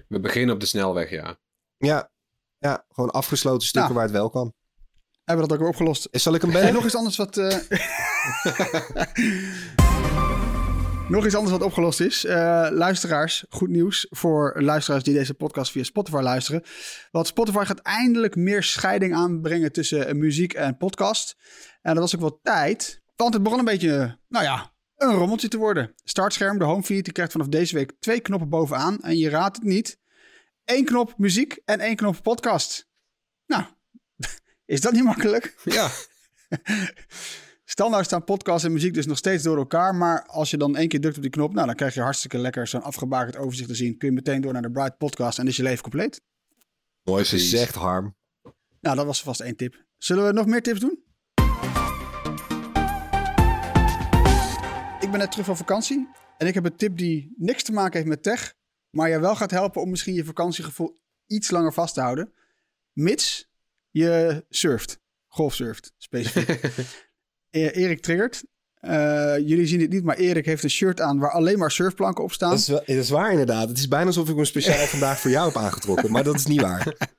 we, 0.07 0.19
beginnen 0.19 0.53
op 0.55 0.59
de 0.61 0.65
snelweg, 0.65 1.09
ja. 1.09 1.37
Ja, 1.77 2.11
ja, 2.57 2.85
gewoon 2.89 3.11
afgesloten 3.11 3.67
stukken 3.67 3.93
Nou. 3.93 4.03
waar 4.03 4.03
het 4.13 4.19
wel 4.21 4.29
kan. 4.29 4.53
Hebben 5.23 5.43
we 5.45 5.51
dat 5.51 5.51
ook 5.51 5.63
weer 5.63 5.73
opgelost. 5.73 6.07
Zal 6.11 6.33
ik 6.33 6.41
hem 6.41 6.49
En 6.49 6.55
bellen? 6.55 6.73
nog 6.73 6.85
iets 6.85 6.95
anders 6.95 7.17
wat. 7.17 7.37
eh, 7.37 7.57
nog 11.09 11.25
iets 11.25 11.35
anders 11.35 11.51
wat 11.57 11.61
opgelost 11.63 11.99
is. 11.99 12.25
Eh, 12.25 12.67
luisteraars, 12.71 13.45
goed 13.49 13.69
nieuws 13.69 14.07
voor 14.09 14.53
luisteraars 14.61 15.03
die 15.03 15.13
deze 15.13 15.33
podcast 15.33 15.71
via 15.71 15.83
Spotify 15.83 16.19
luisteren. 16.21 16.63
Want 17.11 17.27
Spotify 17.27 17.63
gaat 17.63 17.79
eindelijk 17.79 18.35
meer 18.35 18.63
scheiding 18.63 19.13
aanbrengen 19.15 19.71
tussen 19.71 20.07
eh, 20.07 20.13
muziek 20.15 20.53
en 20.53 20.77
podcast. 20.77 21.35
En 21.81 21.93
dat 21.93 22.03
was 22.03 22.15
ook 22.15 22.21
wel 22.21 22.39
tijd. 22.43 23.01
Want 23.15 23.33
het 23.33 23.43
begon 23.43 23.59
een 23.59 23.65
beetje, 23.65 24.19
nou 24.27 24.45
ja, 24.45 24.73
een 25.09 25.17
rommeltje 25.17 25.47
te 25.47 25.57
worden. 25.57 25.93
Startscherm, 26.03 26.57
de 26.57 26.63
homefeed, 26.63 27.03
die 27.03 27.13
krijgt 27.13 27.31
vanaf 27.31 27.47
deze 27.47 27.75
week 27.75 27.93
twee 27.99 28.19
knoppen 28.19 28.49
bovenaan. 28.49 29.01
En 29.01 29.17
je 29.17 29.29
raadt 29.29 29.55
het 29.55 29.65
niet. 29.65 29.99
Eén 30.65 30.85
knop 30.85 31.13
muziek 31.17 31.59
en 31.65 31.79
één 31.79 31.95
knop 31.95 32.21
podcast. 32.21 32.87
Nou, 33.45 33.63
is 34.65 34.81
dat 34.81 34.93
niet 34.93 35.03
makkelijk? 35.03 35.55
Ja, 35.63 35.89
Standaard 37.67 38.05
staan 38.05 38.23
podcast 38.23 38.65
en 38.65 38.71
muziek 38.71 38.93
dus 38.93 39.05
nog 39.05 39.17
steeds 39.17 39.43
door 39.43 39.57
elkaar. 39.57 39.95
Maar 39.95 40.25
als 40.25 40.49
je 40.49 40.57
dan 40.57 40.75
één 40.75 40.87
keer 40.87 41.01
drukt 41.01 41.15
op 41.15 41.21
die 41.21 41.31
knop, 41.31 41.53
nou, 41.53 41.65
dan 41.65 41.75
krijg 41.75 41.93
je 41.93 42.01
hartstikke 42.01 42.37
lekker 42.37 42.67
zo'n 42.67 42.81
afgebakend 42.81 43.37
overzicht 43.37 43.69
te 43.69 43.75
zien. 43.75 43.97
Kun 43.97 44.07
je 44.07 44.13
meteen 44.13 44.41
door 44.41 44.53
naar 44.53 44.61
de 44.61 44.71
Bright 44.71 44.97
Podcast 44.97 45.39
en 45.39 45.47
is 45.47 45.55
je 45.55 45.63
leven 45.63 45.81
compleet. 45.81 46.21
Mooi 47.03 47.25
gezegd, 47.25 47.75
Harm. 47.75 48.15
Nou, 48.79 48.95
dat 48.95 49.05
was 49.05 49.21
vast 49.21 49.39
één 49.39 49.55
tip. 49.55 49.85
Zullen 49.97 50.25
we 50.25 50.33
nog 50.33 50.45
meer 50.45 50.61
tips 50.61 50.79
doen? 50.79 51.03
Ben 55.15 55.23
net 55.23 55.33
terug 55.33 55.45
van 55.45 55.57
vakantie 55.57 56.09
en 56.37 56.47
ik 56.47 56.53
heb 56.53 56.65
een 56.65 56.75
tip 56.75 56.97
die 56.97 57.33
niks 57.37 57.63
te 57.63 57.71
maken 57.71 57.93
heeft 57.93 58.09
met 58.09 58.23
tech, 58.23 58.53
maar 58.89 59.09
je 59.09 59.19
wel 59.19 59.35
gaat 59.35 59.51
helpen 59.51 59.81
om 59.81 59.89
misschien 59.89 60.13
je 60.13 60.25
vakantiegevoel 60.25 60.99
iets 61.27 61.51
langer 61.51 61.73
vast 61.73 61.93
te 61.93 62.01
houden. 62.01 62.33
Mits 62.93 63.49
je 63.89 64.45
surft, 64.49 64.99
golfsurft 65.27 65.93
specifiek. 65.97 66.61
E- 67.49 67.67
Erik 67.67 68.01
triggert. 68.01 68.43
Eh, 68.73 69.37
jullie 69.37 69.65
zien 69.65 69.81
het 69.81 69.89
niet, 69.89 70.03
maar 70.03 70.17
Erik 70.17 70.45
heeft 70.45 70.63
een 70.63 70.69
shirt 70.69 71.01
aan 71.01 71.19
waar 71.19 71.31
alleen 71.31 71.59
maar 71.59 71.71
surfplanken 71.71 72.23
op 72.23 72.31
staan. 72.31 72.49
Dat 72.49 72.59
is, 72.59 72.67
wel, 72.67 72.83
dat 72.85 72.95
is 72.95 73.09
waar 73.09 73.31
inderdaad. 73.31 73.69
Het 73.69 73.77
is 73.77 73.87
bijna 73.87 74.05
alsof 74.05 74.29
ik 74.29 74.35
me 74.35 74.45
speciaal 74.45 74.85
vandaag 74.95 75.19
voor 75.19 75.31
jou 75.31 75.47
heb 75.47 75.57
aangetrokken. 75.57 76.11
Maar 76.11 76.23
dat 76.23 76.35
is 76.35 76.45
niet 76.45 76.61
waar. 76.61 76.93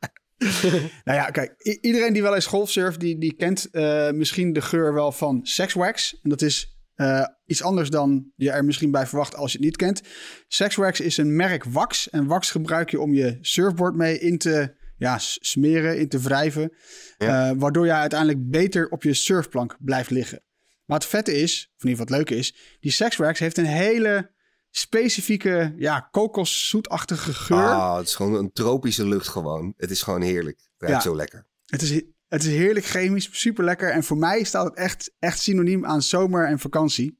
Nou 1.04 1.18
ja, 1.18 1.30
kijk, 1.30 1.78
iedereen 1.80 2.12
die 2.12 2.22
wel 2.22 2.34
eens 2.34 2.46
golfsurft, 2.46 3.00
die, 3.00 3.18
die 3.18 3.34
kent 3.34 3.70
eh, 3.70 4.10
misschien 4.10 4.52
de 4.52 4.60
geur 4.60 4.94
wel 4.94 5.12
van 5.12 5.40
Sexwax. 5.42 6.18
En 6.22 6.30
dat 6.30 6.42
is 6.42 6.75
eh, 6.96 7.24
iets 7.46 7.62
anders 7.62 7.90
dan 7.90 8.32
je 8.36 8.50
er 8.50 8.64
misschien 8.64 8.90
bij 8.90 9.06
verwacht 9.06 9.34
als 9.36 9.52
je 9.52 9.56
het 9.58 9.66
niet 9.66 9.76
kent. 9.76 10.02
Sexwax 10.48 11.00
is 11.00 11.16
een 11.16 11.36
merk 11.36 11.64
wax. 11.64 12.10
En 12.10 12.26
wax 12.26 12.50
gebruik 12.50 12.90
je 12.90 13.00
om 13.00 13.14
je 13.14 13.38
surfboard 13.40 13.94
mee 13.94 14.18
in 14.18 14.38
te 14.38 14.74
ja, 14.96 15.18
smeren, 15.18 15.98
in 15.98 16.08
te 16.08 16.18
wrijven. 16.18 16.72
Ja. 17.18 17.50
eh, 17.50 17.56
waardoor 17.58 17.84
je 17.86 17.92
uiteindelijk 17.92 18.50
beter 18.50 18.88
op 18.88 19.02
je 19.02 19.14
surfplank 19.14 19.76
blijft 19.80 20.10
liggen. 20.10 20.44
Maar 20.84 20.98
het 20.98 21.06
vette 21.06 21.34
is, 21.34 21.72
of 21.76 21.82
in 21.84 21.88
ieder 21.88 22.04
geval 22.04 22.18
het 22.18 22.28
leuke 22.28 22.40
is, 22.42 22.76
die 22.80 22.90
Sexwax 22.92 23.38
heeft 23.38 23.58
een 23.58 23.64
hele 23.64 24.34
specifieke, 24.70 25.74
ja, 25.76 26.00
kokoszoetachtige 26.00 27.34
geur. 27.34 27.58
Ah, 27.58 27.96
het 27.96 28.06
is 28.06 28.14
gewoon 28.14 28.34
een 28.34 28.52
tropische 28.52 29.06
lucht 29.06 29.28
gewoon. 29.28 29.74
Het 29.76 29.90
is 29.90 30.02
gewoon 30.02 30.22
heerlijk. 30.22 30.56
Het 30.58 30.88
ruikt 30.88 31.04
Ja. 31.04 31.10
zo 31.10 31.16
lekker. 31.16 31.46
Het 31.66 31.82
is, 31.82 32.02
het 32.28 32.42
is 32.42 32.48
heerlijk 32.48 32.86
chemisch, 32.86 33.28
super 33.32 33.64
lekker. 33.64 33.90
En 33.90 34.04
voor 34.04 34.16
mij 34.16 34.44
staat 34.44 34.64
het 34.64 34.74
echt, 34.76 35.12
echt 35.18 35.38
synoniem 35.40 35.86
aan 35.86 36.02
zomer 36.02 36.46
en 36.46 36.58
vakantie. 36.58 37.18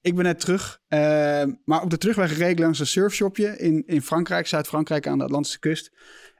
Ik 0.00 0.14
ben 0.14 0.24
net 0.24 0.40
terug, 0.40 0.80
eh, 0.88 1.44
maar 1.64 1.82
op 1.82 1.90
de 1.90 1.98
terugweg 1.98 2.36
reed 2.38 2.50
ik 2.50 2.58
langs 2.58 2.78
een 2.78 2.86
surfshopje 2.86 3.56
in, 3.58 3.82
in 3.86 4.02
Frankrijk, 4.02 4.46
Zuid-Frankrijk 4.46 5.06
aan 5.06 5.18
de 5.18 5.24
Atlantische 5.24 5.58
kust. 5.58 5.90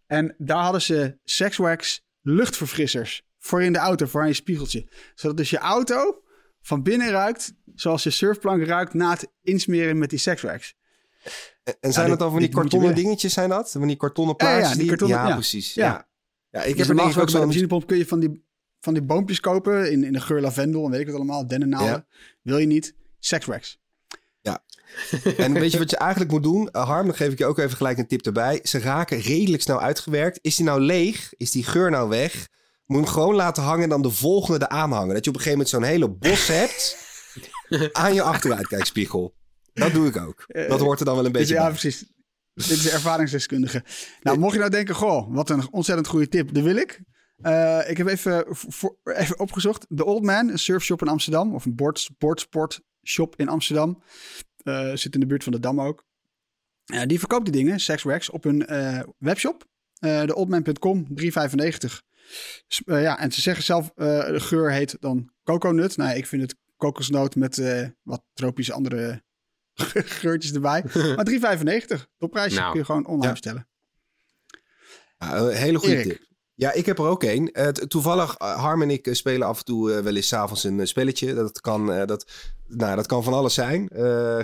En 0.06 0.34
daar 0.38 0.62
hadden 0.62 0.82
ze 0.82 1.18
Sexwax 1.24 2.06
luchtverfrissers 2.22 3.22
voor 3.38 3.62
in 3.62 3.72
de 3.72 3.78
auto, 3.78 4.06
voor 4.06 4.20
aan 4.20 4.26
je 4.26 4.32
spiegeltje. 4.34 4.88
Zodat 5.14 5.36
dus 5.36 5.50
je 5.50 5.59
auto 5.59 6.22
van 6.62 6.82
binnen 6.82 7.11
ruikt 7.11 7.52
zoals 7.74 8.02
je 8.02 8.11
surfplank 8.11 8.62
ruikt 8.66 8.94
na 8.94 9.11
het 9.11 9.28
insmeren 9.42 9.98
met 9.98 10.11
die 10.11 10.18
Sexwax. 10.18 10.74
En- 11.80 11.92
zijn 11.92 12.11
het 12.11 12.18
dan 12.18 12.30
van 12.30 12.40
die 12.40 12.48
kartonnen 12.48 12.94
dingetjes, 12.94 13.32
zijn 13.32 13.48
dat? 13.48 13.70
Van 13.70 13.86
die 13.86 13.96
kartonnen 13.96 14.34
Ja, 14.38 14.48
ja, 14.50 14.56
plaatjes? 14.59 14.78
die 14.78 14.88
kartonnen- 14.88 15.16
ja, 15.18 15.28
ja. 15.28 15.34
precies. 15.34 15.74
Ja. 15.74 16.07
Ja. 16.59 16.62
Ja. 16.62 16.68
ik 16.68 16.76
Dus 16.76 16.86
heb 16.86 16.96
normaal 16.96 17.16
ook 17.16 17.24
de 17.26 17.30
zo'n... 17.30 17.40
benzinepomp 17.40 17.86
kun 17.86 17.98
je 17.98 18.06
van 18.06 18.20
die, 18.20 18.44
van 18.80 18.94
die 18.94 19.02
boompjes 19.02 19.40
kopen 19.40 19.90
in, 19.92 20.04
in 20.04 20.12
de 20.12 20.20
geur 20.20 20.40
lavendel 20.40 20.84
en 20.84 20.90
weet 20.90 21.00
ik 21.00 21.06
het 21.06 21.14
allemaal, 21.14 21.46
dennennaalden. 21.46 22.06
Ja. 22.09 22.16
Wil 22.42 22.59
je 22.59 22.66
niet? 22.66 22.94
Sexwax. 23.18 23.78
En 25.36 25.52
weet 25.52 25.72
je 25.72 25.78
wat 25.78 25.90
je 25.90 25.96
eigenlijk 25.96 26.30
moet 26.30 26.42
doen? 26.42 26.68
Uh, 26.72 26.86
Harm, 26.86 27.06
dan 27.06 27.14
geef 27.16 27.32
ik 27.32 27.38
je 27.38 27.46
ook 27.46 27.59
even 27.59 27.76
gelijk 27.76 27.98
een 27.98 28.06
tip 28.06 28.26
erbij. 28.26 28.61
Ze 28.62 28.78
raken 28.78 29.20
redelijk 29.20 29.62
snel 29.62 29.80
uitgewerkt. 29.80 30.38
Is 30.42 30.56
die 30.56 30.64
nou 30.64 30.80
leeg? 30.80 31.32
Is 31.36 31.50
die 31.50 31.64
geur 31.64 31.90
nou 31.90 32.09
weg? 32.09 32.48
Moet 32.86 32.98
je 32.98 33.04
hem 33.04 33.12
gewoon 33.12 33.34
laten 33.34 33.62
hangen 33.62 33.82
en 33.82 33.88
dan 33.88 34.02
de 34.02 34.11
volgende 34.11 34.64
er 34.64 34.70
aanhangen. 34.70 35.14
Dat 35.14 35.24
je 35.24 35.30
op 35.30 35.36
een 35.36 35.42
gegeven 35.42 35.64
moment 35.64 35.68
zo'n 35.68 35.82
hele 35.82 36.09
bos 36.09 36.46
hebt 36.59 36.96
aan 37.92 38.14
je 38.14 38.22
achteruitkijkspiegel. 38.22 39.34
Dat 39.72 39.92
doe 39.92 40.06
ik 40.06 40.16
ook. 40.16 40.44
Dat 40.68 40.80
hoort 40.80 40.98
er 41.00 41.04
dan 41.06 41.14
wel 41.16 41.24
een 41.24 41.32
Dus 41.32 41.40
beetje 41.40 41.56
ja, 41.56 41.62
bij. 41.62 41.70
precies. 41.70 42.04
Dit 42.66 42.70
is 42.70 42.82
de 42.82 42.90
ervaringsdeskundige. 42.90 43.84
Nou, 44.22 44.38
mocht 44.38 44.52
je 44.52 44.59
nou 44.59 44.70
denken, 44.70 44.94
goh, 44.94 45.34
wat 45.34 45.50
een 45.50 45.72
ontzettend 45.72 46.09
goede 46.09 46.28
tip, 46.28 46.54
dat 46.54 46.62
wil 46.64 46.76
ik. 46.76 47.00
Eh, 47.40 47.90
ik 47.90 47.96
heb 47.96 48.06
even, 48.06 48.44
voor, 48.48 48.96
even 49.04 49.38
opgezocht. 49.38 49.86
The 49.94 50.04
Old 50.04 50.22
Man, 50.22 50.48
een 50.48 50.59
surfshop 50.59 51.02
in 51.02 51.09
Amsterdam. 51.09 51.54
Of 51.54 51.64
een 51.64 51.74
board, 51.74 52.80
shop 53.04 53.34
in 53.36 53.48
Amsterdam. 53.48 54.02
Eh, 54.62 54.92
zit 54.94 55.14
in 55.14 55.20
de 55.20 55.26
buurt 55.26 55.42
van 55.42 55.52
de 55.52 55.61
Dam 55.61 55.80
ook. 55.80 56.06
Die 57.06 57.18
verkoopt 57.18 57.44
die 57.44 57.54
dingen, 57.54 57.80
Sexwax, 57.80 58.30
op 58.30 58.44
hun 58.44 58.66
eh, 58.66 59.00
webshop. 59.18 59.64
Theoldman.com, 60.00 61.06
3,95. 61.14 62.02
S- 62.68 62.82
eh, 62.84 63.02
ja, 63.02 63.18
en 63.18 63.32
ze 63.32 63.40
zeggen 63.40 63.64
zelf, 63.64 63.90
de 63.94 64.40
geur 64.40 64.72
heet 64.72 64.96
dan 65.00 65.30
coconut. 65.44 65.96
Nou, 65.96 66.16
ik 66.16 66.26
vind 66.26 66.42
het 66.42 66.54
kokosnoot 66.76 67.34
met 67.34 67.62
wat 68.02 68.22
tropische 68.32 68.72
andere 68.72 69.22
geurtjes 70.20 70.52
erbij. 70.52 70.84
Maar 71.16 71.26
3,95. 71.56 72.04
Topprijsje 72.18 72.58
Nou, 72.58 72.70
kun 72.70 72.80
je 72.80 72.86
gewoon 72.86 73.06
online 73.06 73.30
bestellen. 73.30 73.68
Ja, 75.18 75.36
een 75.36 75.54
hele 75.54 75.78
goede 75.78 75.94
Erik. 75.94 76.06
tip. 76.08 76.26
Ja, 76.59 76.72
ik 76.72 76.86
heb 76.86 76.98
er 76.98 77.04
ook 77.04 77.24
één. 77.24 77.52
T- 77.52 77.90
toevallig, 77.90 78.34
eh, 78.36 78.61
Harm 78.61 78.82
en 78.82 78.90
ik 78.90 79.06
eh, 79.06 79.14
spelen 79.14 79.46
af 79.46 79.59
en 79.59 79.64
toe 79.64 80.02
wel 80.02 80.16
eens 80.16 80.28
's 80.28 80.32
avonds 80.32 80.64
een 80.64 80.86
spelletje. 80.86 81.34
Dat 81.34 81.61
kan, 81.61 81.86
dat, 81.86 82.26
nou, 82.66 82.96
dat 82.96 83.06
kan 83.06 83.22
van 83.22 83.32
alles 83.32 83.54
zijn. 83.54 83.90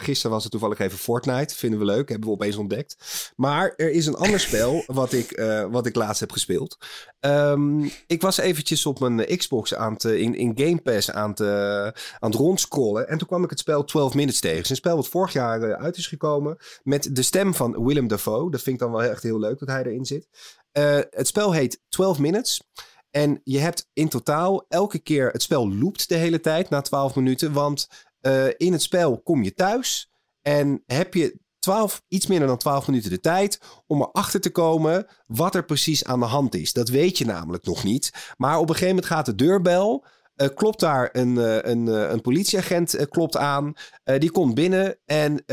Gisteren 0.01 0.31
was 0.31 0.43
het 0.43 0.53
toevallig 0.53 0.79
even 0.79 0.99
Fortnite. 0.99 1.55
Vinden 1.55 1.79
we 1.79 1.85
leuk. 1.85 2.09
Hebben 2.09 2.29
we 2.29 2.35
opeens 2.35 2.57
ontdekt. 2.57 2.97
Maar 3.37 3.73
er 3.77 3.91
is 3.91 4.07
een 4.07 4.17
ander 4.17 4.41
spel 4.41 4.85
wat 5.01 5.13
ik, 5.13 5.43
wat 5.71 5.87
ik 5.87 5.95
laatst 5.95 6.21
heb 6.21 6.31
gespeeld. 6.31 6.77
Ehm, 7.25 7.89
ik 8.07 8.23
was 8.23 8.39
eventjes 8.39 8.87
op 8.87 9.01
mijn 9.01 9.37
Xbox 9.37 9.75
aan 9.75 9.97
eh, 9.97 10.21
in, 10.21 10.35
in 10.35 10.53
Game 10.55 10.81
Pass 10.81 11.11
aan 11.11 11.31
het, 11.31 11.41
eh, 11.41 11.85
aan 12.19 12.31
het 12.31 12.35
rondscrollen. 12.35 13.09
En 13.09 13.19
toen 13.19 13.27
kwam 13.27 13.45
ik 13.45 13.51
het 13.51 13.59
spel 13.59 13.85
12 13.85 14.15
Minutes 14.15 14.41
tegen. 14.41 14.57
Het 14.57 14.65
is 14.65 14.71
een 14.71 14.77
spel 14.77 14.97
wat 14.97 15.09
vorig 15.09 15.33
jaar 15.33 15.77
uit 15.77 15.97
is 15.97 16.07
gekomen. 16.07 16.57
Met 16.83 17.17
de 17.17 17.23
stem 17.23 17.55
van 17.55 17.85
Willem 17.85 18.09
Dafoe. 18.09 18.51
Dat 18.51 18.63
vind 18.63 18.77
ik 18.77 18.83
dan 18.83 18.93
wel 18.93 19.03
echt 19.03 19.23
heel 19.23 19.39
leuk 19.39 19.59
dat 19.59 19.69
hij 19.69 19.85
erin 19.85 20.05
zit. 20.05 20.29
Eh, 20.75 20.99
het 21.11 21.27
spel 21.27 21.53
heet 21.53 21.81
12 21.89 22.19
Minutes. 22.19 22.63
En 23.11 23.41
je 23.45 23.59
hebt 23.59 23.89
in 23.93 24.09
totaal 24.09 24.65
elke 24.69 24.99
keer... 24.99 25.31
Het 25.31 25.43
spel 25.43 25.75
loopt 25.75 26.09
de 26.09 26.15
hele 26.15 26.41
tijd 26.41 26.69
na 26.69 26.81
12 26.81 27.15
minuten. 27.15 27.53
Want 27.53 27.89
eh, 28.21 28.47
in 28.57 28.73
het 28.73 28.83
spel 28.83 29.21
kom 29.23 29.43
je 29.43 29.55
thuis. 29.55 30.11
En 30.43 30.83
heb 30.87 31.15
je 31.15 31.39
12, 31.59 32.03
iets 32.09 32.27
minder 32.27 32.49
dan 32.49 32.57
12 32.57 32.87
minuten 32.87 33.11
de 33.11 33.21
tijd... 33.21 33.61
om 33.87 34.01
erachter 34.03 34.41
te 34.41 34.51
komen 34.51 35.07
wat 35.27 35.55
er 35.55 35.65
precies 35.65 36.05
aan 36.05 36.21
de 36.21 36.27
hand 36.27 36.55
is. 36.55 36.73
Dat 36.73 36.89
weet 36.89 37.19
je 37.19 37.25
namelijk 37.25 37.65
nog 37.65 37.85
niet. 37.85 38.33
Maar 38.37 38.57
op 38.57 38.69
een 38.69 38.75
gegeven 38.75 38.95
moment 38.95 39.07
gaat 39.07 39.27
de 39.27 39.35
deurbel... 39.35 40.05
eh, 40.37 40.49
klopt 40.55 40.81
daar 40.81 41.09
een, 41.13 41.39
eh, 41.39 41.71
een, 41.71 41.89
eh, 41.89 42.11
een 42.11 42.21
politieagent 42.21 43.09
klopt 43.09 43.37
aan. 43.37 43.75
Die 44.19 44.31
komt 44.31 44.55
binnen 44.55 44.97
en 45.07 45.45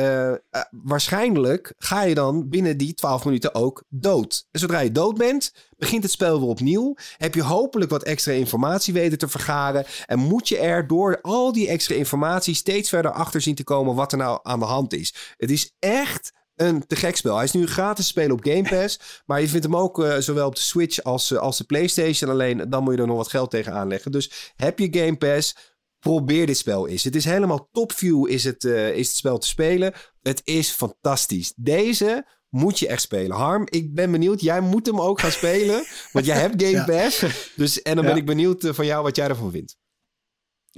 waarschijnlijk 0.71 1.73
ga 1.77 2.03
je 2.03 2.15
dan 2.15 2.49
binnen 2.49 2.77
die 2.77 2.93
12 2.93 3.25
minuten 3.25 3.55
ook 3.55 3.83
dood. 3.89 4.47
Zodra 4.51 4.79
je 4.79 4.91
dood 4.91 5.17
bent, 5.17 5.53
begint 5.77 6.03
het 6.03 6.11
spel 6.11 6.39
weer 6.39 6.49
opnieuw. 6.49 6.95
Heb 7.17 7.35
je 7.35 7.43
hopelijk 7.43 7.91
wat 7.91 8.03
extra 8.03 8.33
informatie 8.33 8.93
weten 8.93 9.17
te 9.17 9.27
vergaren. 9.27 9.85
En 10.05 10.19
moet 10.19 10.47
je 10.47 10.57
er 10.57 10.87
door 10.87 11.21
al 11.21 11.51
die 11.51 11.67
extra 11.67 11.95
informatie 11.95 12.53
steeds 12.53 12.89
verder 12.89 13.11
achter 13.11 13.41
zien 13.41 13.55
te 13.55 13.63
komen 13.63 13.95
wat 13.95 14.11
er 14.11 14.17
nou 14.17 14.39
aan 14.43 14.59
de 14.59 14.65
hand 14.65 14.93
is. 14.93 15.13
Het 15.37 15.51
is 15.51 15.75
echt 15.79 16.33
een 16.61 16.87
te 16.87 16.95
gek 16.95 17.15
spel. 17.15 17.35
Hij 17.35 17.43
is 17.43 17.51
nu 17.51 17.67
gratis 17.67 18.07
spelen 18.07 18.31
op 18.31 18.43
Game 18.45 18.69
Pass. 18.69 18.99
Maar 19.25 19.41
je 19.41 19.47
vindt 19.49 19.65
hem 19.65 19.75
ook 19.75 20.03
eh, 20.03 20.17
zowel 20.17 20.47
op 20.47 20.55
de 20.55 20.61
Switch 20.61 21.03
als, 21.03 21.31
eh, 21.31 21.37
als 21.39 21.57
de 21.57 21.63
PlayStation. 21.63 22.29
Alleen 22.31 22.69
dan 22.69 22.83
moet 22.83 22.93
je 22.95 23.01
er 23.01 23.07
nog 23.07 23.17
wat 23.17 23.29
geld 23.29 23.49
tegen 23.51 23.73
aanleggen. 23.73 24.11
Dus 24.11 24.51
heb 24.55 24.79
je 24.79 24.87
Game 24.99 25.15
Pass, 25.17 25.55
probeer 25.99 26.45
dit 26.45 26.57
spel 26.57 26.87
eens. 26.87 27.03
Het 27.03 27.15
is 27.15 27.25
helemaal 27.25 27.69
topview 27.71 28.29
is 28.29 28.43
het, 28.43 28.63
eh, 28.65 28.89
is 28.95 29.07
het 29.07 29.15
spel 29.17 29.37
te 29.37 29.47
spelen. 29.47 29.93
Het 30.21 30.41
is 30.43 30.69
fantastisch. 30.71 31.53
Deze 31.55 32.25
moet 32.49 32.79
je 32.79 32.87
echt 32.87 33.01
spelen. 33.01 33.37
Harm, 33.37 33.67
ik 33.69 33.93
ben 33.93 34.11
benieuwd. 34.11 34.41
Jij 34.41 34.61
moet 34.61 34.85
hem 34.85 35.01
ook 35.01 35.19
gaan 35.19 35.31
spelen. 35.31 35.85
want 36.13 36.25
jij 36.25 36.37
hebt 36.39 36.63
Game 36.63 36.75
Ja. 36.75 36.85
Pass. 36.85 37.25
Dus, 37.55 37.81
en 37.81 37.95
dan 37.95 38.03
Ja. 38.03 38.09
ben 38.09 38.19
ik 38.19 38.25
benieuwd 38.25 38.67
van 38.71 38.85
jou 38.85 39.03
wat 39.03 39.15
jij 39.15 39.27
ervan 39.27 39.51
vindt. 39.51 39.77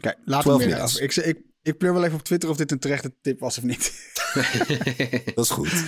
Kijk, 0.02 0.18
laten 0.26 0.44
12 0.44 0.62
we 0.62 0.66
meer 0.68 0.76
minutes. 0.76 1.02
over. 1.02 1.24
Ik, 1.26 1.38
ik, 1.38 1.44
Ik 1.62 1.78
pleur 1.78 1.94
wel 1.94 2.04
even 2.04 2.16
op 2.18 2.24
Twitter 2.24 2.50
of 2.50 2.58
dit 2.58 2.72
een 2.72 2.80
terechte 2.80 3.16
tip 3.22 3.40
was 3.40 3.58
of 3.58 3.64
niet. 3.64 3.92
Dat 5.36 5.46
is 5.46 5.50
goed. 5.50 5.84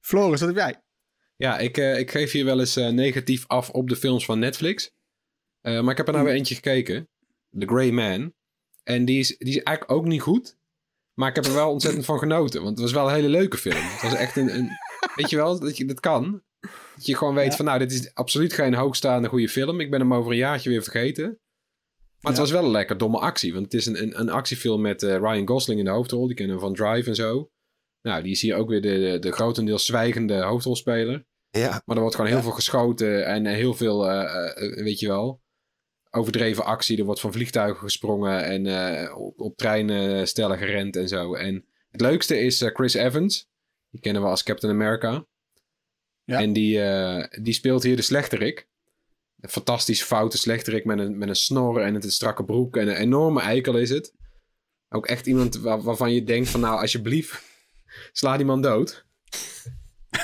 Floris, 0.00 0.40
wat 0.40 0.48
heb 0.48 0.58
jij? 0.58 0.82
Ja, 1.36 1.58
ik, 1.58 1.76
uh, 1.76 1.98
ik 1.98 2.10
geef 2.10 2.32
hier 2.32 2.44
wel 2.44 2.60
eens 2.60 2.76
uh, 2.76 2.88
negatief 2.88 3.44
af 3.46 3.70
op 3.70 3.88
de 3.88 3.96
films 3.96 4.24
van 4.24 4.38
Netflix. 4.38 4.90
Uh, 5.62 5.80
maar 5.80 5.90
ik 5.90 5.96
heb 5.96 6.06
er 6.06 6.12
nou 6.12 6.24
weer 6.24 6.34
eentje 6.34 6.54
gekeken. 6.54 7.08
The 7.58 7.66
Grey 7.66 7.90
Man. 7.90 8.34
En 8.82 9.04
die 9.04 9.18
is, 9.18 9.36
die 9.38 9.56
is 9.56 9.62
eigenlijk 9.62 9.98
ook 9.98 10.04
niet 10.04 10.20
goed. 10.20 10.56
Maar 11.14 11.28
ik 11.28 11.34
heb 11.34 11.44
er 11.44 11.54
wel 11.54 11.70
ontzettend 11.70 12.04
van 12.04 12.18
genoten. 12.18 12.62
Want 12.62 12.72
het 12.72 12.80
was 12.80 12.92
wel 12.92 13.08
een 13.08 13.14
hele 13.14 13.28
leuke 13.28 13.56
film. 13.56 13.82
Het 13.82 14.02
was 14.02 14.14
echt 14.14 14.36
een... 14.36 14.54
een 14.54 14.70
weet 15.14 15.30
je 15.30 15.36
wel, 15.36 15.60
dat 15.60 15.76
je 15.76 15.84
dat 15.84 16.00
kan. 16.00 16.42
Dat 16.94 17.06
je 17.06 17.16
gewoon 17.16 17.34
weet 17.34 17.50
ja. 17.50 17.56
van 17.56 17.64
nou, 17.64 17.78
dit 17.78 17.92
is 17.92 18.14
absoluut 18.14 18.52
geen 18.52 18.74
hoogstaande 18.74 19.28
goede 19.28 19.48
film. 19.48 19.80
Ik 19.80 19.90
ben 19.90 20.00
hem 20.00 20.14
over 20.14 20.30
een 20.30 20.36
jaartje 20.36 20.70
weer 20.70 20.82
vergeten. 20.82 21.38
Maar 22.20 22.32
het 22.32 22.40
was 22.40 22.50
wel 22.50 22.64
een 22.64 22.70
lekker 22.70 22.98
domme 22.98 23.18
actie. 23.18 23.52
Want 23.52 23.64
het 23.64 23.74
is 23.74 23.86
een, 23.86 24.02
een, 24.02 24.20
een 24.20 24.30
actiefilm 24.30 24.80
met 24.80 25.02
uh, 25.02 25.16
Ryan 25.16 25.48
Gosling 25.48 25.78
in 25.78 25.84
de 25.84 25.90
hoofdrol. 25.90 26.26
Die 26.26 26.36
kennen 26.36 26.56
we 26.56 26.62
van 26.62 26.74
Drive 26.74 27.08
en 27.08 27.14
zo. 27.14 27.50
Nou, 28.06 28.22
die 28.22 28.32
is 28.32 28.40
hier 28.40 28.56
ook 28.56 28.68
weer 28.68 28.80
de, 28.80 28.98
de, 28.98 29.18
de 29.18 29.32
grotendeels 29.32 29.86
zwijgende 29.86 30.42
hoofdrolspeler. 30.42 31.24
Ja. 31.50 31.82
Maar 31.84 31.96
er 31.96 32.02
wordt 32.02 32.16
gewoon 32.16 32.30
heel 32.30 32.42
veel 32.42 32.50
geschoten 32.52 33.26
en 33.26 33.46
heel 33.46 33.74
veel, 33.74 34.10
uh, 34.10 34.52
uh, 34.56 34.82
weet 34.82 35.00
je 35.00 35.06
wel, 35.06 35.42
overdreven 36.10 36.64
actie. 36.64 36.98
Er 36.98 37.04
wordt 37.04 37.20
van 37.20 37.32
vliegtuigen 37.32 37.82
gesprongen 37.82 38.44
en 38.44 39.14
op, 39.14 39.40
op 39.40 39.56
treinen 39.56 40.28
stellen 40.28 40.58
gerend 40.58 40.96
en 40.96 41.08
zo. 41.08 41.34
En 41.34 41.64
het 41.90 42.00
leukste 42.00 42.40
is 42.40 42.62
Chris 42.72 42.94
Evans. 42.94 43.48
Die 43.90 44.00
kennen 44.00 44.22
we 44.22 44.28
als 44.28 44.42
Captain 44.42 44.72
America. 44.72 45.26
Ja. 46.24 46.40
En 46.40 46.52
die, 46.52 46.80
die 47.42 47.54
speelt 47.54 47.82
hier 47.82 47.96
de 47.96 48.02
slechterik. 48.02 48.68
Een 49.40 49.48
fantastisch 49.48 50.02
foute 50.02 50.38
slechterik 50.38 50.84
met 50.84 50.98
een, 50.98 51.18
met 51.18 51.28
een 51.28 51.36
snor 51.36 51.80
en 51.80 51.94
een 51.94 52.10
strakke 52.10 52.44
broek. 52.44 52.76
En 52.76 52.88
een 52.88 52.96
enorme 52.96 53.40
eikel 53.40 53.76
is 53.76 53.90
het. 53.90 54.14
Ook 54.88 55.06
echt 55.06 55.26
iemand 55.26 55.56
waar, 55.56 55.82
waarvan 55.82 56.12
je 56.12 56.24
denkt 56.24 56.48
van 56.48 56.60
nou 56.60 56.80
alsjeblieft, 56.80 57.54
sla 58.12 58.36
die 58.36 58.46
man 58.46 58.62
dood. 58.62 59.06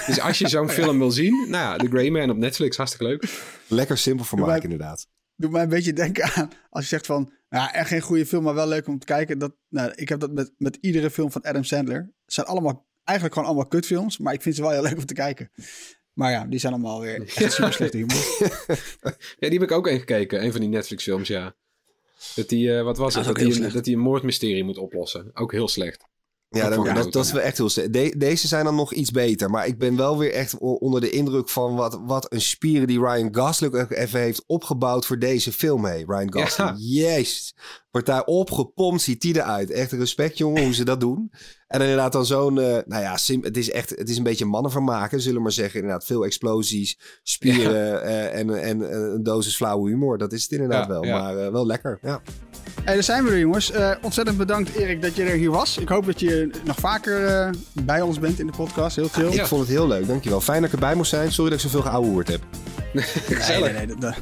Dus 0.07 0.21
als 0.21 0.39
je 0.39 0.49
zo'n 0.49 0.69
film 0.79 0.99
wil 0.99 1.11
zien, 1.11 1.47
nou 1.49 1.65
ja, 1.65 1.77
The 1.77 1.89
Grey 1.89 2.11
Man 2.11 2.31
op 2.31 2.37
Netflix, 2.37 2.77
hartstikke 2.77 3.07
leuk. 3.07 3.25
Lekker 3.69 3.99
simpel 3.99 4.25
voor 4.25 4.41
mij 4.41 4.61
inderdaad. 4.61 5.07
Doe 5.37 5.51
mij 5.51 5.63
een 5.63 5.69
beetje 5.69 5.93
denken 5.93 6.25
aan, 6.35 6.51
als 6.71 6.83
je 6.83 6.89
zegt 6.89 7.07
van, 7.07 7.33
ja, 7.49 7.73
echt 7.73 7.89
geen 7.89 8.01
goede 8.01 8.27
film, 8.27 8.43
maar 8.43 8.55
wel 8.55 8.69
leuk 8.69 8.87
om 8.87 8.99
te 8.99 9.07
kijken. 9.07 9.39
Dat, 9.39 9.55
nou, 9.69 9.93
ik 9.95 10.09
heb 10.09 10.21
dat 10.21 10.33
met, 10.33 10.53
met 10.57 10.79
iedere 10.81 11.11
film 11.11 11.31
van 11.33 11.43
Adam 11.43 11.65
Sandler. 11.65 11.99
Het 12.25 12.35
zijn 12.35 12.47
allemaal, 12.47 12.87
eigenlijk 13.05 13.37
gewoon 13.37 13.53
allemaal 13.53 13.71
kutfilms, 13.71 14.19
maar 14.19 14.33
ik 14.33 14.43
vind 14.43 14.55
ze 14.55 14.63
wel 14.63 14.71
heel 14.71 14.83
leuk 14.83 14.97
om 14.97 15.07
te 15.07 15.15
kijken. 15.15 15.51
Maar 16.13 16.31
ja, 16.31 16.45
die 16.45 16.59
zijn 16.59 16.73
allemaal 16.73 17.01
weer 17.01 17.23
echt 17.35 17.53
super 17.53 17.73
slechte 17.73 17.97
humor. 17.97 18.37
ja, 19.39 19.49
die 19.49 19.59
heb 19.59 19.63
ik 19.63 19.73
ook 19.73 19.87
een 19.87 19.99
gekeken, 19.99 20.45
een 20.45 20.53
van 20.53 20.61
die 20.61 20.71
Netflix 20.71 21.03
films, 21.03 21.29
ja. 21.29 21.55
Dat 22.35 22.49
die, 22.49 22.69
uh, 22.69 22.83
wat 22.83 22.97
was 22.97 23.15
het? 23.15 23.25
Dat, 23.73 23.85
die 23.85 23.95
een 23.95 24.01
moordmysterie 24.01 24.65
moet 24.65 24.79
oplossen. 24.79 25.31
Ook 25.35 25.53
heel 25.53 25.69
slecht. 25.69 26.05
Ja, 26.53 26.69
dat, 26.69 26.85
dat, 26.85 27.13
dat, 27.13 27.25
is 27.25 27.33
wel 27.33 27.43
echt 27.43 27.59
heel. 27.59 27.91
De, 27.91 28.15
deze 28.17 28.47
zijn 28.49 28.65
dan 28.65 28.75
nog 28.75 28.93
iets 28.93 29.11
beter. 29.11 29.51
Maar 29.51 29.67
ik 29.67 29.79
ben 29.79 29.97
wel 29.97 30.19
weer 30.19 30.33
echt 30.33 30.59
onder 30.59 31.01
de 31.01 31.11
indruk 31.11 31.49
van 31.49 31.75
wat, 31.75 32.01
wat 32.07 32.33
een 32.33 32.41
spieren 32.41 32.87
die 32.87 33.01
Ryan 33.01 33.35
Gosling 33.35 33.91
even 33.91 34.21
heeft 34.21 34.45
opgebouwd 34.47 35.07
voor 35.07 35.19
deze 35.19 35.53
film. 35.53 35.85
Hey, 35.85 36.05
Ryan 36.07 36.33
Gosling. 36.33 36.71
Ja. 36.77 36.77
Jezus. 36.79 37.55
Wordt 37.93 38.07
daar 38.07 38.25
opgepompt, 38.25 39.03
ziet 39.03 39.21
die 39.21 39.37
eruit. 39.37 39.71
Echt 39.71 39.93
respect, 39.93 40.39
jongen, 40.39 40.65
hoe 40.65 40.75
ze 40.75 40.85
dat 40.85 41.01
doen. 41.01 41.31
En 41.67 41.79
dan 41.79 41.89
inderdaad 41.89 42.13
dan 42.13 42.27
zo'n, 42.27 42.57
uh, 42.57 42.79
nou 42.87 43.03
ja, 43.03 43.17
sim, 43.17 43.43
het 43.45 43.57
is 43.57 43.71
echt, 43.71 43.91
het 43.91 44.09
is 44.09 44.17
een 44.17 44.23
beetje 44.23 44.45
mannenvermaken, 44.45 45.21
zullen 45.21 45.37
we 45.37 45.43
maar 45.43 45.53
zeggen. 45.53 45.81
Inderdaad, 45.81 46.05
veel 46.05 46.25
explosies, 46.25 46.99
spieren 47.23 47.87
ja. 47.87 48.03
uh, 48.03 48.39
en, 48.39 48.63
en 48.63 48.95
een 49.15 49.23
dosis 49.23 49.57
flauwe 49.57 49.89
humor. 49.89 50.19
Dat 50.19 50.33
is 50.33 50.43
het 50.43 50.53
inderdaad 50.53 50.87
ja, 50.87 50.89
wel, 50.89 51.03
maar 51.03 51.37
uh, 51.37 51.49
wel 51.49 51.67
lekker, 51.67 51.99
ja. 52.03 52.23
Hey, 52.85 52.95
daar 52.95 53.03
zijn 53.03 53.25
we 53.25 53.31
er, 53.31 53.39
jongens. 53.39 53.73
ontzettend 54.03 54.37
bedankt, 54.37 54.75
Erik, 54.75 55.03
dat 55.03 55.17
je 55.17 55.23
er 55.23 55.37
hier 55.37 55.51
was. 55.51 55.79
Ik 55.79 55.89
hoop 55.89 56.07
dat 56.07 56.21
je 56.21 56.51
nog 56.65 56.77
vaker 56.77 57.51
bij 57.85 58.01
ons 58.01 58.19
bent 58.19 58.39
in 58.39 58.47
de 58.47 58.57
podcast. 58.57 58.97
Heel 58.97 59.09
chill. 59.09 59.33
ik 59.33 59.47
vond 59.47 59.61
het 59.61 59.71
heel 59.71 59.87
leuk, 59.87 60.07
dankjewel. 60.07 60.41
Fijn 60.41 60.61
dat 60.61 60.73
ik 60.73 60.75
erbij 60.75 60.95
moest 60.95 61.11
zijn. 61.11 61.33
Sorry 61.33 61.51
dat 61.51 61.59
ik 61.59 61.71
zoveel 61.71 61.83
geouwehoerd 61.83 62.29
heb. 62.29 62.41
nee, 62.93 63.61
nee, 63.61 63.73
nee, 63.73 63.87
dat, 63.87 64.01
dat, 64.01 64.15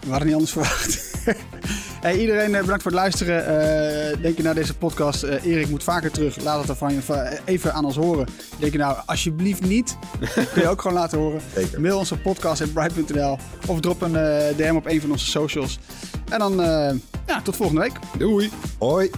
we 0.00 0.10
hadden 0.10 0.26
niet 0.26 0.34
anders 0.34 0.52
verwacht. 0.52 1.07
Hey, 2.00 2.18
iedereen 2.18 2.50
bedankt 2.50 2.82
voor 2.82 2.90
het 2.90 3.00
luisteren. 3.00 3.42
Uh, 3.42 4.22
denk 4.22 4.36
je 4.36 4.42
naar 4.42 4.54
deze 4.54 4.76
podcast, 4.76 5.24
uh, 5.24 5.44
Erik 5.44 5.68
moet 5.68 5.82
vaker 5.82 6.10
terug. 6.10 6.42
Laat 6.42 6.60
het 6.60 6.68
ervan 6.68 6.94
je 6.94 7.38
even 7.44 7.72
aan 7.72 7.84
ons 7.84 7.96
horen. 7.96 8.26
Denk 8.58 8.72
je 8.72 8.78
nou, 8.78 8.96
alsjeblieft 9.06 9.62
niet. 9.62 9.96
Kun 10.52 10.62
je 10.62 10.68
ook 10.68 10.80
gewoon 10.80 10.96
laten 10.96 11.18
horen. 11.18 11.40
Zeker. 11.54 11.80
Mail 11.80 11.98
ons 11.98 12.12
op 12.12 12.22
podcast.bright.nl 12.22 13.38
of 13.66 13.80
drop 13.80 14.02
een 14.02 14.12
uh, 14.12 14.56
DM 14.56 14.74
op 14.76 14.86
een 14.86 15.00
van 15.00 15.10
onze 15.10 15.26
socials. 15.26 15.78
En 16.28 16.38
dan, 16.38 16.56
ja, 17.26 17.42
tot 17.42 17.56
volgende 17.56 17.80
week. 17.80 17.98
Doei. 18.18 18.50
Hoi. 18.78 19.10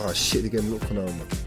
Oh 0.00 0.12
shit, 0.12 0.44
ik 0.44 0.52
heb 0.52 0.60
hem 0.60 0.72
opgenomen. 0.72 1.45